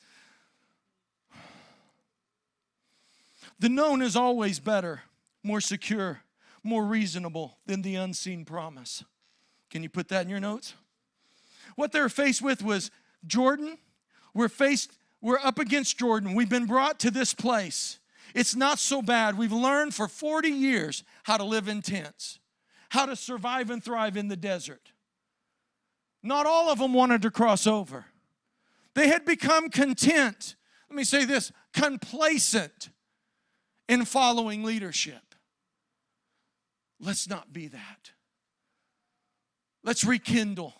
The 3.60 3.68
known 3.68 4.02
is 4.02 4.16
always 4.16 4.60
better, 4.60 5.02
more 5.42 5.60
secure, 5.60 6.20
more 6.62 6.84
reasonable 6.84 7.58
than 7.66 7.82
the 7.82 7.96
unseen 7.96 8.44
promise. 8.44 9.04
Can 9.70 9.82
you 9.82 9.88
put 9.88 10.08
that 10.08 10.22
in 10.24 10.30
your 10.30 10.40
notes? 10.40 10.74
What 11.76 11.92
they're 11.92 12.08
faced 12.08 12.42
with 12.42 12.62
was 12.62 12.90
Jordan. 13.26 13.78
We're 14.38 14.48
faced, 14.48 14.96
we're 15.20 15.40
up 15.42 15.58
against 15.58 15.98
Jordan. 15.98 16.32
We've 16.32 16.48
been 16.48 16.66
brought 16.66 17.00
to 17.00 17.10
this 17.10 17.34
place. 17.34 17.98
It's 18.36 18.54
not 18.54 18.78
so 18.78 19.02
bad. 19.02 19.36
We've 19.36 19.50
learned 19.50 19.94
for 19.94 20.06
40 20.06 20.48
years 20.48 21.02
how 21.24 21.38
to 21.38 21.42
live 21.42 21.66
in 21.66 21.82
tents, 21.82 22.38
how 22.90 23.06
to 23.06 23.16
survive 23.16 23.68
and 23.68 23.82
thrive 23.82 24.16
in 24.16 24.28
the 24.28 24.36
desert. 24.36 24.92
Not 26.22 26.46
all 26.46 26.70
of 26.70 26.78
them 26.78 26.94
wanted 26.94 27.20
to 27.22 27.32
cross 27.32 27.66
over. 27.66 28.04
They 28.94 29.08
had 29.08 29.24
become 29.24 29.70
content. 29.70 30.54
Let 30.88 30.96
me 30.96 31.02
say 31.02 31.24
this 31.24 31.50
complacent 31.72 32.90
in 33.88 34.04
following 34.04 34.62
leadership. 34.62 35.34
Let's 37.00 37.28
not 37.28 37.52
be 37.52 37.66
that. 37.66 38.12
Let's 39.82 40.04
rekindle 40.04 40.74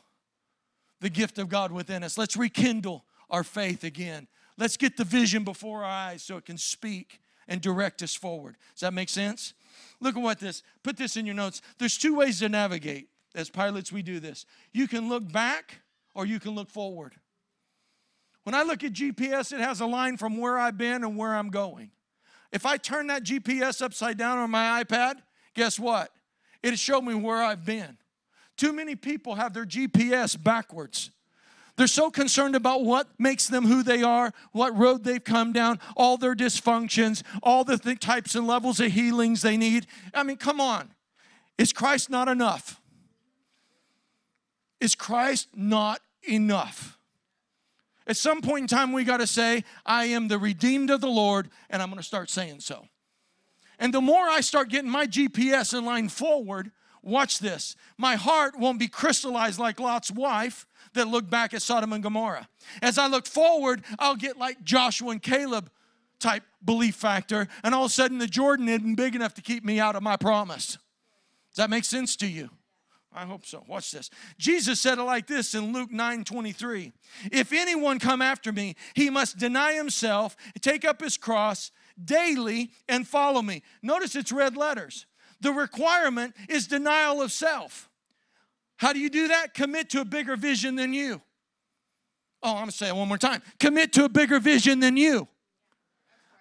the 1.01 1.11
gift 1.11 1.39
of 1.39 1.49
God 1.49 1.73
within 1.73 2.05
us. 2.05 2.17
Let's 2.17 2.37
rekindle 2.37 3.05
our 3.31 3.45
faith 3.45 3.85
again. 3.85 4.27
Let's 4.57 4.77
get 4.77 4.97
the 4.97 5.05
vision 5.05 5.45
before 5.45 5.85
our 5.85 5.91
eyes 5.91 6.23
so 6.23 6.37
it 6.37 6.45
can 6.45 6.59
speak 6.59 7.21
and 7.47 7.61
direct 7.61 8.03
us 8.03 8.15
forward. 8.15 8.57
Does 8.75 8.81
that 8.81 8.93
make 8.93 9.09
sense? 9.09 9.55
Look 10.01 10.17
at 10.17 10.23
what 10.23 10.39
this, 10.39 10.63
put 10.83 10.97
this 10.97 11.17
in 11.17 11.27
your 11.27 11.35
notes. 11.35 11.63
There's 11.79 11.97
two 11.97 12.15
ways 12.15 12.41
to 12.41 12.49
navigate. 12.49 13.09
As 13.35 13.51
pilots, 13.51 13.93
we 13.93 14.03
do 14.03 14.21
this. 14.21 14.47
You 14.73 14.89
can 14.89 15.09
look 15.09 15.31
back 15.31 15.81
or 16.15 16.27
you 16.27 16.41
can 16.41 16.53
look 16.53 16.71
forward. 16.71 17.15
When 18.43 18.55
I 18.55 18.63
look 18.63 18.83
at 18.83 18.93
GPS, 18.93 19.53
it 19.53 19.61
has 19.61 19.81
a 19.81 19.87
line 19.87 20.17
from 20.17 20.39
where 20.39 20.59
I've 20.59 20.79
been 20.79 21.05
and 21.05 21.17
where 21.17 21.35
I'm 21.35 21.51
going. 21.51 21.91
If 22.51 22.65
I 22.65 22.79
turn 22.79 23.09
that 23.09 23.23
GPS 23.23 23.83
upside 23.83 24.17
down 24.17 24.39
on 24.39 24.51
my 24.51 24.83
iPad, 24.83 25.17
guess 25.55 25.79
what? 25.79 26.11
It'll 26.63 26.77
show 26.77 27.01
me 27.01 27.15
where 27.15 27.43
I've 27.43 27.65
been. 27.65 27.99
Too 28.57 28.73
many 28.73 28.97
people 28.97 29.35
have 29.35 29.53
their 29.53 29.67
GPS 29.67 30.43
backwards. 30.43 31.11
They're 31.79 31.87
so 31.87 32.11
concerned 32.11 32.57
about 32.57 32.85
what 32.85 33.07
makes 33.21 33.47
them 33.47 33.65
who 33.65 33.85
they 33.85 34.03
are, 34.03 34.33
what 34.51 34.77
road 34.77 35.05
they've 35.05 35.23
come 35.23 35.53
down, 35.53 35.79
all 35.97 36.17
their 36.17 36.35
dysfunctions, 36.35 37.23
all 37.41 37.63
the 37.63 37.79
th- 37.79 38.01
types 38.01 38.35
and 38.35 38.49
levels 38.49 38.81
of 38.81 38.91
healings 38.91 39.43
they 39.43 39.57
need. 39.57 39.87
I 40.13 40.25
mean, 40.25 40.39
come 40.39 40.61
on. 40.61 40.91
Is 41.57 41.73
Christ 41.73 42.11
not 42.11 42.27
enough? 42.27 42.81
Is 44.81 44.97
Christ 44.97 45.51
not 45.55 46.01
enough? 46.25 46.99
At 48.09 48.17
some 48.17 48.43
point 48.43 48.63
in 48.63 48.67
time, 48.67 48.91
we 48.91 49.05
got 49.05 49.19
to 49.19 49.27
say, 49.29 49.63
I 49.87 50.07
am 50.07 50.27
the 50.27 50.39
redeemed 50.39 50.91
of 50.91 51.01
the 51.01 51.07
Lord, 51.07 51.49
and 51.71 51.81
I'm 51.81 51.91
going 51.91 51.99
to 51.99 52.03
start 52.03 52.29
saying 52.29 52.59
so. 52.59 52.89
And 53.79 53.95
the 53.95 54.01
more 54.01 54.29
I 54.29 54.41
start 54.41 54.69
getting 54.69 54.91
my 54.91 55.07
GPS 55.07 55.79
in 55.79 55.85
line 55.85 56.09
forward, 56.09 56.73
Watch 57.03 57.39
this. 57.39 57.77
My 57.97 58.17
heart 58.17 58.59
won't 58.59 58.79
be 58.79 58.89
crystallized 58.89 59.59
like 59.59 59.81
Lot's 59.81 60.11
wife 60.11 60.67
that 60.99 61.09
look 61.09 61.29
back 61.29 61.55
at 61.55 61.63
Sodom 61.63 61.93
and 61.93 62.03
Gomorrah. 62.03 62.49
As 62.83 62.99
I 62.99 63.07
look 63.07 63.27
forward, 63.27 63.83
I'll 63.99 64.17
get 64.17 64.37
like 64.37 64.63
Joshua 64.63 65.11
and 65.11 65.23
Caleb 65.23 65.71
type 66.21 66.43
belief 66.65 66.97
factor, 66.97 67.49
and 67.63 67.75
all 67.75 67.85
of 67.85 67.91
a 67.91 67.95
sudden 67.95 68.19
the 68.19 68.27
Jordan 68.27 68.69
isn't 68.69 68.97
big 68.97 69.15
enough 69.15 69.35
to 69.35 69.43
keep 69.43 69.65
me 69.65 69.81
out 69.81 69.97
of 69.97 70.03
my 70.03 70.17
promise. 70.17 70.79
Does 71.51 71.57
that 71.57 71.71
make 71.71 71.85
sense 71.85 72.17
to 72.17 72.27
you? 72.27 72.51
I 73.13 73.25
hope 73.25 73.47
so. 73.47 73.65
Watch 73.67 73.91
this. 73.91 74.11
Jesus 74.39 74.81
said 74.81 74.99
it 74.99 75.03
like 75.03 75.27
this 75.27 75.55
in 75.55 75.73
Luke 75.73 75.91
9 75.91 76.25
23. 76.25 76.93
If 77.33 77.53
anyone 77.53 77.99
come 77.99 78.21
after 78.21 78.53
me, 78.53 78.77
he 78.95 79.11
must 79.11 79.39
deny 79.39 79.73
himself, 79.73 80.37
take 80.61 80.85
up 80.85 81.01
his 81.01 81.17
cross 81.17 81.71
daily, 82.03 82.71
and 82.89 83.09
follow 83.09 83.43
me. 83.43 83.63
Notice 83.83 84.15
it's 84.15 84.31
red 84.31 84.57
letters. 84.57 85.07
The 85.41 85.53
requirement 85.53 86.35
is 86.49 86.67
denial 86.67 87.23
of 87.23 87.33
self. 87.33 87.88
How 88.79 88.93
do 88.93 89.01
you 89.01 89.11
do 89.11 89.29
that? 89.29 89.55
Commit 89.55 89.91
to 89.91 90.01
a 90.01 90.05
bigger 90.05 90.37
vision 90.37 90.77
than 90.77 90.95
you. 90.95 91.21
Oh, 92.43 92.53
I'm 92.53 92.61
gonna 92.61 92.73
say 92.73 92.89
it 92.89 92.95
one 92.95 93.09
more 93.09 93.19
time. 93.19 93.43
Commit 93.59 93.93
to 93.95 94.05
a 94.05 94.09
bigger 94.09 94.39
vision 94.39 94.79
than 94.79 94.97
you. 94.97 95.27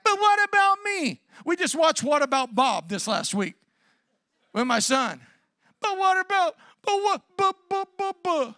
But 0.04 0.20
what 0.20 0.48
about 0.48 0.78
me? 0.86 1.20
We 1.46 1.56
just 1.56 1.76
watched 1.76 2.04
What 2.04 2.22
About 2.22 2.54
Bob 2.54 2.90
this 2.90 3.08
last 3.08 3.34
week 3.34 3.56
with 4.54 4.68
my 4.68 4.80
son. 4.80 5.20
But 5.82 5.98
what 5.98 6.24
about, 6.24 6.56
but 6.84 6.96
what, 7.04 7.22
but, 7.36 7.56
but, 7.70 7.88
but, 7.98 8.16
but. 8.24 8.56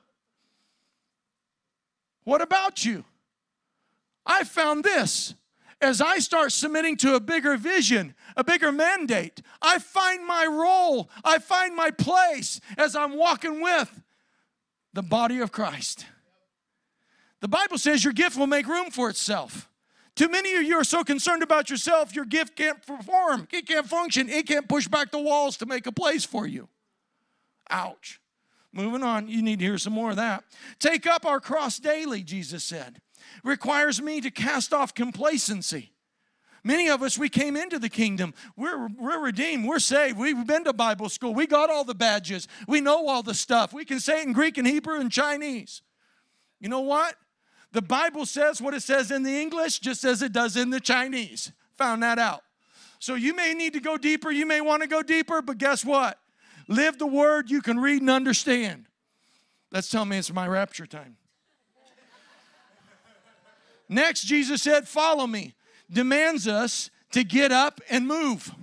What 2.26 2.42
about 2.42 2.86
you? 2.86 3.06
I 4.26 4.44
found 4.44 4.84
this. 4.84 5.34
As 5.82 6.02
I 6.02 6.20
start 6.20 6.52
submitting 6.52 6.98
to 6.98 7.16
a 7.16 7.20
bigger 7.22 7.56
vision, 7.56 8.14
a 8.36 8.44
bigger 8.44 8.72
mandate, 8.72 9.42
I 9.62 9.80
find 9.80 10.26
my 10.26 10.46
role, 10.46 11.10
I 11.24 11.40
find 11.40 11.76
my 11.76 11.90
place 11.92 12.60
as 12.78 12.96
I'm 12.96 13.16
walking 13.16 13.62
with 13.62 14.02
the 14.94 15.02
body 15.02 15.40
of 15.40 15.52
Christ. 15.52 16.06
The 17.40 17.48
Bible 17.48 17.78
says 17.78 18.04
your 18.04 18.14
gift 18.14 18.38
will 18.38 18.48
make 18.48 18.68
room 18.68 18.92
for 18.92 19.10
itself. 19.10 19.70
Too 20.16 20.28
many 20.28 20.56
of 20.56 20.64
you 20.64 20.76
are 20.76 20.84
so 20.84 21.06
concerned 21.06 21.44
about 21.44 21.70
yourself, 21.70 22.14
your 22.14 22.26
gift 22.26 22.58
can't 22.58 22.86
perform, 22.86 23.48
it 23.52 23.66
can't 23.66 23.88
function, 23.88 24.28
it 24.28 24.48
can't 24.48 24.68
push 24.68 24.88
back 24.90 25.12
the 25.12 25.20
walls 25.20 25.56
to 25.58 25.66
make 25.66 25.88
a 25.88 25.94
place 25.94 26.26
for 26.26 26.46
you. 26.46 26.68
Ouch. 27.70 28.20
Moving 28.74 29.02
on, 29.02 29.30
you 29.30 29.42
need 29.42 29.60
to 29.60 29.66
hear 29.66 29.78
some 29.78 29.94
more 29.94 30.10
of 30.10 30.18
that. 30.18 30.44
Take 30.78 31.08
up 31.08 31.26
our 31.26 31.40
cross 31.40 31.80
daily, 31.80 32.22
Jesus 32.22 32.66
said. 32.66 33.02
Requires 33.44 34.02
me 34.02 34.22
to 34.22 34.32
cast 34.32 34.74
off 34.74 34.94
complacency. 34.94 35.92
Many 36.64 36.90
of 36.90 37.02
us, 37.02 37.18
we 37.18 37.30
came 37.30 37.56
into 37.56 37.80
the 37.80 37.90
kingdom. 37.90 38.34
We're, 38.58 38.88
we're 38.88 39.20
redeemed. 39.20 39.66
We're 39.66 39.80
saved. 39.80 40.18
We've 40.18 40.46
been 40.46 40.66
to 40.66 40.74
Bible 40.74 41.10
school. 41.10 41.34
We 41.34 41.48
got 41.48 41.70
all 41.70 41.86
the 41.86 41.96
badges. 41.96 42.48
We 42.68 42.82
know 42.82 43.08
all 43.08 43.24
the 43.24 43.34
stuff. 43.34 43.72
We 43.72 43.86
can 43.86 44.00
say 44.00 44.22
it 44.22 44.28
in 44.28 44.34
Greek 44.34 44.58
and 44.58 44.68
Hebrew 44.68 45.00
and 45.00 45.12
Chinese. 45.12 45.82
You 46.60 46.68
know 46.68 46.82
what? 46.82 47.16
The 47.72 47.82
Bible 47.82 48.26
says 48.26 48.62
what 48.62 48.74
it 48.74 48.82
says 48.82 49.12
in 49.12 49.24
the 49.24 49.40
English 49.40 49.80
just 49.80 50.04
as 50.04 50.22
it 50.22 50.34
does 50.34 50.58
in 50.58 50.70
the 50.70 50.80
Chinese. 50.80 51.52
Found 51.78 52.04
that 52.04 52.20
out. 52.20 52.42
So 53.00 53.16
you 53.16 53.34
may 53.34 53.54
need 53.54 53.74
to 53.74 53.80
go 53.80 53.98
deeper. 53.98 54.30
You 54.30 54.46
may 54.46 54.60
want 54.60 54.82
to 54.82 54.88
go 54.88 55.02
deeper, 55.02 55.42
but 55.42 55.58
guess 55.58 55.86
what? 55.86 56.20
Live 56.68 57.00
the 57.00 57.08
word 57.08 57.50
you 57.50 57.62
can 57.62 57.80
read 57.80 58.02
and 58.02 58.10
understand. 58.10 58.88
That's 59.72 59.90
telling 59.90 60.10
me 60.10 60.18
it's 60.18 60.34
my 60.34 60.48
rapture 60.48 60.86
time. 60.86 61.16
Next, 63.90 64.22
Jesus 64.22 64.62
said, 64.62 64.88
Follow 64.88 65.26
me, 65.26 65.56
demands 65.92 66.48
us 66.48 66.92
to 67.12 67.24
get 67.24 67.52
up 67.52 67.82
and 67.90 68.08
move. 68.08 68.54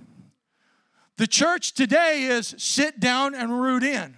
The 1.17 1.27
church 1.27 1.73
today 1.73 2.23
is 2.23 2.55
sit 2.57 2.99
down 2.99 3.35
and 3.35 3.59
root 3.59 3.83
in. 3.83 4.15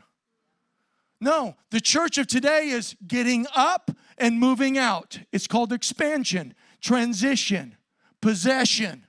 No, 1.20 1.56
the 1.72 1.82
church 1.82 2.18
of 2.18 2.28
today 2.28 2.70
is 2.70 2.96
getting 3.06 3.46
up 3.56 3.92
and 4.18 4.40
moving 4.40 4.78
out. 4.78 5.20
It's 5.32 5.48
called 5.48 5.74
expansion, 5.74 6.54
transition, 6.82 7.76
possession. 8.22 9.06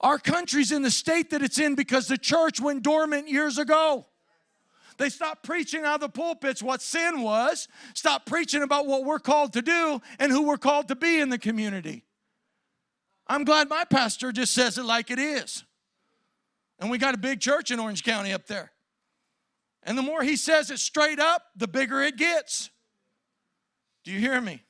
Our 0.00 0.18
country's 0.18 0.72
in 0.72 0.82
the 0.82 0.90
state 0.90 1.30
that 1.30 1.42
it's 1.42 1.58
in 1.58 1.74
because 1.74 2.08
the 2.08 2.18
church 2.18 2.60
went 2.60 2.82
dormant 2.82 3.28
years 3.28 3.58
ago. 3.58 4.06
They 4.96 5.08
stopped 5.10 5.42
preaching 5.42 5.84
out 5.84 5.96
of 5.96 6.00
the 6.00 6.08
pulpits 6.08 6.62
what 6.62 6.82
sin 6.82 7.22
was, 7.22 7.68
stopped 7.94 8.26
preaching 8.26 8.62
about 8.62 8.86
what 8.86 9.04
we're 9.04 9.18
called 9.18 9.52
to 9.54 9.62
do 9.62 10.00
and 10.18 10.30
who 10.30 10.42
we're 10.42 10.56
called 10.56 10.88
to 10.88 10.94
be 10.94 11.20
in 11.20 11.28
the 11.28 11.38
community. 11.38 12.04
I'm 13.26 13.44
glad 13.44 13.68
my 13.68 13.84
pastor 13.84 14.32
just 14.32 14.52
says 14.52 14.78
it 14.78 14.84
like 14.84 15.10
it 15.10 15.18
is. 15.18 15.64
And 16.78 16.90
we 16.90 16.98
got 16.98 17.14
a 17.14 17.18
big 17.18 17.40
church 17.40 17.70
in 17.70 17.80
Orange 17.80 18.04
County 18.04 18.32
up 18.32 18.46
there. 18.46 18.72
And 19.82 19.96
the 19.96 20.02
more 20.02 20.22
he 20.22 20.36
says 20.36 20.70
it 20.70 20.78
straight 20.78 21.18
up, 21.18 21.42
the 21.56 21.68
bigger 21.68 22.02
it 22.02 22.16
gets. 22.16 22.70
Do 24.04 24.12
you 24.12 24.20
hear 24.20 24.40
me? 24.40 24.62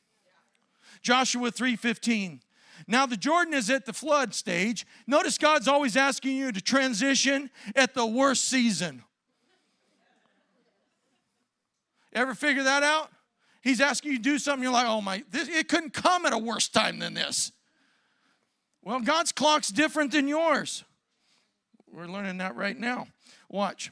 Joshua 1.02 1.50
3:15. 1.50 2.40
Now, 2.86 3.06
the 3.06 3.16
Jordan 3.16 3.54
is 3.54 3.70
at 3.70 3.86
the 3.86 3.92
flood 3.92 4.34
stage. 4.34 4.86
Notice 5.06 5.38
God's 5.38 5.68
always 5.68 5.96
asking 5.96 6.36
you 6.36 6.50
to 6.52 6.60
transition 6.60 7.50
at 7.76 7.94
the 7.94 8.04
worst 8.04 8.44
season. 8.44 9.04
Ever 12.14 12.34
figure 12.34 12.62
that 12.62 12.82
out? 12.82 13.10
He's 13.62 13.80
asking 13.80 14.12
you 14.12 14.16
to 14.18 14.22
do 14.22 14.38
something, 14.38 14.62
you're 14.62 14.72
like, 14.72 14.86
oh 14.86 15.00
my, 15.00 15.24
this, 15.30 15.48
it 15.48 15.68
couldn't 15.68 15.94
come 15.94 16.26
at 16.26 16.32
a 16.32 16.38
worse 16.38 16.68
time 16.68 16.98
than 16.98 17.14
this. 17.14 17.50
Well, 18.82 19.00
God's 19.00 19.32
clock's 19.32 19.70
different 19.70 20.12
than 20.12 20.28
yours. 20.28 20.84
We're 21.90 22.06
learning 22.06 22.38
that 22.38 22.56
right 22.56 22.78
now. 22.78 23.06
Watch. 23.48 23.90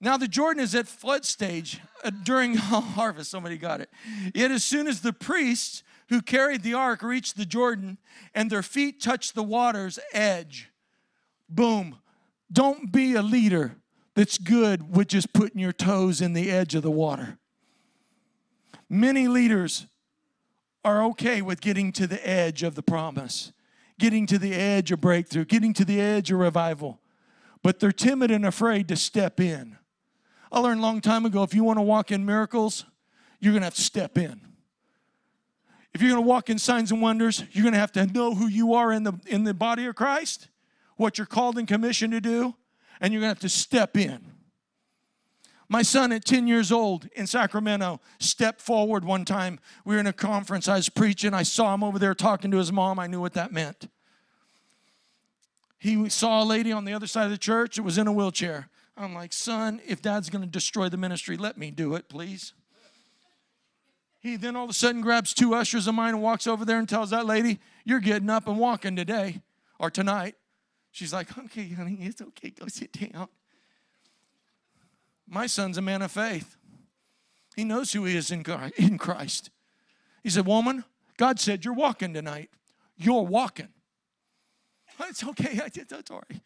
Now, 0.00 0.16
the 0.16 0.28
Jordan 0.28 0.62
is 0.62 0.74
at 0.74 0.86
flood 0.86 1.24
stage 1.24 1.80
uh, 2.04 2.10
during 2.22 2.54
harvest. 2.56 3.30
Somebody 3.30 3.56
got 3.56 3.80
it. 3.80 3.90
Yet, 4.34 4.50
as 4.50 4.62
soon 4.62 4.86
as 4.86 5.00
the 5.00 5.12
priests 5.12 5.82
who 6.08 6.20
carried 6.20 6.62
the 6.62 6.74
ark 6.74 7.02
reached 7.02 7.36
the 7.36 7.46
Jordan 7.46 7.98
and 8.34 8.50
their 8.50 8.62
feet 8.62 9.00
touched 9.00 9.34
the 9.34 9.42
water's 9.42 9.98
edge. 10.12 10.70
Boom. 11.48 11.98
Don't 12.52 12.92
be 12.92 13.14
a 13.14 13.22
leader 13.22 13.76
that's 14.14 14.38
good 14.38 14.94
with 14.94 15.08
just 15.08 15.32
putting 15.32 15.60
your 15.60 15.72
toes 15.72 16.20
in 16.20 16.32
the 16.32 16.50
edge 16.50 16.74
of 16.74 16.82
the 16.82 16.90
water. 16.90 17.38
Many 18.88 19.28
leaders 19.28 19.86
are 20.84 21.02
okay 21.04 21.42
with 21.42 21.60
getting 21.60 21.92
to 21.92 22.06
the 22.06 22.26
edge 22.28 22.62
of 22.62 22.74
the 22.74 22.82
promise, 22.82 23.52
getting 23.98 24.26
to 24.26 24.38
the 24.38 24.52
edge 24.52 24.92
of 24.92 25.00
breakthrough, 25.00 25.44
getting 25.44 25.72
to 25.74 25.84
the 25.84 26.00
edge 26.00 26.30
of 26.30 26.38
revival, 26.38 27.00
but 27.62 27.80
they're 27.80 27.92
timid 27.92 28.30
and 28.30 28.44
afraid 28.44 28.86
to 28.88 28.96
step 28.96 29.40
in. 29.40 29.78
I 30.52 30.60
learned 30.60 30.80
a 30.80 30.82
long 30.82 31.00
time 31.00 31.26
ago 31.26 31.42
if 31.42 31.54
you 31.54 31.64
want 31.64 31.78
to 31.78 31.82
walk 31.82 32.12
in 32.12 32.24
miracles, 32.24 32.84
you're 33.40 33.52
going 33.52 33.62
to 33.62 33.66
have 33.66 33.74
to 33.74 33.80
step 33.80 34.16
in. 34.16 34.40
If 35.92 36.02
you're 36.02 36.10
going 36.10 36.22
to 36.22 36.28
walk 36.28 36.50
in 36.50 36.58
signs 36.58 36.92
and 36.92 37.00
wonders, 37.00 37.44
you're 37.52 37.62
going 37.62 37.72
to 37.72 37.78
have 37.78 37.92
to 37.92 38.06
know 38.06 38.34
who 38.34 38.46
you 38.46 38.74
are 38.74 38.92
in 38.92 39.04
the, 39.04 39.14
in 39.26 39.44
the 39.44 39.54
body 39.54 39.86
of 39.86 39.94
Christ, 39.94 40.48
what 40.96 41.18
you're 41.18 41.26
called 41.26 41.56
and 41.56 41.66
commissioned 41.66 42.12
to 42.12 42.20
do, 42.20 42.54
and 43.00 43.12
you're 43.12 43.20
going 43.20 43.34
to 43.34 43.34
have 43.34 43.40
to 43.40 43.48
step 43.48 43.96
in. 43.96 44.32
My 45.68 45.82
son 45.82 46.12
at 46.12 46.24
10 46.24 46.46
years 46.46 46.70
old 46.70 47.08
in 47.16 47.26
Sacramento 47.26 48.00
stepped 48.18 48.60
forward 48.60 49.04
one 49.04 49.24
time. 49.24 49.58
We 49.84 49.94
were 49.94 50.00
in 50.00 50.06
a 50.06 50.12
conference, 50.12 50.68
I 50.68 50.76
was 50.76 50.88
preaching. 50.88 51.34
I 51.34 51.42
saw 51.42 51.74
him 51.74 51.82
over 51.82 51.98
there 51.98 52.14
talking 52.14 52.50
to 52.50 52.58
his 52.58 52.70
mom. 52.70 52.98
I 52.98 53.06
knew 53.06 53.20
what 53.20 53.34
that 53.34 53.52
meant. 53.52 53.88
He 55.78 56.08
saw 56.08 56.42
a 56.42 56.44
lady 56.44 56.72
on 56.72 56.84
the 56.84 56.92
other 56.92 57.06
side 57.06 57.24
of 57.24 57.30
the 57.30 57.38
church. 57.38 57.78
It 57.78 57.82
was 57.82 57.98
in 57.98 58.06
a 58.06 58.12
wheelchair. 58.12 58.68
I'm 58.96 59.14
like, 59.14 59.32
son, 59.32 59.80
if 59.86 60.00
dad's 60.00 60.30
going 60.30 60.42
to 60.42 60.48
destroy 60.48 60.88
the 60.88 60.96
ministry, 60.96 61.36
let 61.36 61.58
me 61.58 61.70
do 61.70 61.94
it, 61.94 62.08
please. 62.08 62.52
He 64.20 64.36
then 64.36 64.56
all 64.56 64.64
of 64.64 64.70
a 64.70 64.74
sudden 64.74 65.02
grabs 65.02 65.34
two 65.34 65.54
ushers 65.54 65.86
of 65.86 65.94
mine 65.94 66.14
and 66.14 66.22
walks 66.22 66.46
over 66.46 66.64
there 66.64 66.78
and 66.78 66.88
tells 66.88 67.10
that 67.10 67.26
lady, 67.26 67.58
You're 67.84 68.00
getting 68.00 68.30
up 68.30 68.48
and 68.48 68.58
walking 68.58 68.96
today 68.96 69.42
or 69.78 69.90
tonight. 69.90 70.36
She's 70.94 71.12
like, 71.12 71.36
Okay, 71.36 71.68
honey, 71.70 71.98
it's 72.02 72.22
okay. 72.22 72.50
Go 72.50 72.68
sit 72.68 72.92
down. 72.92 73.26
My 75.28 75.46
son's 75.48 75.76
a 75.76 75.82
man 75.82 76.02
of 76.02 76.12
faith. 76.12 76.56
He 77.56 77.64
knows 77.64 77.92
who 77.92 78.04
he 78.04 78.16
is 78.16 78.30
in 78.30 78.44
Christ. 78.44 79.50
He 80.22 80.30
said, 80.30 80.46
Woman, 80.46 80.84
God 81.16 81.40
said, 81.40 81.64
You're 81.64 81.74
walking 81.74 82.14
tonight. 82.14 82.48
You're 82.96 83.26
walking. 83.26 83.70
It's 85.00 85.24
okay. 85.24 85.60
I 85.64 85.68
did 85.68 85.88
that's 85.88 86.12
all 86.12 86.22
right. 86.30 86.40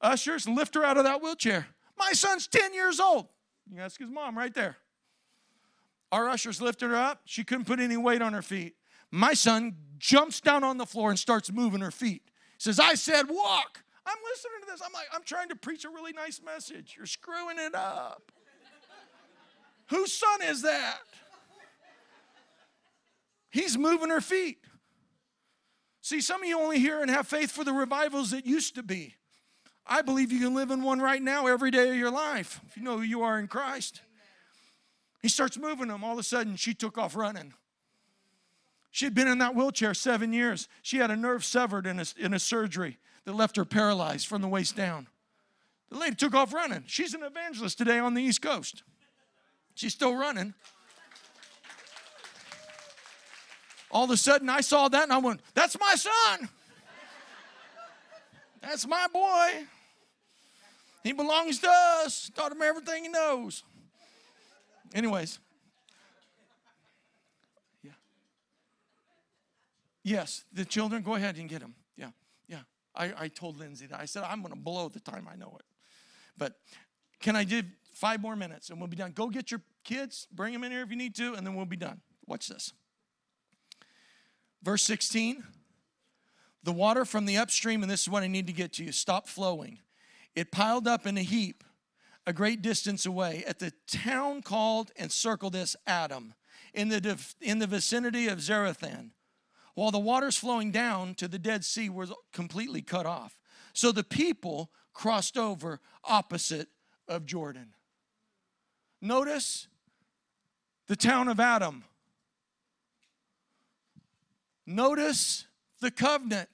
Ushers, 0.00 0.48
lift 0.48 0.74
her 0.74 0.84
out 0.84 0.98
of 0.98 1.04
that 1.04 1.22
wheelchair. 1.22 1.68
My 1.96 2.10
son's 2.10 2.48
10 2.48 2.74
years 2.74 2.98
old. 2.98 3.28
You 3.72 3.80
ask 3.80 4.00
his 4.00 4.10
mom 4.10 4.36
right 4.36 4.52
there. 4.52 4.78
Our 6.10 6.28
ushers 6.28 6.60
lifted 6.60 6.88
her 6.88 6.96
up. 6.96 7.20
She 7.24 7.44
couldn't 7.44 7.66
put 7.66 7.78
any 7.78 7.96
weight 7.96 8.20
on 8.20 8.32
her 8.32 8.42
feet. 8.42 8.74
My 9.12 9.34
son 9.34 9.76
jumps 9.96 10.40
down 10.40 10.64
on 10.64 10.76
the 10.76 10.86
floor 10.86 11.10
and 11.10 11.18
starts 11.18 11.52
moving 11.52 11.82
her 11.82 11.92
feet. 11.92 12.22
Says, 12.58 12.80
I 12.80 12.94
said 12.94 13.28
walk. 13.28 13.82
I'm 14.06 14.16
listening 14.30 14.60
to 14.60 14.66
this. 14.70 14.80
I'm 14.84 14.92
like, 14.92 15.06
I'm 15.12 15.22
trying 15.24 15.48
to 15.48 15.56
preach 15.56 15.84
a 15.84 15.90
really 15.90 16.12
nice 16.12 16.40
message. 16.42 16.94
You're 16.96 17.06
screwing 17.06 17.58
it 17.58 17.74
up. 17.74 18.30
Whose 19.88 20.12
son 20.12 20.42
is 20.42 20.62
that? 20.62 20.98
He's 23.50 23.76
moving 23.76 24.10
her 24.10 24.20
feet. 24.20 24.58
See, 26.02 26.20
some 26.20 26.42
of 26.42 26.48
you 26.48 26.58
only 26.58 26.78
hear 26.78 27.00
and 27.00 27.10
have 27.10 27.26
faith 27.26 27.50
for 27.50 27.64
the 27.64 27.72
revivals 27.72 28.30
that 28.30 28.46
used 28.46 28.76
to 28.76 28.82
be. 28.82 29.14
I 29.86 30.02
believe 30.02 30.30
you 30.30 30.40
can 30.40 30.54
live 30.54 30.70
in 30.70 30.82
one 30.82 31.00
right 31.00 31.22
now 31.22 31.46
every 31.46 31.70
day 31.70 31.90
of 31.90 31.96
your 31.96 32.10
life 32.10 32.60
if 32.68 32.76
you 32.76 32.82
know 32.82 32.98
who 32.98 33.02
you 33.02 33.22
are 33.22 33.38
in 33.38 33.48
Christ. 33.48 34.02
He 35.22 35.28
starts 35.28 35.58
moving 35.58 35.88
them. 35.88 36.04
All 36.04 36.12
of 36.12 36.18
a 36.18 36.22
sudden, 36.22 36.56
she 36.56 36.74
took 36.74 36.98
off 36.98 37.16
running. 37.16 37.54
She 38.96 39.04
had 39.04 39.14
been 39.14 39.28
in 39.28 39.36
that 39.40 39.54
wheelchair 39.54 39.92
seven 39.92 40.32
years. 40.32 40.70
She 40.80 40.96
had 40.96 41.10
a 41.10 41.16
nerve 41.16 41.44
severed 41.44 41.86
in 41.86 42.00
a, 42.00 42.04
in 42.18 42.32
a 42.32 42.38
surgery 42.38 42.96
that 43.26 43.34
left 43.34 43.56
her 43.56 43.66
paralyzed 43.66 44.26
from 44.26 44.40
the 44.40 44.48
waist 44.48 44.74
down. 44.74 45.06
The 45.90 45.98
lady 45.98 46.16
took 46.16 46.34
off 46.34 46.54
running. 46.54 46.82
She's 46.86 47.12
an 47.12 47.22
evangelist 47.22 47.76
today 47.76 47.98
on 47.98 48.14
the 48.14 48.22
East 48.22 48.40
Coast. 48.40 48.84
She's 49.74 49.92
still 49.92 50.16
running. 50.16 50.54
All 53.90 54.04
of 54.04 54.10
a 54.10 54.16
sudden, 54.16 54.48
I 54.48 54.62
saw 54.62 54.88
that 54.88 55.02
and 55.02 55.12
I 55.12 55.18
went, 55.18 55.42
That's 55.52 55.78
my 55.78 55.94
son. 55.94 56.48
That's 58.62 58.86
my 58.86 59.08
boy. 59.12 59.66
He 61.04 61.12
belongs 61.12 61.58
to 61.58 61.68
us. 61.70 62.30
Taught 62.34 62.52
him 62.52 62.62
everything 62.62 63.02
he 63.02 63.08
knows. 63.10 63.62
Anyways. 64.94 65.38
Yes, 70.06 70.44
the 70.52 70.64
children, 70.64 71.02
go 71.02 71.16
ahead 71.16 71.36
and 71.36 71.48
get 71.48 71.58
them. 71.58 71.74
Yeah, 71.96 72.10
yeah. 72.46 72.60
I, 72.94 73.12
I 73.18 73.28
told 73.28 73.58
Lindsay 73.58 73.86
that. 73.86 73.98
I 73.98 74.04
said, 74.04 74.22
I'm 74.22 74.40
going 74.40 74.54
to 74.54 74.60
blow 74.60 74.88
the 74.88 75.00
time 75.00 75.26
I 75.28 75.34
know 75.34 75.56
it. 75.58 75.64
But 76.38 76.52
can 77.18 77.34
I 77.34 77.42
give 77.42 77.64
five 77.92 78.22
more 78.22 78.36
minutes 78.36 78.70
and 78.70 78.78
we'll 78.78 78.86
be 78.86 78.96
done? 78.96 79.10
Go 79.10 79.28
get 79.28 79.50
your 79.50 79.62
kids, 79.82 80.28
bring 80.32 80.52
them 80.52 80.62
in 80.62 80.70
here 80.70 80.82
if 80.82 80.90
you 80.90 80.96
need 80.96 81.16
to, 81.16 81.34
and 81.34 81.44
then 81.44 81.56
we'll 81.56 81.66
be 81.66 81.76
done. 81.76 82.02
Watch 82.24 82.46
this. 82.46 82.72
Verse 84.62 84.84
16 84.84 85.42
the 86.62 86.72
water 86.72 87.04
from 87.04 87.26
the 87.26 87.36
upstream, 87.36 87.82
and 87.82 87.90
this 87.90 88.02
is 88.02 88.08
what 88.08 88.24
I 88.24 88.26
need 88.26 88.48
to 88.48 88.52
get 88.52 88.72
to 88.74 88.84
you, 88.84 88.90
stopped 88.90 89.28
flowing. 89.28 89.78
It 90.34 90.50
piled 90.52 90.88
up 90.88 91.06
in 91.06 91.16
a 91.16 91.22
heap 91.22 91.62
a 92.26 92.32
great 92.32 92.62
distance 92.62 93.06
away 93.06 93.44
at 93.46 93.60
the 93.60 93.72
town 93.88 94.42
called 94.42 94.90
and 94.96 95.10
circle 95.12 95.50
this 95.50 95.76
Adam 95.86 96.34
in 96.74 96.88
the, 96.88 97.16
in 97.40 97.60
the 97.60 97.66
vicinity 97.68 98.26
of 98.26 98.38
Zarethan, 98.38 99.10
while 99.76 99.90
the 99.90 99.98
waters 99.98 100.38
flowing 100.38 100.72
down 100.72 101.14
to 101.14 101.28
the 101.28 101.38
Dead 101.38 101.62
Sea 101.62 101.90
were 101.90 102.06
completely 102.32 102.80
cut 102.80 103.04
off. 103.04 103.38
So 103.74 103.92
the 103.92 104.02
people 104.02 104.70
crossed 104.94 105.36
over 105.36 105.80
opposite 106.02 106.68
of 107.06 107.26
Jordan. 107.26 107.74
Notice 109.02 109.68
the 110.88 110.96
town 110.96 111.28
of 111.28 111.38
Adam. 111.38 111.84
Notice 114.64 115.46
the 115.82 115.90
covenant 115.90 116.48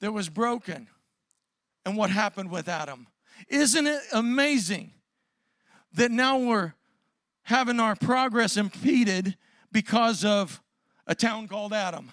that 0.00 0.12
was 0.12 0.28
broken 0.28 0.88
and 1.86 1.96
what 1.96 2.10
happened 2.10 2.50
with 2.50 2.68
Adam. 2.68 3.06
Isn't 3.48 3.86
it 3.86 4.02
amazing 4.12 4.92
that 5.94 6.10
now 6.10 6.36
we're 6.36 6.74
having 7.44 7.80
our 7.80 7.96
progress 7.96 8.58
impeded 8.58 9.38
because 9.72 10.22
of 10.22 10.60
a 11.10 11.14
town 11.14 11.48
called 11.48 11.72
Adam? 11.72 12.08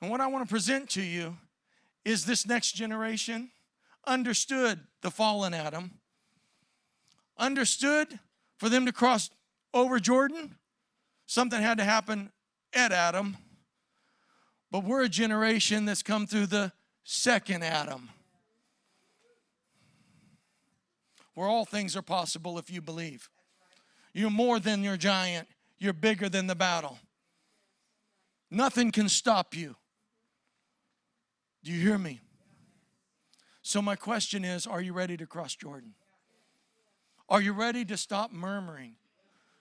And 0.00 0.10
what 0.10 0.22
I 0.22 0.26
want 0.26 0.48
to 0.48 0.50
present 0.50 0.88
to 0.90 1.02
you 1.02 1.36
is 2.06 2.24
this 2.24 2.46
next 2.46 2.72
generation 2.72 3.50
understood 4.06 4.80
the 5.02 5.10
fallen 5.10 5.52
Adam, 5.52 5.92
understood 7.38 8.18
for 8.56 8.70
them 8.70 8.86
to 8.86 8.92
cross 8.92 9.28
over 9.74 9.98
Jordan, 9.98 10.56
something 11.26 11.60
had 11.60 11.78
to 11.78 11.84
happen 11.84 12.30
at 12.74 12.92
Adam. 12.92 13.36
But 14.70 14.84
we're 14.84 15.02
a 15.04 15.08
generation 15.08 15.84
that's 15.84 16.02
come 16.02 16.26
through 16.26 16.46
the 16.46 16.72
second 17.04 17.62
Adam, 17.62 18.08
where 21.34 21.46
all 21.46 21.66
things 21.66 21.94
are 21.94 22.02
possible 22.02 22.58
if 22.58 22.70
you 22.70 22.80
believe. 22.80 23.28
You're 24.14 24.30
more 24.30 24.60
than 24.60 24.82
your 24.82 24.96
giant, 24.96 25.48
you're 25.78 25.92
bigger 25.92 26.28
than 26.28 26.46
the 26.46 26.54
battle. 26.54 26.98
Nothing 28.50 28.92
can 28.92 29.08
stop 29.08 29.56
you. 29.56 29.74
Do 31.64 31.72
you 31.72 31.80
hear 31.80 31.98
me? 31.98 32.20
So, 33.62 33.82
my 33.82 33.96
question 33.96 34.44
is 34.44 34.66
Are 34.66 34.80
you 34.80 34.92
ready 34.92 35.16
to 35.16 35.26
cross 35.26 35.56
Jordan? 35.56 35.94
Are 37.28 37.40
you 37.40 37.52
ready 37.52 37.84
to 37.86 37.96
stop 37.96 38.30
murmuring? 38.30 38.96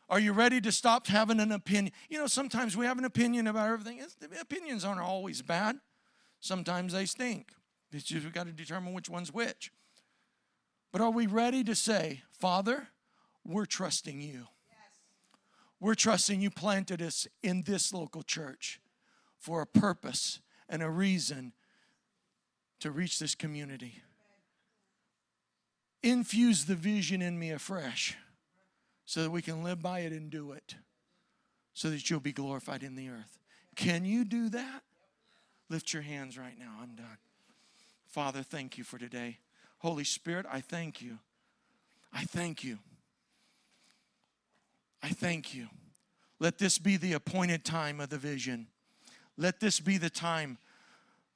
Are 0.10 0.20
you 0.20 0.34
ready 0.34 0.62
to 0.62 0.72
stop 0.72 1.08
having 1.08 1.40
an 1.40 1.52
opinion? 1.52 1.94
You 2.10 2.20
know, 2.20 2.28
sometimes 2.28 2.78
we 2.78 2.86
have 2.86 3.00
an 3.00 3.06
opinion 3.06 3.48
about 3.48 3.70
everything. 3.70 4.00
It's, 4.00 4.16
opinions 4.40 4.86
aren't 4.86 5.00
always 5.00 5.42
bad, 5.42 5.78
sometimes 6.40 6.94
they 6.94 7.06
stink. 7.06 7.52
It's 7.92 8.04
just 8.04 8.24
we've 8.24 8.34
got 8.34 8.48
to 8.48 8.52
determine 8.52 8.94
which 8.94 9.10
one's 9.10 9.34
which. 9.34 9.72
But 10.92 11.02
are 11.02 11.10
we 11.10 11.26
ready 11.26 11.64
to 11.64 11.74
say, 11.74 12.22
Father, 12.32 12.90
we're 13.46 13.66
trusting 13.66 14.22
you? 14.22 14.48
We're 15.80 15.96
trusting 15.96 16.40
you 16.40 16.50
planted 16.50 17.02
us 17.02 17.28
in 17.42 17.64
this 17.64 17.94
local 17.94 18.24
church 18.24 18.80
for 19.38 19.62
a 19.62 19.68
purpose 19.68 20.40
and 20.70 20.82
a 20.82 20.90
reason 20.90 21.52
to 22.80 22.90
reach 22.90 23.20
this 23.20 23.36
community. 23.36 24.02
Infuse 26.02 26.66
the 26.66 26.76
vision 26.76 27.22
in 27.22 27.38
me 27.38 27.52
afresh 27.52 28.18
so 29.06 29.24
that 29.24 29.32
we 29.32 29.42
can 29.42 29.64
live 29.64 29.82
by 29.82 30.00
it 30.00 30.14
and 30.14 30.30
do 30.30 30.54
it 30.54 30.76
so 31.74 31.90
that 31.90 32.10
you'll 32.10 32.20
be 32.20 32.32
glorified 32.32 32.84
in 32.84 32.96
the 32.96 33.10
earth. 33.10 33.40
Can 33.76 34.06
you 34.06 34.24
do 34.24 34.50
that? 34.50 34.84
Lift 35.70 35.94
your 35.94 36.04
hands 36.04 36.38
right 36.38 36.58
now. 36.58 36.72
I'm 36.82 36.96
done. 36.96 37.18
Father, 38.08 38.44
thank 38.44 38.78
you 38.78 38.84
for 38.84 38.98
today. 38.98 39.40
Holy 39.80 40.04
Spirit, 40.04 40.46
I 40.50 40.62
thank 40.62 41.02
you. 41.02 41.20
I 42.14 42.24
thank 42.24 42.64
you. 42.64 42.78
I 45.04 45.10
thank 45.10 45.54
you. 45.54 45.68
Let 46.40 46.58
this 46.58 46.80
be 46.80 46.96
the 46.96 47.14
appointed 47.14 47.66
time 47.66 48.00
of 48.00 48.10
the 48.10 48.18
vision. 48.18 48.68
Let 49.38 49.60
this 49.60 49.82
be 49.82 49.98
the 49.98 50.10
time 50.10 50.58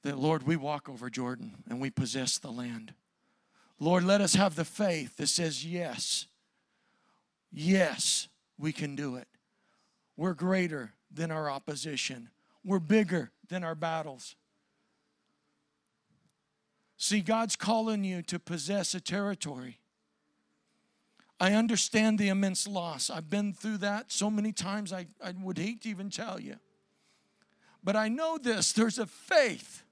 that, 0.02 0.18
Lord, 0.18 0.44
we 0.44 0.56
walk 0.56 0.88
over 0.88 1.10
Jordan 1.10 1.54
and 1.68 1.80
we 1.80 1.90
possess 1.90 2.38
the 2.38 2.50
land. 2.50 2.94
Lord, 3.78 4.04
let 4.04 4.22
us 4.22 4.34
have 4.34 4.56
the 4.56 4.64
faith 4.64 5.18
that 5.18 5.28
says, 5.28 5.64
Yes, 5.64 6.26
yes, 7.52 8.28
we 8.58 8.72
can 8.72 8.96
do 8.96 9.16
it. 9.16 9.28
We're 10.16 10.34
greater 10.34 10.94
than 11.12 11.30
our 11.30 11.50
opposition, 11.50 12.30
we're 12.64 12.80
bigger 12.80 13.30
than 13.48 13.62
our 13.64 13.74
battles. 13.74 14.34
See, 17.00 17.20
God's 17.20 17.54
calling 17.54 18.02
you 18.02 18.22
to 18.22 18.40
possess 18.40 18.92
a 18.92 19.00
territory. 19.00 19.78
I 21.40 21.52
understand 21.52 22.18
the 22.18 22.28
immense 22.28 22.66
loss. 22.66 23.10
I've 23.10 23.30
been 23.30 23.52
through 23.52 23.78
that 23.78 24.10
so 24.10 24.30
many 24.30 24.52
times, 24.52 24.92
I, 24.92 25.06
I 25.22 25.32
would 25.40 25.58
hate 25.58 25.82
to 25.82 25.88
even 25.88 26.10
tell 26.10 26.40
you. 26.40 26.56
But 27.84 27.94
I 27.96 28.08
know 28.08 28.38
this 28.38 28.72
there's 28.72 28.98
a 28.98 29.06
faith 29.06 29.84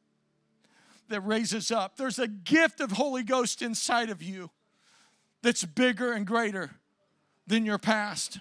that 1.09 1.21
raises 1.21 1.71
up. 1.71 1.97
There's 1.97 2.19
a 2.19 2.27
gift 2.27 2.81
of 2.81 2.93
Holy 2.93 3.23
Ghost 3.23 3.63
inside 3.63 4.11
of 4.11 4.23
you 4.23 4.51
that's 5.43 5.65
bigger 5.65 6.13
and 6.13 6.27
greater 6.27 6.73
than 7.47 7.65
your 7.65 7.79
past, 7.79 8.41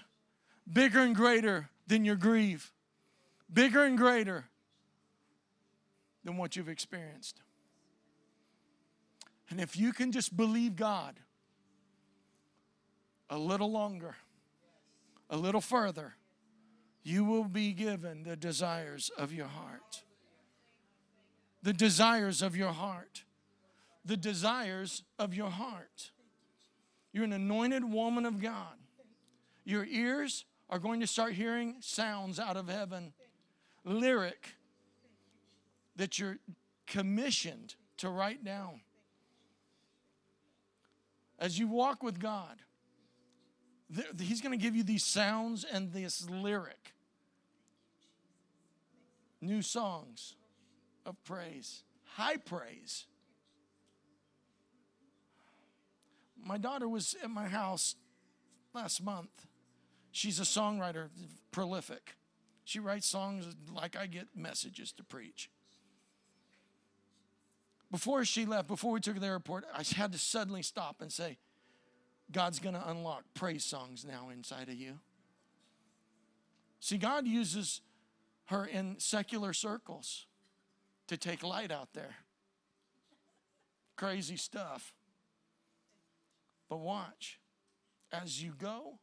bigger 0.70 1.00
and 1.00 1.14
greater 1.14 1.68
than 1.86 2.04
your 2.04 2.16
grief, 2.16 2.72
bigger 3.52 3.84
and 3.84 3.96
greater 3.96 4.46
than 6.24 6.36
what 6.36 6.56
you've 6.56 6.68
experienced. 6.68 7.40
And 9.48 9.60
if 9.60 9.76
you 9.76 9.92
can 9.92 10.10
just 10.10 10.36
believe 10.36 10.74
God 10.74 11.14
a 13.30 13.38
little 13.38 13.70
longer, 13.70 14.16
a 15.30 15.36
little 15.36 15.60
further, 15.60 16.14
you 17.02 17.24
will 17.24 17.44
be 17.44 17.72
given 17.72 18.24
the 18.24 18.36
desires 18.36 19.10
of 19.16 19.32
your 19.32 19.46
heart 19.46 20.02
the 21.66 21.72
desires 21.72 22.42
of 22.42 22.56
your 22.56 22.70
heart. 22.70 23.24
The 24.04 24.16
desires 24.16 25.02
of 25.18 25.34
your 25.34 25.50
heart. 25.50 26.12
You're 27.12 27.24
an 27.24 27.32
anointed 27.32 27.84
woman 27.84 28.24
of 28.24 28.40
God. 28.40 28.78
Your 29.64 29.84
ears 29.84 30.44
are 30.70 30.78
going 30.78 31.00
to 31.00 31.08
start 31.08 31.32
hearing 31.32 31.74
sounds 31.80 32.38
out 32.38 32.56
of 32.56 32.68
heaven, 32.68 33.12
lyric 33.84 34.54
that 35.96 36.20
you're 36.20 36.38
commissioned 36.86 37.74
to 37.96 38.10
write 38.10 38.44
down. 38.44 38.80
As 41.36 41.58
you 41.58 41.66
walk 41.66 42.00
with 42.00 42.20
God, 42.20 42.62
He's 44.18 44.40
going 44.40 44.58
to 44.58 44.62
give 44.62 44.74
you 44.74 44.82
these 44.82 45.04
sounds 45.04 45.64
and 45.64 45.92
this 45.92 46.28
lyric. 46.28 46.94
New 49.40 49.62
songs 49.62 50.34
of 51.04 51.22
praise, 51.24 51.84
high 52.04 52.36
praise. 52.36 53.06
My 56.42 56.58
daughter 56.58 56.88
was 56.88 57.14
at 57.22 57.30
my 57.30 57.46
house 57.46 57.94
last 58.74 59.02
month. 59.04 59.46
She's 60.10 60.40
a 60.40 60.44
songwriter, 60.44 61.08
prolific. 61.50 62.16
She 62.64 62.80
writes 62.80 63.06
songs 63.06 63.46
like 63.72 63.96
I 63.96 64.06
get 64.06 64.28
messages 64.34 64.90
to 64.92 65.04
preach. 65.04 65.50
Before 67.90 68.24
she 68.24 68.46
left, 68.46 68.66
before 68.66 68.92
we 68.92 69.00
took 69.00 69.14
her 69.14 69.20
to 69.20 69.20
the 69.20 69.26
airport, 69.26 69.64
I 69.72 69.84
had 69.94 70.12
to 70.12 70.18
suddenly 70.18 70.62
stop 70.62 71.00
and 71.00 71.12
say, 71.12 71.38
God's 72.32 72.58
going 72.58 72.74
to 72.74 72.90
unlock 72.90 73.24
praise 73.34 73.64
songs 73.64 74.04
now 74.04 74.28
inside 74.30 74.68
of 74.68 74.74
you. 74.74 74.98
See, 76.80 76.98
God 76.98 77.26
uses 77.26 77.80
her 78.46 78.64
in 78.64 78.98
secular 78.98 79.52
circles 79.52 80.26
to 81.08 81.16
take 81.16 81.42
light 81.42 81.70
out 81.70 81.92
there. 81.94 82.16
Crazy 83.96 84.36
stuff. 84.36 84.92
But 86.68 86.78
watch, 86.78 87.38
as 88.12 88.42
you 88.42 88.52
go 88.58 88.98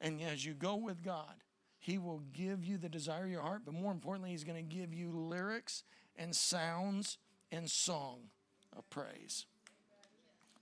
and 0.00 0.20
as 0.20 0.44
you 0.44 0.52
go 0.52 0.76
with 0.76 1.02
God, 1.02 1.42
He 1.78 1.98
will 1.98 2.22
give 2.32 2.64
you 2.64 2.76
the 2.76 2.88
desire 2.88 3.24
of 3.24 3.30
your 3.30 3.42
heart, 3.42 3.62
but 3.64 3.74
more 3.74 3.92
importantly, 3.92 4.30
He's 4.30 4.44
going 4.44 4.56
to 4.56 4.76
give 4.76 4.92
you 4.92 5.10
lyrics 5.10 5.84
and 6.16 6.34
sounds 6.34 7.18
and 7.50 7.70
song 7.70 8.28
of 8.76 8.88
praise. 8.90 9.46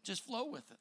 Just 0.02 0.24
flow 0.24 0.46
with 0.46 0.70
it. 0.70 0.78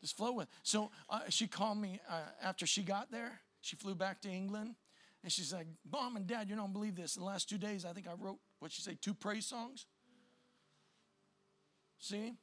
Just 0.00 0.16
flow 0.16 0.32
with. 0.32 0.48
So 0.62 0.90
uh, 1.10 1.20
she 1.28 1.46
called 1.46 1.78
me 1.78 2.00
uh, 2.08 2.20
after 2.42 2.66
she 2.66 2.82
got 2.82 3.10
there. 3.10 3.40
She 3.60 3.76
flew 3.76 3.94
back 3.94 4.20
to 4.22 4.28
England. 4.28 4.74
And 5.22 5.32
she's 5.32 5.52
like, 5.52 5.66
Mom 5.90 6.16
and 6.16 6.26
Dad, 6.26 6.48
you 6.48 6.56
don't 6.56 6.72
believe 6.72 6.94
this. 6.94 7.16
In 7.16 7.20
the 7.20 7.26
last 7.26 7.48
two 7.48 7.58
days, 7.58 7.84
I 7.84 7.92
think 7.92 8.06
I 8.06 8.12
wrote, 8.18 8.38
what 8.60 8.70
she 8.70 8.82
say, 8.82 8.96
two 9.00 9.14
praise 9.14 9.46
songs. 9.46 9.86
See? 11.98 12.34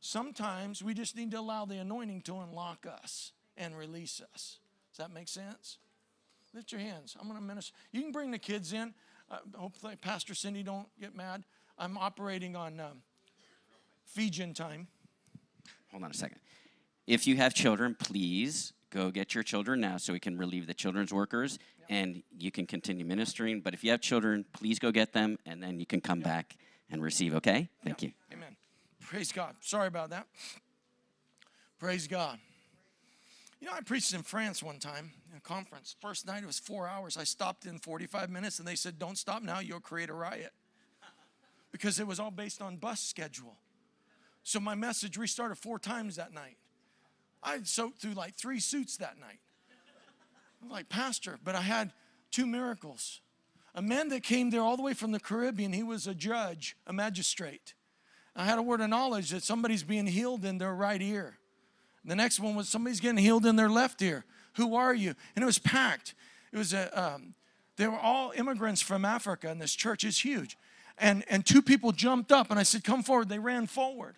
Sometimes 0.00 0.82
we 0.82 0.94
just 0.94 1.16
need 1.16 1.30
to 1.30 1.38
allow 1.38 1.64
the 1.64 1.76
anointing 1.76 2.22
to 2.22 2.38
unlock 2.38 2.86
us 2.86 3.32
and 3.56 3.76
release 3.76 4.20
us. 4.34 4.58
Does 4.92 4.98
that 4.98 5.12
make 5.12 5.28
sense? 5.28 5.78
Lift 6.54 6.72
your 6.72 6.80
hands. 6.80 7.16
I'm 7.20 7.28
going 7.28 7.38
to 7.38 7.44
minister. 7.44 7.74
You 7.92 8.02
can 8.02 8.12
bring 8.12 8.30
the 8.30 8.38
kids 8.38 8.72
in. 8.72 8.94
Uh, 9.30 9.38
hopefully, 9.54 9.96
Pastor 9.96 10.34
Cindy 10.34 10.62
don't 10.62 10.88
get 11.00 11.14
mad. 11.14 11.44
I'm 11.76 11.98
operating 11.98 12.56
on 12.56 12.80
um, 12.80 13.02
Fijian 14.04 14.54
time. 14.54 14.88
Hold 15.90 16.04
on 16.04 16.10
a 16.10 16.14
second. 16.14 16.38
If 17.08 17.26
you 17.26 17.36
have 17.36 17.54
children, 17.54 17.96
please 17.98 18.74
go 18.90 19.10
get 19.10 19.34
your 19.34 19.42
children 19.42 19.80
now 19.80 19.96
so 19.96 20.12
we 20.12 20.20
can 20.20 20.36
relieve 20.36 20.66
the 20.66 20.74
children's 20.74 21.10
workers 21.10 21.58
and 21.88 22.22
you 22.36 22.50
can 22.50 22.66
continue 22.66 23.02
ministering. 23.02 23.62
But 23.62 23.72
if 23.72 23.82
you 23.82 23.90
have 23.92 24.02
children, 24.02 24.44
please 24.52 24.78
go 24.78 24.92
get 24.92 25.14
them 25.14 25.38
and 25.46 25.62
then 25.62 25.80
you 25.80 25.86
can 25.86 26.02
come 26.02 26.20
back 26.20 26.58
and 26.90 27.02
receive, 27.02 27.34
okay? 27.36 27.70
Thank 27.82 28.02
you. 28.02 28.12
Amen. 28.30 28.56
Praise 29.00 29.32
God. 29.32 29.54
Sorry 29.62 29.88
about 29.88 30.10
that. 30.10 30.26
Praise 31.78 32.06
God. 32.06 32.38
You 33.58 33.68
know, 33.68 33.72
I 33.72 33.80
preached 33.80 34.12
in 34.12 34.22
France 34.22 34.62
one 34.62 34.78
time 34.78 35.10
in 35.30 35.38
a 35.38 35.40
conference. 35.40 35.96
First 36.02 36.26
night 36.26 36.42
it 36.42 36.46
was 36.46 36.58
four 36.58 36.86
hours. 36.86 37.16
I 37.16 37.24
stopped 37.24 37.64
in 37.64 37.78
45 37.78 38.28
minutes 38.28 38.58
and 38.58 38.68
they 38.68 38.74
said, 38.74 38.98
Don't 38.98 39.16
stop 39.16 39.42
now, 39.42 39.60
you'll 39.60 39.80
create 39.80 40.10
a 40.10 40.14
riot. 40.14 40.52
Because 41.72 41.98
it 42.00 42.06
was 42.06 42.20
all 42.20 42.30
based 42.30 42.60
on 42.60 42.76
bus 42.76 43.00
schedule. 43.00 43.56
So 44.42 44.60
my 44.60 44.74
message 44.74 45.16
restarted 45.16 45.56
four 45.56 45.78
times 45.78 46.16
that 46.16 46.34
night. 46.34 46.58
I 47.42 47.60
soaked 47.62 48.00
through 48.00 48.14
like 48.14 48.34
three 48.34 48.60
suits 48.60 48.96
that 48.98 49.18
night. 49.18 49.40
I'm 50.62 50.68
like, 50.68 50.88
Pastor, 50.88 51.38
but 51.44 51.54
I 51.54 51.60
had 51.60 51.92
two 52.30 52.46
miracles. 52.46 53.20
A 53.74 53.82
man 53.82 54.08
that 54.08 54.22
came 54.22 54.50
there 54.50 54.62
all 54.62 54.76
the 54.76 54.82
way 54.82 54.94
from 54.94 55.12
the 55.12 55.20
Caribbean, 55.20 55.72
he 55.72 55.82
was 55.82 56.06
a 56.06 56.14
judge, 56.14 56.76
a 56.86 56.92
magistrate. 56.92 57.74
I 58.34 58.44
had 58.44 58.58
a 58.58 58.62
word 58.62 58.80
of 58.80 58.88
knowledge 58.88 59.30
that 59.30 59.42
somebody's 59.42 59.82
being 59.82 60.06
healed 60.06 60.44
in 60.44 60.58
their 60.58 60.74
right 60.74 61.00
ear. 61.00 61.38
The 62.04 62.16
next 62.16 62.40
one 62.40 62.54
was 62.54 62.68
somebody's 62.68 63.00
getting 63.00 63.18
healed 63.18 63.44
in 63.44 63.56
their 63.56 63.68
left 63.68 64.00
ear. 64.00 64.24
Who 64.54 64.74
are 64.74 64.94
you? 64.94 65.14
And 65.36 65.42
it 65.42 65.46
was 65.46 65.58
packed. 65.58 66.14
It 66.52 66.58
was 66.58 66.72
a, 66.72 67.00
um, 67.00 67.34
they 67.76 67.86
were 67.86 67.98
all 67.98 68.32
immigrants 68.34 68.80
from 68.80 69.04
Africa, 69.04 69.48
and 69.48 69.60
this 69.60 69.74
church 69.74 70.04
is 70.04 70.18
huge. 70.18 70.56
And, 70.96 71.24
and 71.28 71.44
two 71.44 71.62
people 71.62 71.92
jumped 71.92 72.32
up, 72.32 72.50
and 72.50 72.58
I 72.58 72.62
said, 72.62 72.82
Come 72.82 73.02
forward. 73.02 73.28
They 73.28 73.38
ran 73.38 73.66
forward. 73.66 74.16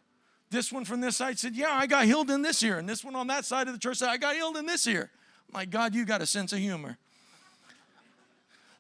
This 0.50 0.72
one 0.72 0.84
from 0.84 1.00
this 1.00 1.16
side 1.16 1.38
said, 1.38 1.54
Yeah, 1.54 1.72
I 1.72 1.86
got 1.86 2.04
healed 2.04 2.30
in 2.30 2.42
this 2.42 2.62
year. 2.62 2.78
And 2.78 2.88
this 2.88 3.04
one 3.04 3.14
on 3.14 3.28
that 3.28 3.44
side 3.44 3.68
of 3.68 3.72
the 3.72 3.78
church 3.78 3.98
said, 3.98 4.08
I 4.08 4.16
got 4.16 4.34
healed 4.34 4.56
in 4.56 4.66
this 4.66 4.86
year. 4.86 5.10
My 5.52 5.64
God, 5.64 5.94
you 5.94 6.04
got 6.04 6.22
a 6.22 6.26
sense 6.26 6.52
of 6.52 6.58
humor. 6.58 6.98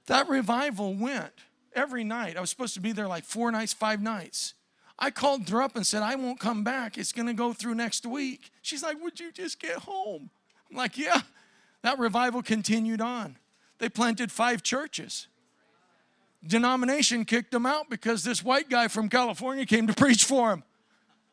That 0.06 0.28
revival 0.28 0.94
went 0.94 1.32
every 1.74 2.02
night. 2.02 2.36
I 2.36 2.40
was 2.40 2.50
supposed 2.50 2.74
to 2.74 2.80
be 2.80 2.92
there 2.92 3.06
like 3.06 3.24
four 3.24 3.52
nights, 3.52 3.72
five 3.72 4.02
nights. 4.02 4.54
I 4.98 5.10
called 5.10 5.48
her 5.48 5.62
up 5.62 5.76
and 5.76 5.86
said, 5.86 6.02
I 6.02 6.16
won't 6.16 6.40
come 6.40 6.64
back. 6.64 6.98
It's 6.98 7.12
going 7.12 7.26
to 7.26 7.32
go 7.32 7.52
through 7.52 7.76
next 7.76 8.04
week. 8.04 8.50
She's 8.62 8.82
like, 8.82 9.00
Would 9.02 9.20
you 9.20 9.30
just 9.30 9.60
get 9.60 9.76
home? 9.76 10.30
I'm 10.70 10.76
like, 10.76 10.98
Yeah. 10.98 11.22
That 11.82 11.98
revival 11.98 12.42
continued 12.42 13.00
on. 13.00 13.38
They 13.78 13.88
planted 13.88 14.30
five 14.30 14.62
churches. 14.62 15.28
Denomination 16.46 17.24
kicked 17.24 17.52
them 17.52 17.64
out 17.64 17.88
because 17.88 18.24
this 18.24 18.42
white 18.42 18.68
guy 18.68 18.88
from 18.88 19.08
California 19.08 19.64
came 19.64 19.86
to 19.86 19.94
preach 19.94 20.24
for 20.24 20.52
him. 20.52 20.62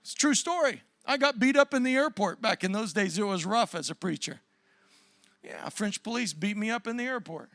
It's 0.02 0.14
true 0.14 0.34
story. 0.34 0.82
I 1.06 1.18
got 1.18 1.40
beat 1.40 1.56
up 1.56 1.74
in 1.74 1.84
the 1.84 1.96
airport 1.96 2.42
back 2.42 2.64
in 2.64 2.72
those 2.72 2.94
days. 2.94 3.18
It 3.18 3.24
was 3.24 3.46
rough 3.46 3.76
as 3.76 3.90
a 3.90 3.96
preacher. 3.96 4.42
Yeah, 5.44 5.70
French 5.70 6.04
police 6.04 6.34
beat 6.34 6.58
me 6.58 6.70
up 6.70 6.88
in 6.88 6.98
the 6.98 7.06
airport. 7.06 7.50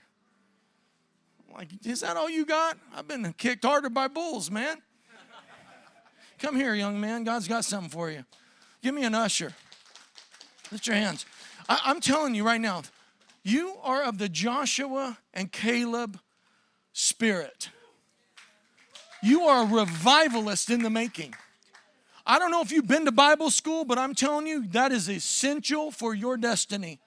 I'm 1.48 1.56
like, 1.56 1.68
is 1.84 2.00
that 2.00 2.16
all 2.16 2.30
you 2.30 2.46
got? 2.46 2.78
I've 2.94 3.06
been 3.06 3.32
kicked 3.36 3.64
harder 3.64 3.90
by 3.90 4.08
bulls, 4.08 4.50
man. 4.50 4.78
Come 6.38 6.56
here, 6.56 6.74
young 6.74 7.00
man. 7.00 7.24
God's 7.24 7.46
got 7.46 7.64
something 7.64 7.90
for 7.90 8.10
you. 8.10 8.24
Give 8.82 8.94
me 8.94 9.04
an 9.04 9.14
usher. 9.14 9.52
Lift 10.70 10.86
your 10.86 10.96
hands. 10.96 11.26
I, 11.68 11.78
I'm 11.84 12.00
telling 12.00 12.34
you 12.34 12.44
right 12.44 12.60
now, 12.60 12.82
you 13.44 13.76
are 13.82 14.02
of 14.02 14.18
the 14.18 14.28
Joshua 14.28 15.18
and 15.34 15.52
Caleb 15.52 16.18
spirit. 16.92 17.68
You 19.22 19.42
are 19.42 19.64
a 19.64 19.66
revivalist 19.66 20.70
in 20.70 20.82
the 20.82 20.90
making. 20.90 21.34
I 22.26 22.38
don't 22.38 22.50
know 22.50 22.62
if 22.62 22.70
you've 22.70 22.86
been 22.86 23.04
to 23.06 23.12
Bible 23.12 23.50
school, 23.50 23.84
but 23.84 23.98
I'm 23.98 24.14
telling 24.14 24.46
you, 24.46 24.66
that 24.68 24.92
is 24.92 25.08
essential 25.08 25.90
for 25.90 26.14
your 26.14 26.36
destiny 26.36 27.00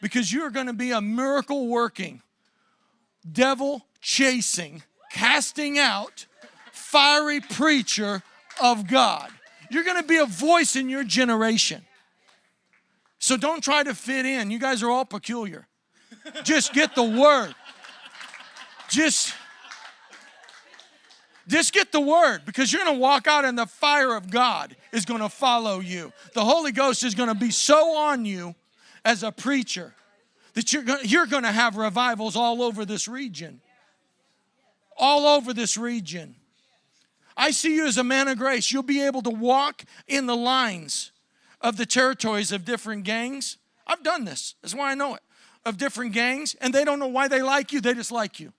because 0.00 0.32
you're 0.32 0.50
going 0.50 0.66
to 0.66 0.72
be 0.72 0.90
a 0.90 1.00
miracle 1.00 1.68
working, 1.68 2.22
devil 3.30 3.86
chasing, 4.00 4.82
casting 5.12 5.78
out, 5.78 6.26
fiery 6.72 7.40
preacher 7.40 8.22
of 8.60 8.88
God. 8.88 9.30
You're 9.70 9.84
going 9.84 10.00
to 10.00 10.06
be 10.06 10.18
a 10.18 10.26
voice 10.26 10.76
in 10.76 10.88
your 10.88 11.04
generation. 11.04 11.84
So 13.18 13.36
don't 13.36 13.62
try 13.62 13.82
to 13.82 13.94
fit 13.94 14.26
in. 14.26 14.50
You 14.50 14.58
guys 14.58 14.82
are 14.82 14.90
all 14.90 15.04
peculiar. 15.04 15.66
Just 16.44 16.72
get 16.72 16.94
the 16.94 17.02
word. 17.02 17.54
Just 18.88 19.34
just 21.48 21.72
get 21.72 21.92
the 21.92 22.00
word 22.00 22.42
because 22.44 22.72
you're 22.72 22.84
going 22.84 22.96
to 22.96 23.00
walk 23.00 23.26
out 23.26 23.44
and 23.44 23.56
the 23.56 23.66
fire 23.66 24.16
of 24.16 24.30
God 24.30 24.76
is 24.92 25.04
going 25.04 25.20
to 25.20 25.28
follow 25.28 25.80
you. 25.80 26.12
The 26.34 26.44
Holy 26.44 26.72
Ghost 26.72 27.04
is 27.04 27.14
going 27.14 27.28
to 27.28 27.34
be 27.34 27.50
so 27.50 27.96
on 27.96 28.24
you 28.24 28.54
as 29.04 29.22
a 29.22 29.30
preacher 29.30 29.94
that 30.54 30.72
you're 30.72 30.82
going, 30.82 31.00
you're 31.04 31.26
going 31.26 31.44
to 31.44 31.52
have 31.52 31.76
revivals 31.76 32.34
all 32.34 32.62
over 32.62 32.84
this 32.84 33.06
region. 33.06 33.60
All 34.96 35.26
over 35.26 35.52
this 35.52 35.76
region. 35.76 36.34
I 37.36 37.50
see 37.50 37.74
you 37.74 37.86
as 37.86 37.98
a 37.98 38.04
man 38.04 38.28
of 38.28 38.38
grace. 38.38 38.72
You'll 38.72 38.82
be 38.82 39.02
able 39.02 39.22
to 39.22 39.30
walk 39.30 39.84
in 40.08 40.26
the 40.26 40.36
lines 40.36 41.12
of 41.60 41.76
the 41.76 41.86
territories 41.86 42.50
of 42.50 42.64
different 42.64 43.04
gangs. 43.04 43.58
I've 43.86 44.02
done 44.02 44.24
this, 44.24 44.54
that's 44.62 44.74
why 44.74 44.90
I 44.90 44.94
know 44.94 45.14
it. 45.14 45.20
Of 45.64 45.76
different 45.76 46.12
gangs, 46.12 46.54
and 46.60 46.72
they 46.72 46.84
don't 46.84 46.98
know 46.98 47.06
why 47.06 47.28
they 47.28 47.42
like 47.42 47.72
you, 47.72 47.80
they 47.80 47.92
just 47.94 48.12
like 48.12 48.40
you. 48.40 48.52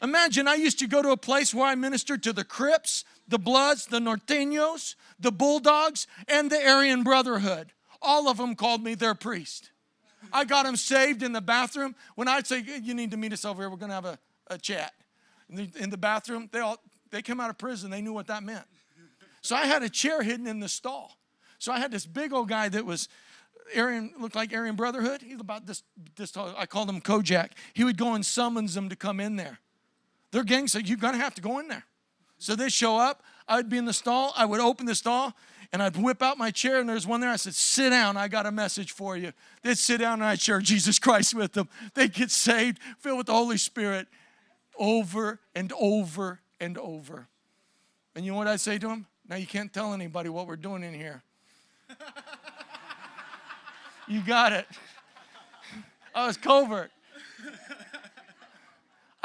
Imagine 0.00 0.46
I 0.46 0.54
used 0.54 0.78
to 0.78 0.86
go 0.86 1.02
to 1.02 1.10
a 1.10 1.16
place 1.16 1.52
where 1.52 1.66
I 1.66 1.74
ministered 1.74 2.22
to 2.22 2.32
the 2.32 2.44
Crips, 2.44 3.04
the 3.26 3.38
Bloods, 3.38 3.86
the 3.86 3.98
Norteños, 3.98 4.94
the 5.18 5.32
Bulldogs, 5.32 6.06
and 6.28 6.50
the 6.50 6.68
Aryan 6.68 7.02
Brotherhood. 7.02 7.72
All 8.00 8.28
of 8.28 8.36
them 8.36 8.54
called 8.54 8.82
me 8.82 8.94
their 8.94 9.14
priest. 9.14 9.70
I 10.32 10.44
got 10.44 10.64
them 10.64 10.76
saved 10.76 11.22
in 11.22 11.32
the 11.32 11.40
bathroom. 11.40 11.96
When 12.14 12.28
I'd 12.28 12.46
say, 12.46 12.64
You 12.82 12.94
need 12.94 13.10
to 13.10 13.16
meet 13.16 13.32
us 13.32 13.44
over 13.44 13.62
here, 13.62 13.70
we're 13.70 13.76
going 13.76 13.90
to 13.90 13.94
have 13.94 14.04
a, 14.04 14.18
a 14.48 14.58
chat. 14.58 14.92
In 15.48 15.90
the, 15.90 15.96
bathroom, 15.96 16.48
they 16.52 16.60
all 16.60 16.76
they 17.10 17.22
came 17.22 17.40
out 17.40 17.48
of 17.48 17.56
prison, 17.56 17.90
they 17.90 18.02
knew 18.02 18.12
what 18.12 18.26
that 18.26 18.42
meant. 18.42 18.66
So 19.40 19.56
I 19.56 19.64
had 19.64 19.82
a 19.82 19.88
chair 19.88 20.22
hidden 20.22 20.46
in 20.46 20.60
the 20.60 20.68
stall. 20.68 21.16
So 21.58 21.72
I 21.72 21.78
had 21.78 21.90
this 21.90 22.06
big 22.06 22.32
old 22.32 22.48
guy 22.48 22.68
that 22.68 22.84
was 22.84 23.08
Aryan, 23.76 24.12
looked 24.18 24.36
like 24.36 24.52
Aryan 24.52 24.76
Brotherhood. 24.76 25.22
He's 25.22 25.40
about 25.40 25.66
this, 25.66 25.82
this 26.16 26.30
tall. 26.30 26.54
I 26.56 26.66
called 26.66 26.88
him 26.88 27.00
Kojak. 27.00 27.50
He 27.72 27.82
would 27.82 27.96
go 27.96 28.14
and 28.14 28.24
summons 28.24 28.74
them 28.74 28.88
to 28.88 28.96
come 28.96 29.20
in 29.20 29.36
there. 29.36 29.58
Their 30.30 30.44
gang 30.44 30.68
said, 30.68 30.88
You're 30.88 30.98
going 30.98 31.14
to 31.14 31.20
have 31.20 31.34
to 31.34 31.42
go 31.42 31.58
in 31.58 31.68
there. 31.68 31.84
So 32.38 32.54
they 32.54 32.68
show 32.68 32.96
up. 32.96 33.22
I'd 33.48 33.68
be 33.68 33.78
in 33.78 33.84
the 33.84 33.92
stall. 33.92 34.32
I 34.36 34.44
would 34.44 34.60
open 34.60 34.86
the 34.86 34.94
stall 34.94 35.34
and 35.72 35.82
I'd 35.82 35.96
whip 35.96 36.22
out 36.22 36.38
my 36.38 36.50
chair, 36.50 36.80
and 36.80 36.88
there's 36.88 37.06
one 37.06 37.20
there. 37.20 37.30
I 37.30 37.36
said, 37.36 37.54
Sit 37.54 37.90
down. 37.90 38.16
I 38.16 38.28
got 38.28 38.46
a 38.46 38.52
message 38.52 38.92
for 38.92 39.16
you. 39.16 39.32
They'd 39.62 39.76
sit 39.76 39.98
down 39.98 40.14
and 40.14 40.24
I'd 40.24 40.40
share 40.40 40.60
Jesus 40.60 40.98
Christ 40.98 41.34
with 41.34 41.52
them. 41.52 41.68
They'd 41.94 42.12
get 42.12 42.30
saved, 42.30 42.78
filled 42.98 43.18
with 43.18 43.26
the 43.26 43.34
Holy 43.34 43.58
Spirit 43.58 44.08
over 44.78 45.40
and 45.54 45.72
over 45.78 46.40
and 46.58 46.78
over. 46.78 47.28
And 48.14 48.24
you 48.24 48.32
know 48.32 48.38
what 48.38 48.46
I'd 48.46 48.60
say 48.60 48.78
to 48.78 48.88
them? 48.88 49.06
Now 49.28 49.36
you 49.36 49.46
can't 49.46 49.72
tell 49.72 49.92
anybody 49.92 50.30
what 50.30 50.46
we're 50.46 50.56
doing 50.56 50.82
in 50.82 50.94
here. 50.94 51.22
you 54.08 54.22
got 54.22 54.52
it. 54.52 54.66
I 56.14 56.26
was 56.26 56.38
covert. 56.38 56.90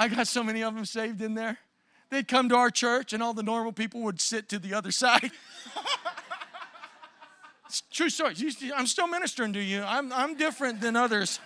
I 0.03 0.09
got 0.09 0.27
so 0.27 0.43
many 0.43 0.61
of 0.61 0.75
them 0.75 0.83
saved 0.83 1.21
in 1.21 1.33
there. 1.33 1.57
They'd 2.09 2.27
come 2.27 2.49
to 2.49 2.57
our 2.57 2.69
church, 2.69 3.13
and 3.13 3.23
all 3.23 3.33
the 3.33 3.41
normal 3.41 3.71
people 3.71 4.01
would 4.01 4.19
sit 4.19 4.49
to 4.49 4.59
the 4.59 4.73
other 4.73 4.91
side. 5.03 5.31
true 7.89 8.09
story. 8.09 8.35
I'm 8.75 8.85
still 8.85 9.07
ministering 9.07 9.53
to 9.53 9.61
you. 9.61 9.81
I'm, 9.81 10.11
I'm 10.11 10.35
different 10.35 10.81
than 10.81 10.97
others. 10.97 11.39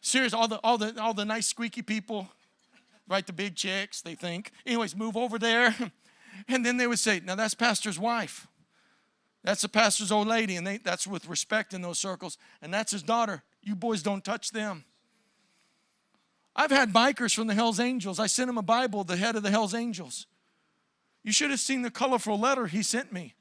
Serious, 0.00 0.32
all 0.32 0.48
the, 0.48 0.58
all, 0.64 0.78
the, 0.78 0.98
all 0.98 1.12
the 1.12 1.26
nice 1.26 1.46
squeaky 1.46 1.82
people. 1.82 2.28
right? 3.06 3.26
The 3.26 3.34
big 3.34 3.56
chicks, 3.56 4.00
they 4.00 4.14
think. 4.14 4.50
Anyways, 4.64 4.96
move 4.96 5.16
over 5.16 5.38
there. 5.38 5.74
And 6.48 6.64
then 6.64 6.78
they 6.78 6.86
would 6.86 6.98
say, 6.98 7.20
Now 7.22 7.34
that's 7.34 7.52
pastor's 7.52 7.98
wife. 7.98 8.48
That's 9.44 9.60
the 9.60 9.68
pastor's 9.68 10.10
old 10.10 10.26
lady. 10.26 10.56
And 10.56 10.66
they, 10.66 10.78
that's 10.78 11.06
with 11.06 11.28
respect 11.28 11.74
in 11.74 11.82
those 11.82 11.98
circles. 11.98 12.38
And 12.62 12.72
that's 12.72 12.90
his 12.90 13.02
daughter. 13.02 13.42
You 13.62 13.76
boys 13.76 14.02
don't 14.02 14.24
touch 14.24 14.50
them. 14.50 14.86
I've 16.54 16.70
had 16.70 16.92
bikers 16.92 17.34
from 17.34 17.46
the 17.46 17.54
Hells 17.54 17.80
Angels. 17.80 18.18
I 18.18 18.26
sent 18.26 18.50
him 18.50 18.58
a 18.58 18.62
Bible, 18.62 19.04
the 19.04 19.16
head 19.16 19.36
of 19.36 19.42
the 19.42 19.50
Hells 19.50 19.74
Angels. 19.74 20.26
You 21.24 21.32
should 21.32 21.50
have 21.50 21.60
seen 21.60 21.82
the 21.82 21.90
colorful 21.90 22.38
letter 22.38 22.66
he 22.66 22.82
sent 22.82 23.12
me. 23.12 23.34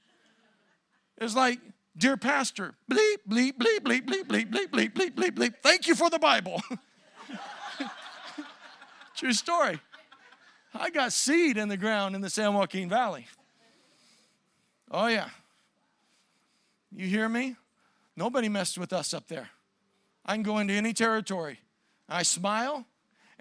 It 1.18 1.24
was 1.24 1.36
like, 1.36 1.60
Dear 1.98 2.16
Pastor, 2.16 2.76
bleep, 2.90 3.18
bleep, 3.28 3.54
bleep, 3.54 3.80
bleep, 3.80 4.06
bleep, 4.06 4.28
bleep, 4.28 4.50
bleep, 4.50 4.70
bleep, 4.72 4.94
bleep, 4.94 5.12
bleep, 5.12 5.32
bleep. 5.32 5.54
Thank 5.62 5.88
you 5.88 5.96
for 5.96 6.10
the 6.10 6.20
Bible. 6.20 6.62
True 9.16 9.34
story. 9.34 9.80
I 10.74 10.90
got 10.90 11.12
seed 11.12 11.58
in 11.58 11.68
the 11.68 11.76
ground 11.76 12.16
in 12.16 12.22
the 12.22 12.30
San 12.30 12.54
Joaquin 12.54 12.88
Valley. 12.88 13.28
Oh, 14.90 15.08
yeah. 15.08 15.28
You 16.96 17.08
hear 17.08 17.28
me? 17.28 17.58
Nobody 18.16 18.48
messed 18.48 18.78
with 18.78 18.94
us 18.94 19.14
up 19.14 19.28
there. 19.28 19.50
I 20.26 20.34
can 20.34 20.44
go 20.44 20.60
into 20.60 20.74
any 20.74 20.94
territory. 20.94 21.60
I 22.08 22.24
smile 22.24 22.86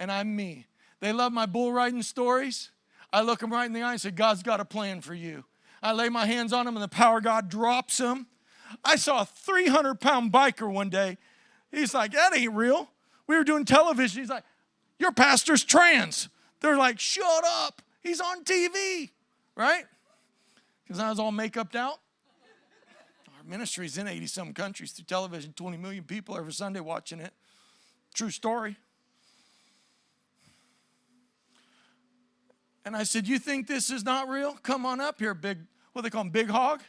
and 0.01 0.11
I'm 0.11 0.35
me. 0.35 0.67
They 0.99 1.13
love 1.13 1.33
my 1.33 1.47
bull 1.47 1.73
riding 1.73 2.03
stories. 2.03 2.71
I 3.13 3.21
look 3.21 3.41
them 3.41 3.53
right 3.53 3.67
in 3.67 3.73
the 3.73 3.83
eye 3.83 3.93
and 3.93 4.01
say, 4.01 4.11
God's 4.11 4.43
got 4.43 4.61
a 4.61 4.65
plan 4.65 5.01
for 5.01 5.15
you. 5.15 5.45
I 5.83 5.93
lay 5.93 6.09
my 6.09 6.27
hands 6.27 6.53
on 6.53 6.67
them 6.67 6.77
and 6.77 6.83
the 6.83 6.89
power 6.89 7.21
God 7.21 7.49
drops 7.49 7.99
them. 7.99 8.27
I 8.85 8.97
saw 8.97 9.23
a 9.23 9.27
300 9.27 10.01
pound 10.01 10.33
biker 10.33 10.71
one 10.71 10.91
day. 10.91 11.19
He's 11.71 11.95
like, 11.95 12.13
that 12.13 12.37
ain't 12.37 12.55
real. 12.55 12.91
We 13.27 13.37
were 13.37 13.45
doing 13.45 13.65
television. 13.65 14.23
He's 14.23 14.31
like, 14.31 14.45
your 14.99 15.13
pastor's 15.13 15.65
trans. 15.65 16.29
They're 16.61 16.77
like, 16.77 16.99
shut 16.99 17.45
up. 17.45 17.83
He's 18.03 18.21
on 18.21 18.45
TV, 18.45 19.11
right? 19.57 19.85
Because 20.85 21.01
I 21.01 21.09
was 21.11 21.19
all 21.19 21.33
makeuped 21.33 21.77
out. 21.77 21.99
Our 23.29 23.45
ministry's 23.49 23.99
in 23.99 24.09
80 24.09 24.27
some 24.27 24.53
countries 24.53 24.93
through 24.93 25.07
television, 25.07 25.53
20 25.53 25.77
million 25.77 26.05
people 26.05 26.37
every 26.37 26.53
Sunday 26.53 26.81
watching 26.81 27.21
it. 27.21 27.33
True 28.15 28.31
story. 28.31 28.77
And 32.85 32.97
I 32.97 33.03
said, 33.03 33.29
You 33.29 33.39
think 33.39 33.67
this 33.67 33.91
is 33.91 34.05
not 34.05 34.29
real? 34.29 34.55
Come 34.63 34.87
on 34.87 35.01
up 35.01 35.19
here, 35.19 35.35
big, 35.35 35.59
what 35.93 36.03
they 36.03 36.11
call 36.11 36.23
him, 36.23 36.31
big 36.31 36.49
hog. 36.49 36.83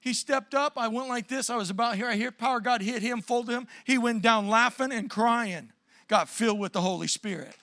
He 0.00 0.12
stepped 0.12 0.54
up. 0.54 0.74
I 0.76 0.88
went 0.88 1.08
like 1.08 1.28
this. 1.28 1.48
I 1.48 1.56
was 1.56 1.70
about 1.70 1.96
here. 1.96 2.06
I 2.06 2.14
hear 2.14 2.30
power 2.30 2.60
God 2.60 2.82
hit 2.82 3.00
him, 3.00 3.22
folded 3.22 3.52
him. 3.52 3.66
He 3.84 3.96
went 3.96 4.20
down 4.20 4.48
laughing 4.48 4.92
and 4.92 5.08
crying, 5.08 5.72
got 6.08 6.28
filled 6.28 6.60
with 6.60 6.74
the 6.74 6.82
Holy 6.82 7.06
Spirit. 7.06 7.56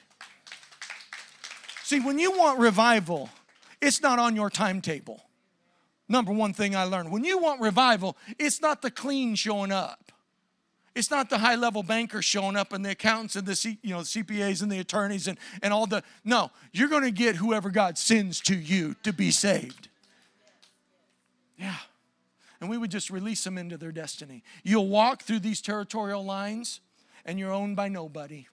See, 1.83 1.99
when 1.99 2.17
you 2.17 2.31
want 2.31 2.59
revival, 2.59 3.29
it's 3.79 4.01
not 4.01 4.17
on 4.17 4.35
your 4.35 4.49
timetable. 4.49 5.23
Number 6.09 6.31
one 6.31 6.53
thing 6.53 6.75
I 6.75 6.83
learned 6.83 7.11
when 7.11 7.23
you 7.23 7.37
want 7.37 7.61
revival, 7.61 8.17
it's 8.39 8.59
not 8.59 8.81
the 8.81 8.91
clean 8.91 9.35
showing 9.35 9.71
up. 9.71 10.10
It's 10.93 11.09
not 11.09 11.29
the 11.29 11.37
high 11.37 11.55
level 11.55 11.83
bankers 11.83 12.25
showing 12.25 12.57
up 12.57 12.73
and 12.73 12.83
the 12.83 12.91
accountants 12.91 13.35
and 13.35 13.47
the 13.47 13.55
C, 13.55 13.77
you 13.81 13.91
know, 13.91 13.99
CPAs 13.99 14.61
and 14.61 14.71
the 14.71 14.79
attorneys 14.79 15.27
and, 15.27 15.37
and 15.63 15.73
all 15.73 15.87
the. 15.87 16.03
No, 16.25 16.51
you're 16.73 16.89
going 16.89 17.03
to 17.03 17.11
get 17.11 17.37
whoever 17.37 17.69
God 17.69 17.97
sends 17.97 18.41
to 18.41 18.55
you 18.55 18.95
to 19.03 19.13
be 19.13 19.31
saved. 19.31 19.87
Yeah. 21.57 21.77
And 22.59 22.69
we 22.69 22.77
would 22.77 22.91
just 22.91 23.09
release 23.09 23.43
them 23.43 23.57
into 23.57 23.77
their 23.77 23.91
destiny. 23.91 24.43
You'll 24.63 24.89
walk 24.89 25.23
through 25.23 25.39
these 25.39 25.61
territorial 25.61 26.25
lines 26.25 26.81
and 27.25 27.39
you're 27.39 27.53
owned 27.53 27.75
by 27.75 27.87
nobody 27.87 28.47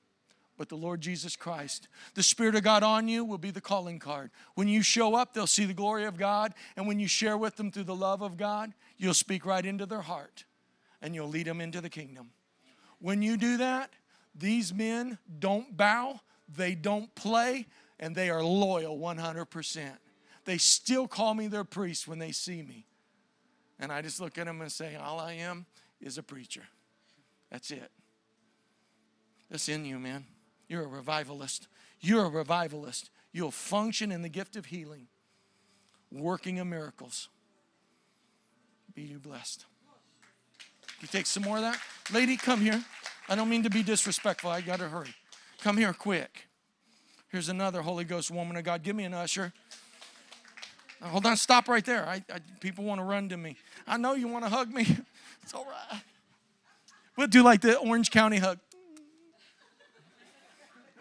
but 0.56 0.68
the 0.68 0.76
Lord 0.76 1.00
Jesus 1.00 1.36
Christ. 1.36 1.86
The 2.14 2.22
Spirit 2.22 2.56
of 2.56 2.64
God 2.64 2.82
on 2.82 3.06
you 3.06 3.24
will 3.24 3.38
be 3.38 3.52
the 3.52 3.60
calling 3.60 4.00
card. 4.00 4.32
When 4.56 4.66
you 4.66 4.82
show 4.82 5.14
up, 5.14 5.32
they'll 5.32 5.46
see 5.46 5.64
the 5.64 5.72
glory 5.72 6.04
of 6.04 6.18
God. 6.18 6.52
And 6.76 6.88
when 6.88 6.98
you 6.98 7.06
share 7.06 7.38
with 7.38 7.54
them 7.54 7.70
through 7.70 7.84
the 7.84 7.94
love 7.94 8.22
of 8.22 8.36
God, 8.36 8.74
you'll 8.96 9.14
speak 9.14 9.46
right 9.46 9.64
into 9.64 9.86
their 9.86 10.00
heart 10.00 10.44
and 11.02 11.14
you'll 11.14 11.28
lead 11.28 11.46
them 11.46 11.60
into 11.60 11.80
the 11.80 11.90
kingdom. 11.90 12.30
When 13.00 13.22
you 13.22 13.36
do 13.36 13.58
that, 13.58 13.90
these 14.34 14.72
men 14.72 15.18
don't 15.38 15.76
bow, 15.76 16.20
they 16.48 16.74
don't 16.74 17.12
play, 17.14 17.66
and 18.00 18.14
they 18.14 18.30
are 18.30 18.42
loyal 18.42 18.98
100%. 18.98 19.90
They 20.44 20.58
still 20.58 21.06
call 21.06 21.34
me 21.34 21.46
their 21.46 21.64
priest 21.64 22.08
when 22.08 22.18
they 22.18 22.32
see 22.32 22.62
me. 22.62 22.86
And 23.78 23.92
I 23.92 24.02
just 24.02 24.20
look 24.20 24.38
at 24.38 24.46
them 24.46 24.60
and 24.60 24.72
say, 24.72 24.96
All 24.96 25.20
I 25.20 25.34
am 25.34 25.66
is 26.00 26.18
a 26.18 26.22
preacher. 26.22 26.62
That's 27.50 27.70
it. 27.70 27.90
That's 29.50 29.68
in 29.68 29.84
you, 29.84 29.98
man. 29.98 30.26
You're 30.68 30.84
a 30.84 30.88
revivalist. 30.88 31.68
You're 32.00 32.26
a 32.26 32.30
revivalist. 32.30 33.10
You'll 33.32 33.50
function 33.50 34.10
in 34.12 34.22
the 34.22 34.28
gift 34.28 34.56
of 34.56 34.66
healing, 34.66 35.06
working 36.10 36.58
of 36.58 36.66
miracles. 36.66 37.28
Be 38.94 39.02
you 39.02 39.18
blessed. 39.18 39.64
You 41.00 41.08
take 41.08 41.26
some 41.26 41.44
more 41.44 41.56
of 41.56 41.62
that? 41.62 41.78
Lady, 42.12 42.36
come 42.36 42.60
here. 42.60 42.82
I 43.28 43.34
don't 43.34 43.48
mean 43.48 43.62
to 43.62 43.70
be 43.70 43.82
disrespectful. 43.82 44.50
I 44.50 44.60
got 44.60 44.78
to 44.78 44.88
hurry. 44.88 45.14
Come 45.62 45.76
here 45.76 45.92
quick. 45.92 46.48
Here's 47.30 47.48
another 47.48 47.82
Holy 47.82 48.04
Ghost 48.04 48.30
woman 48.30 48.56
of 48.56 48.64
God. 48.64 48.82
Give 48.82 48.96
me 48.96 49.04
an 49.04 49.14
usher. 49.14 49.52
Now, 51.00 51.08
hold 51.08 51.26
on, 51.26 51.36
stop 51.36 51.68
right 51.68 51.84
there. 51.84 52.08
I, 52.08 52.22
I, 52.32 52.38
people 52.60 52.84
want 52.84 53.00
to 53.00 53.04
run 53.04 53.28
to 53.28 53.36
me. 53.36 53.56
I 53.86 53.96
know 53.96 54.14
you 54.14 54.28
want 54.28 54.44
to 54.44 54.50
hug 54.50 54.72
me. 54.72 54.86
It's 55.42 55.54
all 55.54 55.64
right. 55.64 56.02
We'll 57.16 57.26
do 57.26 57.42
like 57.42 57.62
the 57.62 57.78
Orange 57.78 58.10
County 58.10 58.36
hug. 58.36 58.58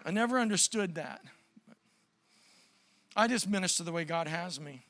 I 0.05 0.11
never 0.11 0.39
understood 0.39 0.95
that. 0.95 1.19
I 3.13 3.27
just 3.27 3.49
minister 3.49 3.83
the 3.83 3.91
way 3.91 4.05
God 4.05 4.29
has 4.29 4.57
me. 4.57 4.83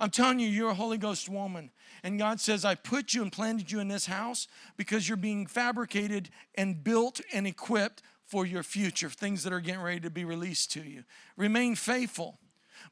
I'm 0.00 0.10
telling 0.10 0.38
you, 0.38 0.48
you're 0.48 0.70
a 0.70 0.74
Holy 0.74 0.98
Ghost 0.98 1.28
woman. 1.28 1.70
And 2.02 2.18
God 2.18 2.40
says, 2.40 2.64
I 2.64 2.74
put 2.74 3.14
you 3.14 3.22
and 3.22 3.32
planted 3.32 3.70
you 3.70 3.80
in 3.80 3.88
this 3.88 4.06
house 4.06 4.48
because 4.76 5.08
you're 5.08 5.16
being 5.16 5.46
fabricated 5.46 6.30
and 6.54 6.82
built 6.82 7.20
and 7.32 7.46
equipped 7.46 8.02
for 8.24 8.44
your 8.46 8.62
future, 8.62 9.10
things 9.10 9.44
that 9.44 9.52
are 9.52 9.60
getting 9.60 9.82
ready 9.82 10.00
to 10.00 10.10
be 10.10 10.24
released 10.24 10.72
to 10.72 10.82
you. 10.82 11.04
Remain 11.36 11.74
faithful. 11.74 12.38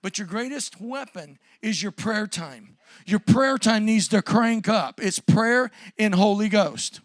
But 0.01 0.19
your 0.19 0.27
greatest 0.27 0.81
weapon 0.81 1.39
is 1.61 1.83
your 1.83 1.93
prayer 1.93 2.27
time. 2.27 2.77
Your 3.07 3.21
prayer 3.21 3.59
time 3.59 3.85
needs 3.85 4.09
to 4.09 4.23
crank 4.23 4.69
up. 4.69 5.01
It's 5.01 5.19
prayer 5.19 5.71
in 5.97 6.13
Holy 6.13 6.49
Ghost. 6.49 7.01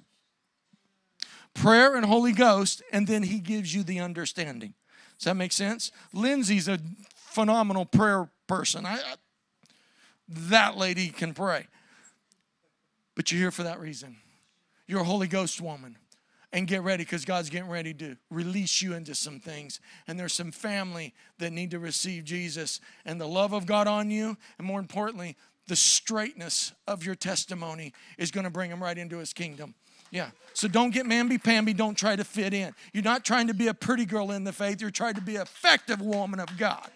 Prayer 1.54 1.96
and 1.96 2.06
Holy 2.06 2.34
Ghost, 2.34 2.84
and 2.92 3.08
then 3.08 3.24
He 3.24 3.40
gives 3.40 3.74
you 3.74 3.84
the 3.84 4.00
understanding. 4.00 4.74
Does 5.18 5.26
that 5.26 5.36
make 5.36 5.52
sense? 5.52 5.92
Lindsay's 6.14 6.68
a 6.68 6.80
phenomenal 7.16 7.86
prayer 7.86 8.30
person. 8.46 8.86
I, 8.86 8.96
I 8.96 9.16
that 10.28 10.78
lady 10.78 11.10
can 11.10 11.34
pray. 11.34 11.68
But 13.16 13.32
you're 13.32 13.42
here 13.42 13.52
for 13.52 13.64
that 13.64 13.80
reason. 13.80 14.18
You're 14.88 15.02
a 15.02 15.06
Holy 15.06 15.28
Ghost 15.28 15.60
woman. 15.62 15.98
And 16.54 16.66
get 16.66 16.82
ready 16.82 17.04
because 17.04 17.26
God's 17.26 17.50
getting 17.50 17.70
ready 17.70 17.94
to 17.96 18.16
release 18.30 18.82
you 18.82 18.94
into 18.94 19.14
some 19.14 19.40
things. 19.40 19.82
And 20.08 20.18
there's 20.18 20.32
some 20.32 20.52
family 20.52 21.14
that 21.40 21.52
need 21.52 21.72
to 21.72 21.80
receive 21.80 22.24
Jesus 22.24 22.80
and 23.06 23.20
the 23.20 23.28
love 23.28 23.52
of 23.52 23.66
God 23.66 23.86
on 23.86 24.10
you. 24.10 24.38
And 24.58 24.66
more 24.66 24.80
importantly, 24.80 25.36
the 25.68 25.76
straightness 25.76 26.72
of 26.88 27.04
your 27.04 27.16
testimony 27.16 27.94
is 28.18 28.32
going 28.32 28.46
to 28.46 28.50
bring 28.50 28.70
them 28.70 28.82
right 28.82 28.98
into 28.98 29.18
his 29.18 29.34
kingdom. 29.34 29.76
Yeah. 30.10 30.30
So 30.54 30.70
don't 30.70 30.92
get 30.92 31.06
mamby 31.06 31.44
pamby. 31.44 31.74
Don't 31.74 31.96
try 31.98 32.16
to 32.16 32.24
fit 32.24 32.54
in. 32.54 32.74
You're 32.94 33.04
not 33.04 33.26
trying 33.26 33.48
to 33.48 33.54
be 33.54 33.68
a 33.68 33.74
pretty 33.74 34.06
girl 34.06 34.32
in 34.32 34.46
the 34.46 34.54
faith. 34.54 34.80
You're 34.80 34.90
trying 34.90 35.16
to 35.16 35.22
be 35.22 35.36
an 35.36 35.42
effective 35.42 36.02
woman 36.02 36.40
of 36.40 36.58
God. 36.58 36.90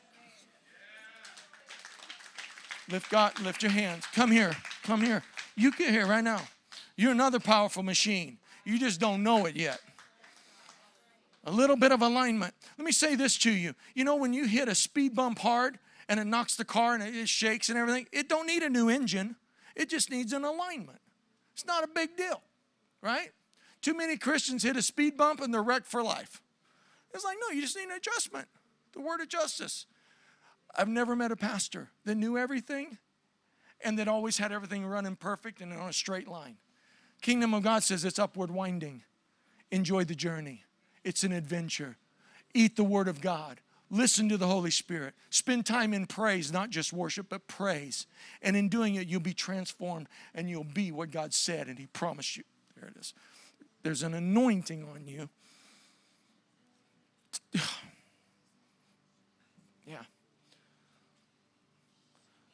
Lift 2.92 3.10
God, 3.10 3.40
lift 3.40 3.64
your 3.64 3.72
hands. 3.72 4.06
Come 4.14 4.32
here. 4.32 4.56
Come 4.84 5.02
here. 5.02 5.24
You 5.56 5.72
get 5.72 5.92
here 5.92 6.06
right 6.06 6.24
now. 6.24 6.42
You're 6.98 7.12
another 7.12 7.40
powerful 7.40 7.84
machine. 7.84 8.38
You 8.66 8.78
just 8.78 9.00
don't 9.00 9.24
know 9.24 9.46
it 9.46 9.56
yet. 9.56 9.80
A 11.46 11.52
little 11.52 11.78
bit 11.78 11.92
of 11.92 12.02
alignment. 12.02 12.54
Let 12.78 12.86
me 12.86 12.92
say 12.92 13.16
this 13.16 13.38
to 13.40 13.52
you. 13.52 13.74
You 13.96 14.04
know, 14.04 14.16
when 14.16 14.34
you 14.34 14.46
hit 14.46 14.68
a 14.68 14.76
speed 14.76 15.16
bump 15.16 15.40
hard 15.40 15.80
and 16.10 16.20
it 16.20 16.26
knocks 16.26 16.56
the 16.56 16.66
car 16.66 16.94
and 16.94 17.02
it 17.02 17.30
shakes 17.30 17.70
and 17.70 17.78
everything, 17.78 18.08
it 18.12 18.28
don't 18.28 18.46
need 18.46 18.62
a 18.62 18.70
new 18.70 18.90
engine. 18.90 19.38
It 19.76 19.90
just 19.90 20.12
needs 20.12 20.34
an 20.34 20.44
alignment. 20.44 21.00
It's 21.54 21.66
not 21.66 21.84
a 21.84 21.88
big 21.88 22.18
deal, 22.18 22.42
right? 23.02 23.32
Too 23.82 23.96
many 23.96 24.18
Christians 24.18 24.64
hit 24.64 24.76
a 24.76 24.82
speed 24.82 25.18
bump 25.18 25.42
and 25.42 25.54
they're 25.54 25.64
wrecked 25.64 25.88
for 25.88 26.04
life. 26.04 26.42
It's 27.14 27.24
like, 27.24 27.38
no, 27.42 27.56
you 27.56 27.62
just 27.62 27.76
need 27.76 27.86
an 27.86 27.92
adjustment. 27.92 28.48
The 28.94 29.00
word 29.00 29.22
of 29.22 29.30
justice. 29.30 29.86
I've 30.76 30.88
never 30.88 31.16
met 31.16 31.32
a 31.32 31.36
pastor 31.36 31.90
that 32.06 32.16
knew 32.16 32.38
everything 32.38 32.98
and 33.84 33.98
that 34.00 34.08
always 34.08 34.38
had 34.38 34.52
everything 34.52 34.86
running 34.86 35.16
perfect 35.16 35.62
and 35.62 35.74
on 35.74 35.90
a 35.90 35.94
straight 35.94 36.28
line. 36.28 36.58
Kingdom 37.22 37.54
of 37.54 37.64
God 37.64 37.84
says 37.84 38.06
it's 38.06 38.20
upward 38.20 38.52
winding. 38.52 39.04
Enjoy 39.72 40.04
the 40.04 40.16
journey. 40.16 40.64
It's 41.04 41.24
an 41.24 41.32
adventure. 41.32 41.98
Eat 42.54 42.76
the 42.76 42.84
word 42.84 43.08
of 43.08 43.22
God. 43.22 43.62
Listen 43.90 44.30
to 44.30 44.38
the 44.38 44.48
Holy 44.48 44.72
Spirit. 44.72 45.14
Spend 45.30 45.66
time 45.66 45.94
in 45.94 46.06
praise, 46.06 46.52
not 46.52 46.70
just 46.70 46.94
worship, 46.94 47.28
but 47.30 47.48
praise. 47.48 48.08
And 48.42 48.56
in 48.56 48.70
doing 48.70 48.96
it, 48.96 49.08
you'll 49.08 49.20
be 49.20 49.34
transformed 49.34 50.08
and 50.34 50.50
you'll 50.50 50.64
be 50.64 50.92
what 50.92 51.12
God 51.12 51.34
said 51.34 51.68
and 51.68 51.78
He 51.78 51.88
promised 51.88 52.38
you. 52.38 52.44
There 52.78 52.90
it 52.90 52.98
is. 52.98 53.14
There's 53.84 54.04
an 54.04 54.14
anointing 54.14 54.88
on 54.94 55.08
you. 55.08 55.30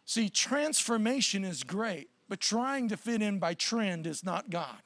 See, 0.07 0.29
transformation 0.29 1.43
is 1.43 1.65
great, 1.65 2.09
but 2.29 2.39
trying 2.39 2.87
to 2.87 2.95
fit 2.95 3.21
in 3.21 3.39
by 3.39 3.53
trend 3.53 4.07
is 4.07 4.23
not 4.23 4.49
God. 4.49 4.81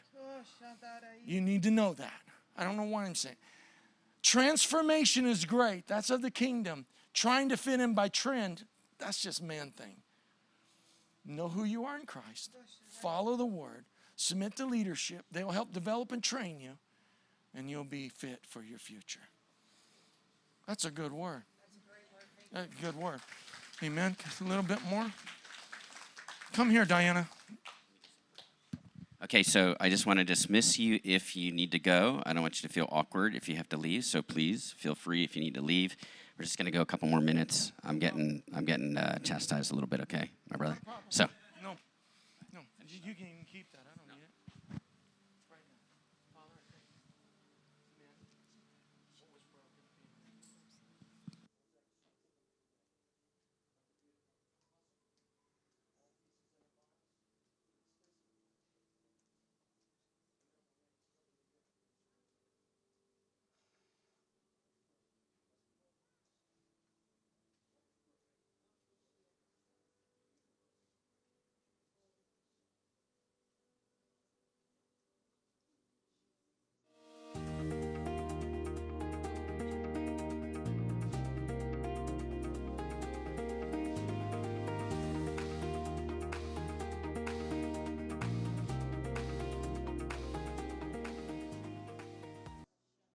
You 1.24 1.39
need 1.39 1.61
to 1.61 1.72
know 1.72 1.93
that. 1.93 2.22
I 2.57 2.63
don't 2.63 2.76
know 2.76 2.86
why 2.86 3.05
I'm 3.05 3.13
saying. 3.13 3.36
Transformation 4.24 5.28
is 5.28 5.45
great. 5.45 5.86
That's 5.86 6.09
of 6.09 6.24
the 6.24 6.32
kingdom. 6.32 6.88
Trying 7.13 7.49
to 7.49 7.57
fit 7.57 7.80
in 7.80 7.93
by 7.93 8.07
trend, 8.07 8.65
that's 8.97 9.22
just 9.22 9.43
man 9.43 9.69
thing. 9.78 9.97
Know 11.24 11.49
who 11.49 11.65
you 11.65 11.86
are 11.86 11.99
in 11.99 12.07
Christ. 12.07 12.49
Follow 12.89 13.36
the 13.36 13.45
word. 13.45 13.86
Submit 14.15 14.55
to 14.55 14.65
leadership. 14.65 15.24
They 15.32 15.43
will 15.43 15.51
help 15.51 15.72
develop 15.72 16.11
and 16.11 16.24
train 16.24 16.59
you, 16.59 16.80
and 17.53 17.69
you'll 17.69 17.84
be 17.84 18.09
fit 18.09 18.39
for 18.47 18.63
your 18.63 18.80
future. 18.80 19.30
That's 20.67 20.86
a 20.86 20.91
good 20.91 21.11
word. 21.11 21.43
That's 22.51 22.67
a 22.80 22.82
good 22.84 22.95
word. 22.95 23.22
Amen. 23.84 24.16
Just 24.24 24.42
a 24.42 24.44
little 24.44 24.64
bit 24.64 24.78
more. 24.90 25.08
Come 26.54 26.70
here, 26.70 26.86
Diana. 26.86 27.28
Okay, 29.24 29.42
so 29.42 29.76
I 29.80 29.90
just 29.90 30.06
want 30.06 30.20
to 30.20 30.26
dismiss 30.26 30.78
you 30.78 31.00
if 31.04 31.36
you 31.36 31.52
need 31.52 31.72
to 31.72 31.80
go. 31.80 32.22
I 32.26 32.34
don't 32.34 32.44
want 32.44 32.62
you 32.62 32.68
to 32.68 32.74
feel 32.74 32.88
awkward 32.92 33.34
if 33.34 33.50
you 33.50 33.56
have 33.56 33.70
to 33.70 33.78
leave. 33.78 34.04
So 34.06 34.22
please 34.22 34.76
feel 34.78 34.94
free 34.94 35.24
if 35.24 35.36
you 35.36 35.42
need 35.42 35.56
to 35.56 35.62
leave. 35.62 35.96
We're 36.38 36.44
just 36.44 36.58
going 36.58 36.66
to 36.66 36.72
go 36.72 36.82
a 36.82 36.86
couple 36.86 37.08
more 37.08 37.22
minutes. 37.22 37.72
I'm 37.84 37.98
getting 37.98 38.44
I'm 38.54 38.66
getting 38.66 38.98
uh, 38.98 39.18
chastised 39.20 39.72
a 39.72 39.76
little 39.76 39.90
bit. 39.90 40.02
Okay, 40.02 40.30
my 40.50 40.58
brother. 40.58 40.78
So. 41.10 41.26
No, 41.64 41.76
no. 42.54 42.60
You, 42.88 43.00
you 43.04 43.16
can 43.16 43.41